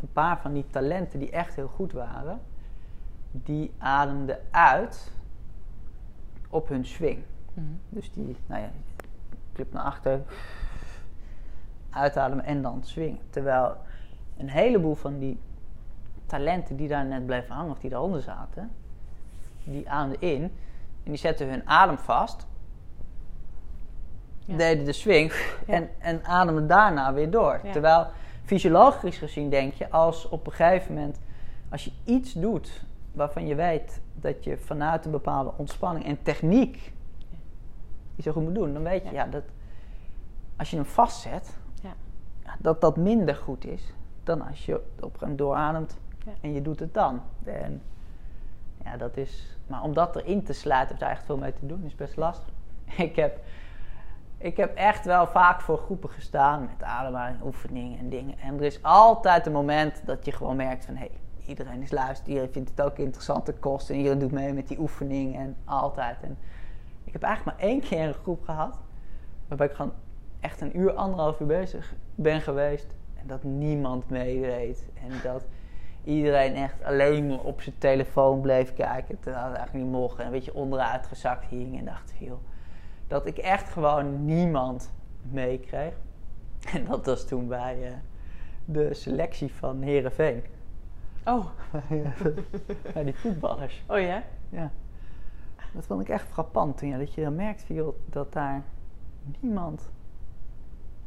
[0.00, 2.40] een paar van die talenten die echt heel goed waren,
[3.30, 5.12] die ademden uit
[6.48, 7.22] op hun swing.
[7.54, 7.66] Mhm.
[7.88, 8.70] Dus die, nou ja,
[9.54, 10.20] clip naar achter,
[11.90, 13.20] uitademen en dan swingen.
[13.30, 13.76] Terwijl
[14.36, 15.40] een heleboel van die
[16.26, 18.70] talenten die daar net bleven hangen of die daaronder zaten,
[19.64, 20.42] die ademden in
[21.04, 22.46] en die zetten hun adem vast,
[24.44, 24.56] Ja.
[24.56, 25.32] deden de swing
[25.66, 27.60] en, en ademden daarna weer door.
[27.62, 27.72] Ja.
[27.72, 28.06] Terwijl
[28.44, 31.20] fysiologisch gezien denk je, als op een gegeven moment,
[31.70, 36.92] als je iets doet waarvan je weet dat je vanuit een bepaalde ontspanning en techniek
[38.14, 39.24] die zo goed moet doen, dan weet je Ja.
[39.24, 39.30] ja.
[39.30, 39.44] dat
[40.56, 41.94] als je hem vastzet, Ja.
[42.58, 43.92] dat dat minder goed is
[44.24, 45.98] dan als je op een doorademt
[46.40, 47.20] en je doet het dan.
[47.44, 47.82] En
[48.84, 49.56] ja, dat is.
[49.66, 52.52] Maar om dat erin te sluiten, daar echt veel mee te doen, is best lastig.
[52.96, 53.40] Ik heb,
[54.38, 58.38] ik heb echt wel vaak voor groepen gestaan met ademhaling, oefeningen en dingen.
[58.38, 61.10] En er is altijd een moment dat je gewoon merkt van hé, hey,
[61.46, 64.80] iedereen is luistert, iedereen vindt het ook interessante kost en iedereen doet mee met die
[64.80, 66.16] oefening en altijd.
[66.22, 66.38] En
[67.12, 68.78] ik heb eigenlijk maar één keer een groep gehad
[69.48, 69.92] waarbij ik gewoon
[70.40, 75.44] echt een uur, anderhalf uur bezig ben geweest en dat niemand meedeed en dat
[76.04, 80.32] iedereen echt alleen op zijn telefoon bleef kijken terwijl het eigenlijk niet mocht en een
[80.32, 82.38] beetje onderuit gezakt hing en dacht joh,
[83.06, 84.92] dat ik echt gewoon niemand
[85.22, 85.94] meekreeg.
[86.74, 87.92] En dat was toen bij eh,
[88.64, 90.42] de selectie van Herenveen.
[91.24, 91.46] Oh,
[92.92, 93.82] bij die voetballers.
[93.86, 94.22] oh ja?
[94.48, 94.70] Ja.
[95.74, 96.88] Dat vond ik echt frappant toen.
[96.88, 98.62] Ja, dat je dan merkt van, joh, dat daar
[99.40, 99.90] niemand...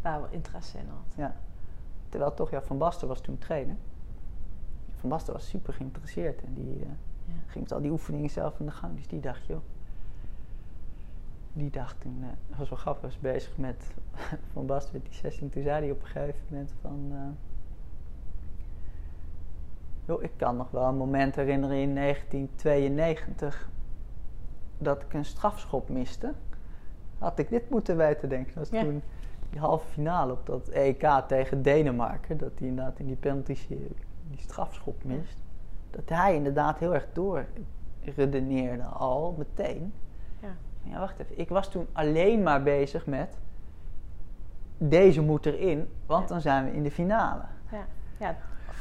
[0.02, 1.14] Daar wel interesse in had.
[1.18, 1.36] Ja.
[2.10, 3.76] Terwijl toch, ja, Van Basten was toen trainer.
[4.96, 6.44] Van Basten was super geïnteresseerd.
[6.44, 6.90] En die eh,
[7.26, 7.34] Ja.
[7.48, 8.96] ging met al die oefeningen zelf aan de gang.
[8.96, 9.60] Dus die dacht, joh...
[11.54, 12.26] Die dacht toen...
[12.50, 13.02] dat was wel grappig.
[13.02, 13.94] was bezig met
[14.54, 15.50] Van Basten met die 16.
[15.50, 17.08] Toen zei hij op een gegeven moment van...
[17.12, 17.20] eh,
[20.08, 23.70] joh, ik kan nog wel een moment herinneren in 1992...
[24.78, 26.34] dat ik een strafschop miste.
[27.18, 28.54] Had ik dit moeten weten, denk ik.
[28.56, 28.86] Dat was Ja.
[28.86, 29.02] toen
[29.50, 32.38] die halve finale op dat EK tegen Denemarken.
[32.38, 33.88] Dat hij inderdaad in die penalties die
[34.30, 35.38] die strafschop mist.
[35.90, 39.94] Dat hij inderdaad heel erg doorredeneerde al meteen.
[40.42, 40.48] Ja.
[40.84, 41.40] Ja, wacht even.
[41.40, 43.38] Ik was toen alleen maar bezig met...
[44.78, 46.28] Deze moet erin, want Ja.
[46.28, 47.42] dan zijn we in de finale.
[47.72, 47.86] Ja,
[48.20, 48.36] ja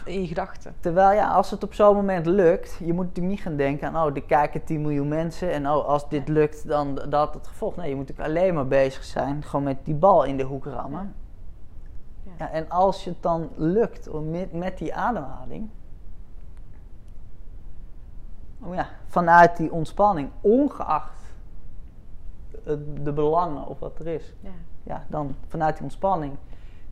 [0.05, 0.75] in je gedachten.
[0.81, 4.07] Terwijl ja, als het op zo'n moment lukt, je moet natuurlijk niet gaan denken aan,
[4.07, 7.77] oh, er kijken 10 miljoen mensen en oh, als dit lukt, dan dat het gevolg.
[7.77, 10.65] Nee, je moet natuurlijk alleen maar bezig zijn, gewoon met die bal in de hoek
[10.65, 11.15] rammen.
[12.23, 12.33] Ja.
[12.39, 15.69] Ja, en als je het dan lukt om met, met die ademhaling,
[18.63, 21.23] oh ja, vanuit die ontspanning, ongeacht
[22.65, 24.51] het- de belangen of wat er is, Ja.
[24.83, 26.37] ja, dan vanuit die ontspanning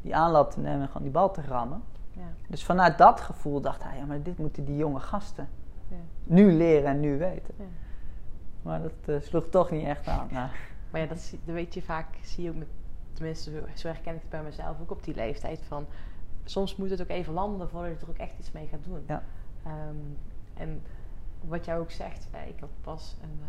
[0.02, 1.82] die aanloop te nemen en gewoon die bal te rammen.
[2.12, 2.32] Ja.
[2.48, 5.48] Dus vanuit dat gevoel dacht hij, ja, maar dit moeten die jonge gasten
[5.88, 5.96] Ja.
[6.24, 7.54] nu leren en nu weten.
[7.58, 7.64] Ja.
[8.62, 10.28] Maar dat eh, sloeg toch niet echt aan.
[10.30, 10.48] Nou,
[10.90, 12.68] Maar ja, dat, dat weet je vaak, zie je ook met,
[13.12, 15.86] tenminste zo, herken ik het bij mezelf ook op die leeftijd van,
[16.44, 19.04] soms moet het ook even landen voordat je er ook echt iets mee gaat doen.
[19.06, 19.22] Ja.
[19.64, 19.96] Ehm,
[20.54, 20.82] en
[21.40, 23.40] wat jij ook zegt, eh, ik had pas een,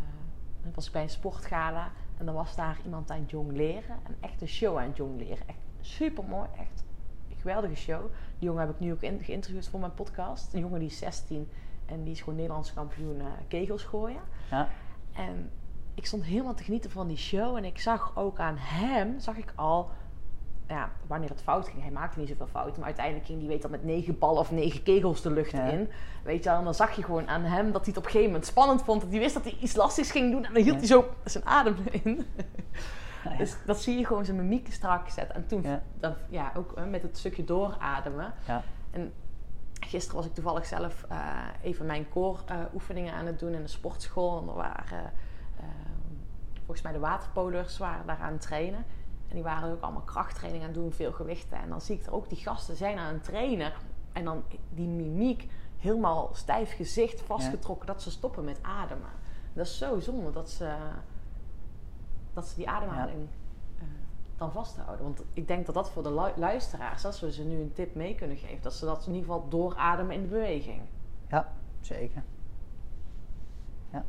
[0.70, 4.48] ik was bij een sportgala en dan was daar iemand aan het jongleren, een echte
[4.48, 5.48] show aan het jongleren.
[5.48, 6.84] Echt super mooi, echt
[7.30, 8.02] een geweldige show.
[8.44, 10.54] Die jongen heb ik nu ook in, geïnterviewd voor mijn podcast.
[10.54, 11.50] Een jongen die is 16
[11.86, 14.22] en die is gewoon Nederlands kampioen eh, kegels gooien.
[14.50, 14.68] ja.
[15.14, 15.50] En
[15.94, 17.56] ik stond helemaal te genieten van die show.
[17.56, 19.90] En ik zag ook aan hem, zag ik al,
[20.68, 21.82] ja, wanneer het fout ging.
[21.82, 22.76] Hij maakte niet zoveel fouten.
[22.78, 25.64] Maar uiteindelijk ging hij, weet dat met negen ballen of negen kegels de lucht Ja.
[25.66, 25.90] in.
[26.24, 28.10] Weet je wel, en dan zag je gewoon aan hem dat hij het op een
[28.12, 29.02] gegeven moment spannend vond.
[29.02, 30.46] Dat hij wist dat hij iets lastigs ging doen.
[30.46, 30.80] En dan hield Ja.
[30.80, 32.26] hij zo zijn adem in.
[33.24, 33.38] Ja.
[33.38, 35.36] Dus dat zie je gewoon zijn mimiek strak zetten.
[35.36, 35.82] En toen, Ja.
[36.00, 38.34] dat, ja, ook eh, met het stukje doorademen.
[38.48, 38.64] Ja.
[38.92, 39.14] En
[39.80, 41.18] gisteren was ik toevallig zelf eh,
[41.62, 44.42] even mijn core-oefeningen aan het doen in de sportschool.
[44.42, 45.04] En er waren
[45.60, 45.66] eh,
[46.56, 48.86] volgens mij de waterpolers waren daar aan het trainen.
[49.28, 51.58] En die waren ook allemaal krachttraining aan het doen, veel gewichten.
[51.58, 53.74] En dan zie ik er ook die gasten zijn aan het trainen.
[54.12, 59.10] En dan die mimiek, helemaal stijf gezicht vastgetrokken, dat ze stoppen met ademen.
[59.54, 60.76] Dat is zo zonde dat ze,
[62.34, 63.28] dat ze die ademhaling
[63.78, 63.84] eh,
[64.38, 65.04] dan vasthouden.
[65.04, 67.96] Want ik denk dat dat voor de lu- luisteraars, als we ze nu een tip
[67.96, 70.82] mee kunnen geven, dat ze dat in ieder geval doorademen in de beweging.
[71.28, 72.24] ja, zeker.
[73.92, 74.06] Ja.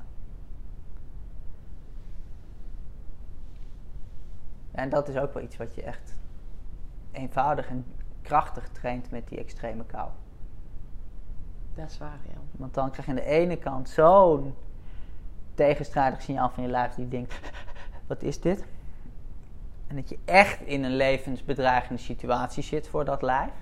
[4.70, 6.16] En dat is ook wel iets wat je echt
[7.12, 7.84] eenvoudig en
[8.22, 10.08] krachtig traint met die extreme kou.
[11.74, 12.38] Dat is waar, ja.
[12.50, 14.54] Want dan krijg je aan de ene kant zo'n
[15.54, 17.34] tegenstrijdig signaal van je lijf die denkt,
[18.06, 18.64] wat is dit?
[19.86, 23.52] En dat je echt in een levensbedreigende situatie zit voor dat lijf.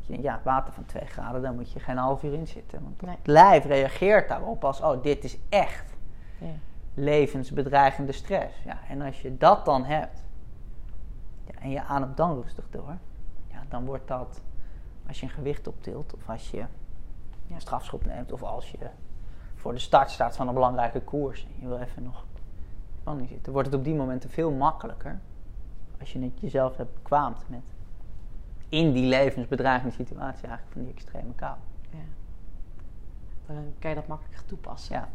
[0.00, 2.82] Ja, water van 2 graden, daar moet je geen half uur in zitten.
[2.82, 3.16] Want Nee.
[3.16, 5.96] het lijf reageert daarop als, oh, dit is echt
[6.38, 6.46] ja.
[6.94, 8.54] levensbedreigende stress.
[8.64, 10.24] Ja, en als je dat dan hebt,
[11.44, 12.96] ja, en je ademt dan rustig door,
[13.46, 14.40] ja, dan wordt dat,
[15.06, 16.64] als je een gewicht optilt, of als je
[17.50, 18.88] een strafschop neemt, of als je
[19.54, 22.24] voor de start staat van een belangrijke koers en je wil even nog
[23.08, 25.20] spanning zitten, wordt het op die momenten veel makkelijker
[26.00, 27.62] als je het jezelf hebt bekwaamd met
[28.68, 31.56] in die levensbedreigende situatie eigenlijk van die extreme kou.
[31.90, 31.98] ja.
[33.46, 34.94] Dan kan je dat makkelijker toepassen.
[34.94, 35.08] Ja,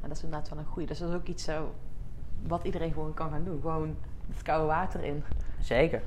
[0.00, 0.86] En dat is inderdaad wel een goede.
[0.88, 1.74] Dus dat is ook iets zo,
[2.46, 3.60] wat iedereen gewoon kan gaan doen.
[3.60, 3.96] Gewoon
[4.28, 5.24] het koude water in.
[5.60, 6.02] zeker.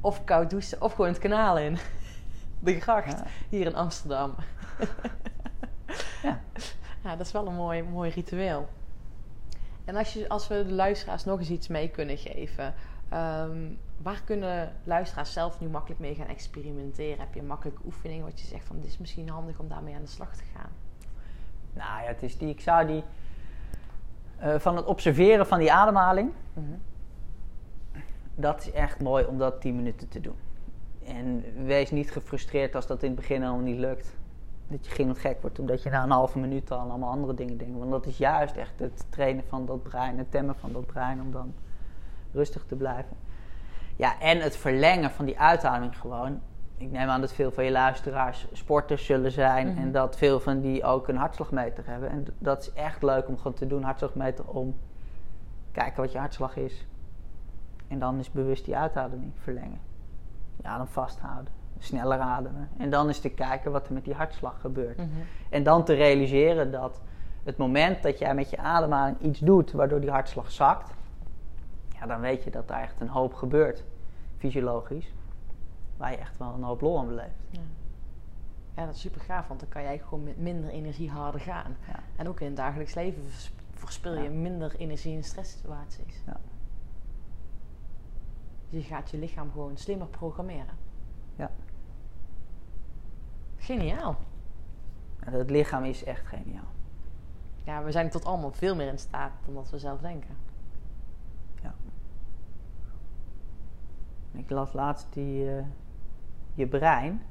[0.00, 1.76] Of koud douchen, of gewoon het kanaal in.
[2.60, 3.24] De gracht, Ja.
[3.48, 4.34] hier in Amsterdam.
[6.22, 6.40] Ja.
[7.02, 8.68] Ja, dat is wel een mooi, mooi ritueel.
[9.84, 12.74] En als, je, als we de luisteraars nog eens iets mee kunnen geven...
[13.08, 13.58] ehm,
[14.02, 17.18] waar kunnen luisteraars zelf nu makkelijk mee gaan experimenteren?
[17.18, 18.76] Heb je een makkelijke oefening wat je zegt van...
[18.76, 20.70] dit is misschien handig om daarmee aan de slag te gaan?
[21.72, 23.02] Nou ja, het is die, ik zou die
[24.36, 26.32] eh, van het observeren van die ademhaling,
[28.34, 30.36] dat is echt mooi om dat 10 minuten te doen.
[31.04, 34.14] En wees niet gefrustreerd als dat in het begin al niet lukt.
[34.72, 37.56] Dat je gillend gek wordt, omdat je na een halve minuut al allemaal andere dingen
[37.56, 37.78] denkt.
[37.78, 41.20] Want dat is juist echt het trainen van dat brein, het temmen van dat brein
[41.20, 41.54] om dan
[42.32, 43.16] rustig te blijven.
[43.96, 46.40] Ja, en het verlengen van die uitademing gewoon.
[46.76, 49.68] Ik neem aan dat veel van je luisteraars sporters zullen zijn.
[49.68, 49.78] Mhm.
[49.78, 52.10] En dat veel van die ook een hartslagmeter hebben.
[52.10, 54.76] En dat is echt leuk om gewoon te doen, hartslagmeter, om
[55.72, 56.86] kijken wat je hartslag is.
[57.88, 59.80] En dan is bewust die uitademing verlengen.
[60.62, 61.61] Ja, dan vasthouden.
[61.82, 62.68] Sneller ademen.
[62.78, 64.96] En dan is te kijken wat er met die hartslag gebeurt.
[64.96, 65.08] Mhm.
[65.50, 67.00] En dan te realiseren dat
[67.44, 70.90] het moment dat jij met je ademhaling iets doet waardoor die hartslag zakt,
[72.00, 73.84] ja, dan weet je dat daar echt een hoop gebeurt,
[74.38, 75.12] fysiologisch,
[75.96, 77.38] waar je echt wel een hoop lol aan beleeft.
[77.50, 77.60] Ja.
[78.76, 81.76] ja, dat is super gaaf, want dan kan jij gewoon met minder energie harder gaan.
[81.88, 81.98] Ja.
[82.16, 84.30] En ook in het dagelijks leven vers- verspil je Ja.
[84.30, 86.22] minder energie in stresssituaties.
[86.26, 86.36] Ja.
[88.70, 90.74] Dus je gaat je lichaam gewoon slimmer programmeren.
[91.36, 91.50] Ja.
[93.62, 94.16] Geniaal.
[95.20, 96.70] En het lichaam is echt geniaal.
[97.64, 100.36] Ja, we zijn tot allemaal veel meer in staat dan dat we zelf denken.
[104.32, 105.64] En Ik las laatst die, eh,
[106.54, 107.22] je brein,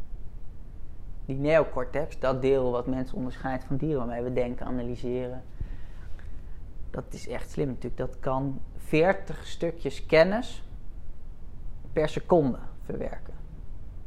[1.25, 5.43] die neocortex, dat deel wat mensen onderscheidt van dieren waarmee we denken, analyseren.
[6.89, 7.97] Dat is echt slim natuurlijk.
[7.97, 10.63] Dat kan 40 stukjes kennis
[11.93, 13.33] per seconde verwerken.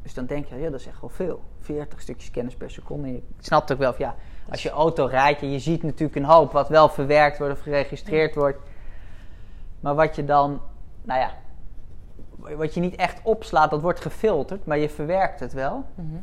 [0.03, 1.43] Dus dan denk je, ja, dat is echt wel veel.
[1.65, 3.13] 40 stukjes kennis per seconde.
[3.13, 4.15] Je snapt ook wel, van, ja,
[4.51, 7.61] als je auto rijdt, en je ziet natuurlijk een hoop wat wel verwerkt wordt of
[7.61, 8.59] geregistreerd wordt.
[9.81, 10.61] Maar wat je dan,
[11.03, 11.31] nou ja,
[12.57, 15.85] wat je niet echt opslaat, dat wordt gefilterd, maar je verwerkt het wel.
[15.95, 16.17] Mhm.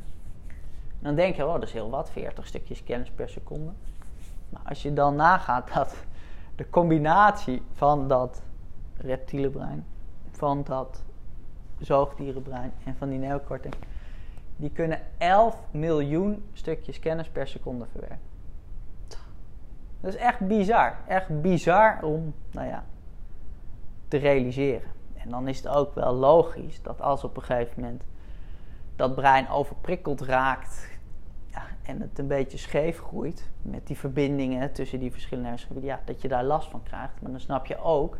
[0.99, 3.71] Dan denk je, oh, dat is heel wat, 40 stukjes kennis per seconde.
[4.49, 5.95] Nou, als je dan nagaat dat
[6.55, 8.41] de combinatie van dat
[8.97, 9.85] reptiele brein,
[10.31, 11.03] van dat
[11.79, 13.77] zoogdierenbrein en van die neocortex,
[14.61, 18.29] die kunnen 11 miljoen stukjes kennis per seconde verwerken.
[20.01, 20.95] Dat is echt bizar.
[21.07, 22.83] Echt bizar om, nou ja,
[24.07, 24.89] te realiseren.
[25.13, 28.03] En dan is het ook wel logisch dat als op een gegeven moment
[28.95, 30.89] dat brein overprikkeld raakt
[31.45, 36.01] ja, en het een beetje scheef groeit met die verbindingen tussen die verschillende hersengebieden, ja,
[36.05, 37.21] dat je daar last van krijgt.
[37.21, 38.17] Maar dan snap je ook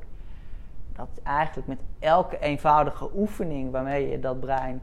[0.94, 4.82] dat eigenlijk met elke eenvoudige oefening waarmee je dat brein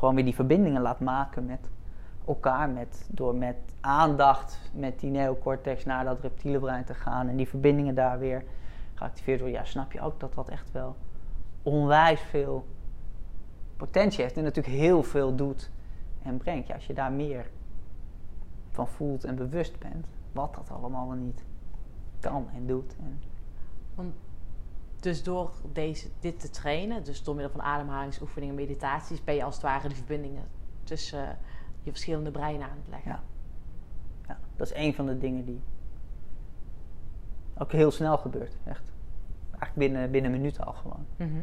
[0.00, 1.68] gewoon weer die verbindingen laat maken met
[2.26, 7.36] elkaar, met, door met aandacht met die neocortex naar dat reptiele brein te gaan en
[7.36, 8.44] die verbindingen daar weer
[8.94, 10.96] geactiveerd worden, ja, snap je ook dat dat echt wel
[11.62, 12.66] onwijs veel
[13.76, 15.70] potentie heeft en natuurlijk heel veel doet
[16.22, 16.66] en brengt.
[16.66, 17.50] Ja, als je daar meer
[18.70, 21.44] van voelt en bewust bent, wat dat allemaal niet
[22.20, 22.96] kan en doet.
[23.00, 23.20] En,
[23.94, 24.14] Want
[25.00, 29.54] dus door deze, dit te trainen, dus door middel van ademhalingsoefeningen, meditaties, ben je als
[29.54, 30.42] het ware de verbindingen
[30.84, 31.34] tussen eh,
[31.82, 33.10] je verschillende breinen aan het leggen.
[33.10, 33.22] Ja.
[34.28, 35.60] ja, dat is een van de dingen die
[37.58, 38.56] ook heel snel gebeurt.
[38.64, 38.82] Echt.
[39.50, 41.06] Eigenlijk binnen, binnen minuten al gewoon.
[41.16, 41.40] Mhm.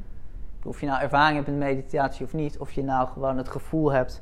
[0.64, 3.92] Of je nou ervaring hebt met meditatie of niet, of je nou gewoon het gevoel
[3.92, 4.22] hebt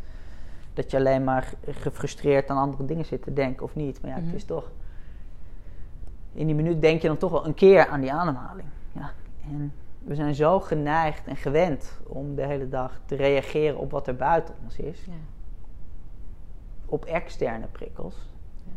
[0.74, 4.02] dat je alleen maar gefrustreerd aan andere dingen zit te denken of niet.
[4.02, 4.26] Maar ja, Mhm.
[4.26, 4.72] het is toch.
[6.34, 8.68] In die minuut denk je dan toch wel een keer aan die ademhaling.
[9.50, 14.08] En we zijn zo geneigd en gewend om de hele dag te reageren op wat
[14.08, 15.12] er buiten ons is, Ja.
[16.86, 18.16] op externe prikkels.
[18.64, 18.72] Ja.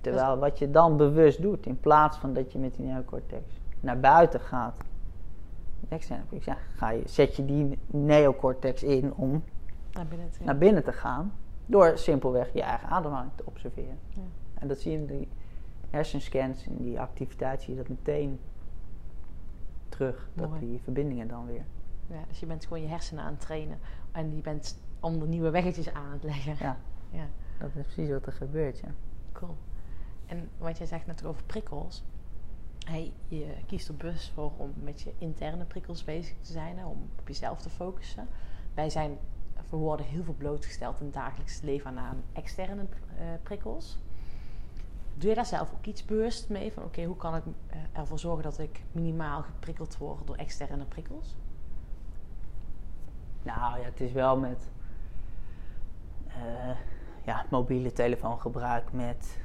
[0.00, 4.00] Terwijl wat je dan bewust doet, in plaats van dat je met die neocortex naar
[4.00, 4.76] buiten gaat,
[5.88, 9.42] externe prikkels, ja, ga je, zet je die neocortex in om
[9.92, 11.32] Naar binnen te naar binnen te gaan.
[11.66, 13.98] Door simpelweg je eigen ademhaling te observeren.
[14.08, 14.20] Ja.
[14.54, 15.28] En dat zie je in die
[15.90, 18.38] hersenscans, in die activiteit, zie je dat meteen
[19.88, 20.28] terug.
[20.34, 20.60] Dat Mooi.
[20.60, 21.64] die verbindingen dan weer.
[22.06, 23.78] Ja, dus je bent gewoon je hersenen aan het trainen.
[24.12, 26.56] En je bent om de nieuwe weggetjes aan het leggen.
[26.60, 26.76] Ja,
[27.10, 27.26] Ja,
[27.58, 28.88] dat is precies wat er gebeurt, ja.
[29.32, 29.56] cool.
[30.26, 32.04] En wat jij zegt net over prikkels.
[32.86, 36.78] Hey, je kiest er bewust voor om met je interne prikkels bezig te zijn.
[36.78, 38.28] Hè, om op jezelf te focussen.
[38.74, 39.18] Wij zijn,
[39.70, 42.86] we worden heel veel blootgesteld in het dagelijks leven aan externe
[43.18, 43.98] eh, prikkels.
[45.18, 46.72] Doe je daar zelf ook iets bewust mee?
[46.72, 50.84] Van oké, hoe kan ik eh, ervoor zorgen dat ik minimaal geprikkeld word door externe
[50.84, 51.36] prikkels?
[53.42, 54.68] Nou ja, het is wel met
[56.26, 56.76] eh,
[57.24, 59.38] ja, mobiele telefoongebruik, met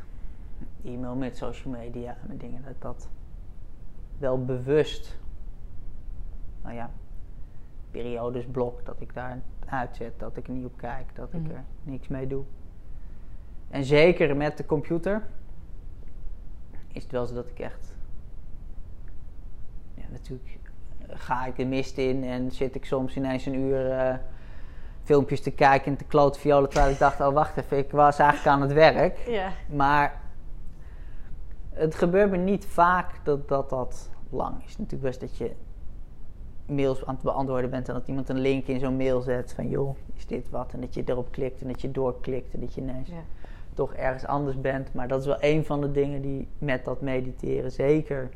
[0.83, 3.09] e-mail, met social media, met dingen dat dat
[4.17, 5.17] wel bewust,
[6.61, 6.89] nou ja,
[7.91, 11.51] periodes blok, dat ik daar uitzet, dat ik er niet op kijk, dat ik Mhm.
[11.51, 12.43] er niks mee doe.
[13.69, 15.27] En zeker met de computer
[16.93, 17.93] is het wel zo dat ik echt,
[19.95, 20.59] ja, natuurlijk
[21.07, 24.15] ga ik de mist in en zit ik soms ineens een uur eh,
[25.03, 26.69] filmpjes te kijken en te kloot violen.
[26.69, 29.17] Terwijl ik dacht, oh wacht even, ik was eigenlijk aan het werk.
[29.27, 29.51] Ja.
[29.69, 30.21] Maar
[31.69, 34.77] het gebeurt me niet vaak dat dat, dat lang is.
[34.77, 35.51] Natuurlijk best dat je
[36.65, 39.69] mails aan het beantwoorden bent en dat iemand een link in zo'n mail zet van
[39.69, 40.73] joh, is dit wat?
[40.73, 43.23] En dat je erop klikt en dat je doorklikt en dat je ineens Ja.
[43.73, 44.93] Toch ergens anders bent.
[44.93, 48.29] Maar dat is wel een van de dingen die met dat mediteren zeker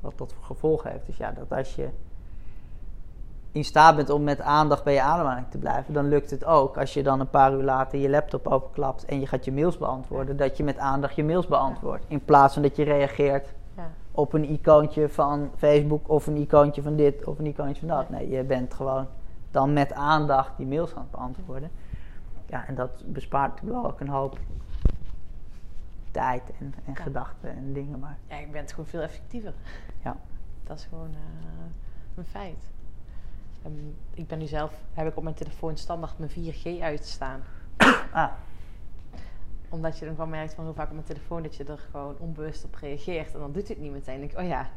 [0.00, 1.06] wat dat voor gevolgen heeft.
[1.06, 1.88] Dus ja, dat als je
[3.52, 6.78] in staat bent om met aandacht bij je ademhaling te blijven, dan lukt het ook
[6.78, 9.78] als je dan een paar uur later je laptop overklapt en je gaat je mails
[9.78, 12.04] beantwoorden, dat je met aandacht je mails beantwoordt.
[12.08, 13.90] In plaats van dat je reageert Ja.
[14.12, 18.10] op een icoontje van Facebook of een icoontje van dit of een icoontje van dat.
[18.10, 19.06] Nee, je bent gewoon
[19.50, 21.70] dan met aandacht die mails aan het beantwoorden.
[22.48, 24.38] Ja, en dat bespaart natuurlijk wel ook een hoop
[26.10, 27.02] tijd en, en Ja.
[27.02, 27.98] gedachten en dingen.
[27.98, 29.52] Maar Ja, je bent gewoon veel effectiever.
[30.04, 30.16] Ja.
[30.64, 31.64] Dat is gewoon eh,
[32.14, 32.70] een feit.
[33.62, 33.72] Ehm,
[34.14, 37.40] ik ben nu zelf, heb ik op mijn telefoon standaard mijn 4G uitstaan.
[38.12, 38.32] ah,
[39.68, 42.16] Omdat je dan gewoon merkt van hoe vaak op mijn telefoon dat je er gewoon
[42.18, 43.32] onbewust op reageert.
[43.34, 44.18] En dan doet het niet meteen.
[44.18, 44.68] Denk ik, oh ja,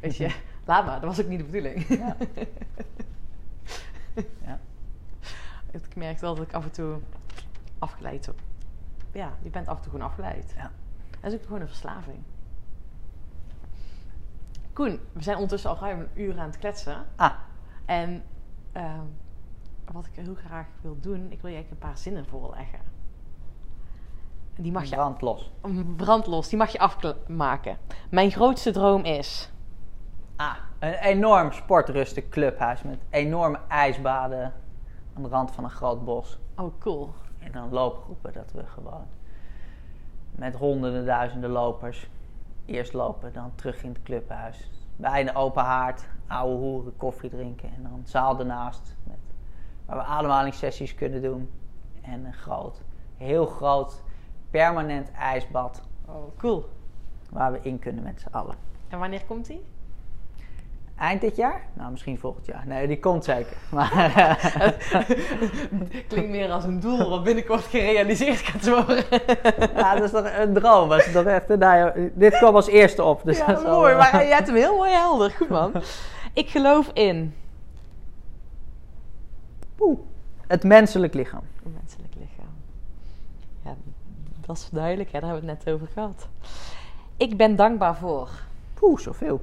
[0.00, 0.34] weet je,
[0.66, 1.00] laat maar.
[1.00, 1.86] Dat was ook niet de bedoeling.
[1.88, 2.16] ja.
[4.46, 4.58] ja.
[5.82, 6.98] Ik merk wel dat ik af en toe
[7.78, 8.40] afgeleid word.
[9.12, 10.54] Ja, je bent af en toe gewoon afgeleid.
[10.56, 10.70] Ja.
[11.20, 12.18] Dat is ook gewoon een verslaving.
[14.72, 17.04] Koen, we zijn ondertussen al ruim een uur aan het kletsen.
[17.16, 17.32] Ah,
[17.84, 18.22] En
[18.72, 19.00] ehm,
[19.92, 22.78] wat ik heel graag wil doen, ik wil je eigenlijk een paar zinnen voorleggen.
[24.54, 25.52] En Die mag je brand los.
[25.96, 27.78] brandlos, die mag je afmaken.
[28.10, 29.52] Mijn grootste droom is.
[30.36, 34.52] Ah, Een enorm sportrustig clubhuis met enorme ijsbaden
[35.16, 36.38] aan de rand van een groot bos.
[36.56, 37.12] Oh, cool.
[37.38, 39.06] En dan loopgroepen dat we gewoon
[40.30, 42.08] met honderden duizenden lopers
[42.64, 44.70] eerst lopen, dan terug in het clubhuis.
[44.96, 49.18] Bij een open haard, oude hoeren, koffie drinken en dan zaal ernaast met,
[49.86, 51.50] waar we ademhalingssessies kunnen doen.
[52.02, 52.82] En een groot,
[53.16, 54.02] heel groot,
[54.50, 56.68] permanent ijsbad Oh, cool.
[57.30, 58.54] waar we in kunnen met z'n allen.
[58.88, 59.64] En wanneer komt die?
[60.98, 61.62] Eind dit jaar?
[61.72, 62.62] Nou, misschien volgend jaar.
[62.66, 63.56] Nee, die komt zeker.
[63.70, 64.74] Maar
[66.08, 69.04] Klinkt meer als een doel wat binnenkort gerealiseerd gaat worden.
[69.76, 70.88] ja, dat is toch een droom.
[70.88, 73.20] Was het toch echt, nou ja, dit kwam als eerste op.
[73.24, 73.92] Dus ja, dat is mooi.
[73.92, 75.30] eh, Maar jij hebt hem heel mooi helder.
[75.30, 75.72] Goed man.
[76.32, 77.34] Ik geloof in
[79.74, 79.98] Poeh.
[80.46, 81.42] Het menselijk lichaam.
[81.64, 82.52] een menselijk lichaam.
[83.64, 83.74] Ja,
[84.46, 85.12] dat is duidelijk.
[85.12, 85.20] Hè?
[85.20, 86.28] Daar hebben we het net over gehad.
[87.16, 88.28] Ik ben dankbaar voor.
[88.74, 89.40] Poeh, zoveel.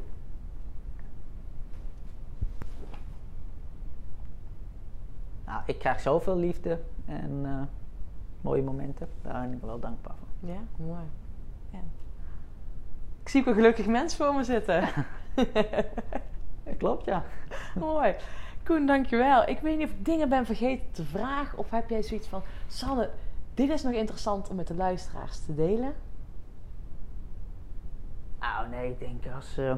[5.52, 7.62] Nou, ik krijg zoveel liefde en eh,
[8.42, 9.08] mooie momenten.
[9.22, 10.50] Daar ben ik wel dankbaar voor.
[10.50, 11.04] Ja, mooi.
[11.70, 11.80] Ja.
[13.22, 14.84] Ik zie ook een gelukkig mens voor me zitten.
[16.78, 17.24] Klopt, ja.
[17.80, 18.16] mooi.
[18.64, 19.48] Koen, dankjewel.
[19.48, 21.58] Ik weet niet of ik dingen ben vergeten te vragen.
[21.58, 22.42] Of heb jij zoiets van...
[22.68, 23.10] Sanne,
[23.54, 25.94] dit is nog interessant om met de luisteraars te delen.
[28.40, 29.58] Nou, nee, ik denk als...
[29.58, 29.74] eh,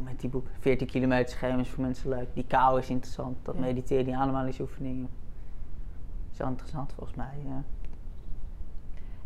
[0.00, 2.28] met die boek 14 kilometer schema is voor mensen leuk.
[2.34, 3.36] Die kou is interessant.
[3.42, 3.60] Dat Ja.
[3.60, 5.08] mediteren, die ademhalingsoefeningen.
[6.32, 7.38] Is wel interessant volgens mij.
[7.44, 7.62] ja.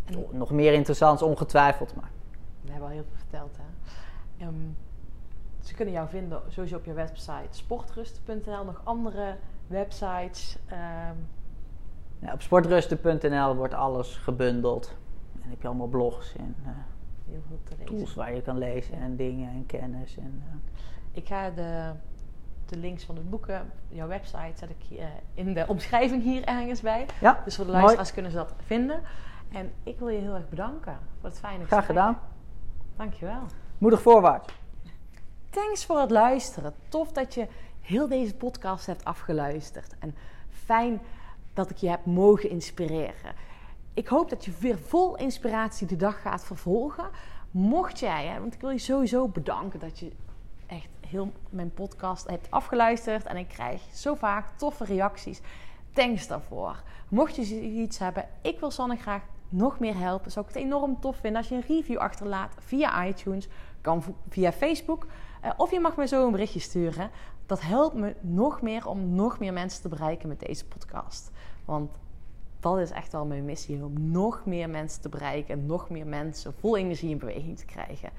[0.05, 2.11] En- Nog meer interessants ongetwijfeld, maar...
[2.63, 3.65] We hebben al heel veel verteld, hè.
[4.45, 4.55] Ehm,
[5.61, 8.65] ze kunnen jou vinden sowieso op je website sportrust.nl.
[8.65, 9.37] Nog andere
[9.67, 10.59] websites.
[10.67, 11.15] ehm,
[12.19, 14.97] Ja, op sportrusten.nl wordt alles gebundeld.
[15.43, 16.71] En heb je allemaal blogs en eh,
[17.29, 17.95] heel veel te lezen.
[17.97, 20.17] tools waar je kan lezen en dingen en kennis.
[20.17, 20.57] En, eh,
[21.23, 21.93] Ik ga de,
[22.67, 26.81] de links van de boeken, jouw website, zet ik eh, in de omschrijving hier ergens
[26.81, 27.07] bij.
[27.21, 27.83] ja, Dus voor de Mooi.
[27.83, 29.01] luisteraars kunnen ze dat vinden.
[29.53, 31.99] En ik wil je heel erg bedanken voor het fijne graag gesprek.
[31.99, 32.19] gedaan.
[32.97, 33.43] Dankjewel.
[33.79, 34.53] Moedig voorwaarts.
[35.51, 36.75] Thanks voor het luisteren.
[36.89, 37.47] Tof dat je
[37.81, 39.95] heel deze podcast hebt afgeluisterd.
[39.99, 40.15] En
[40.49, 41.01] fijn
[41.55, 43.35] dat ik je heb mogen inspireren.
[43.97, 47.09] Ik hoop dat je weer vol inspiratie de dag gaat vervolgen.
[47.51, 50.13] Mocht jij, hè, want ik wil je sowieso bedanken dat je
[50.67, 53.27] echt heel mijn podcast hebt afgeluisterd.
[53.27, 55.41] En ik krijg zo vaak toffe reacties.
[55.93, 56.83] Thanks daarvoor.
[57.09, 60.31] Mocht je iets hebben, ik wil Sanne graag nog meer helpen.
[60.31, 63.49] Zou ik het enorm tof vinden als je een review achterlaat via iTunes.
[63.81, 65.07] Kan via Facebook.
[65.41, 67.11] Eh, of je mag me zo een berichtje sturen.
[67.47, 71.31] Dat helpt me nog meer om nog meer mensen te bereiken met deze podcast.
[71.65, 71.99] Want
[72.75, 73.85] dat is echt wel mijn missie.
[73.85, 75.55] Om nog meer mensen te bereiken.
[75.55, 78.11] En nog meer mensen vol energie in beweging te krijgen.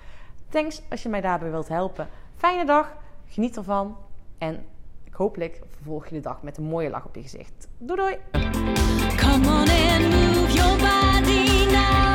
[0.50, 2.08] Thanks als je mij daarbij wilt helpen.
[2.36, 2.96] Fijne dag.
[3.26, 3.98] Geniet ervan.
[4.38, 4.66] En
[5.12, 7.68] hopelijk vervolg je de dag met een mooie lach op je gezicht.
[7.78, 8.18] Doei doei!
[9.18, 12.07] Come on and move your body.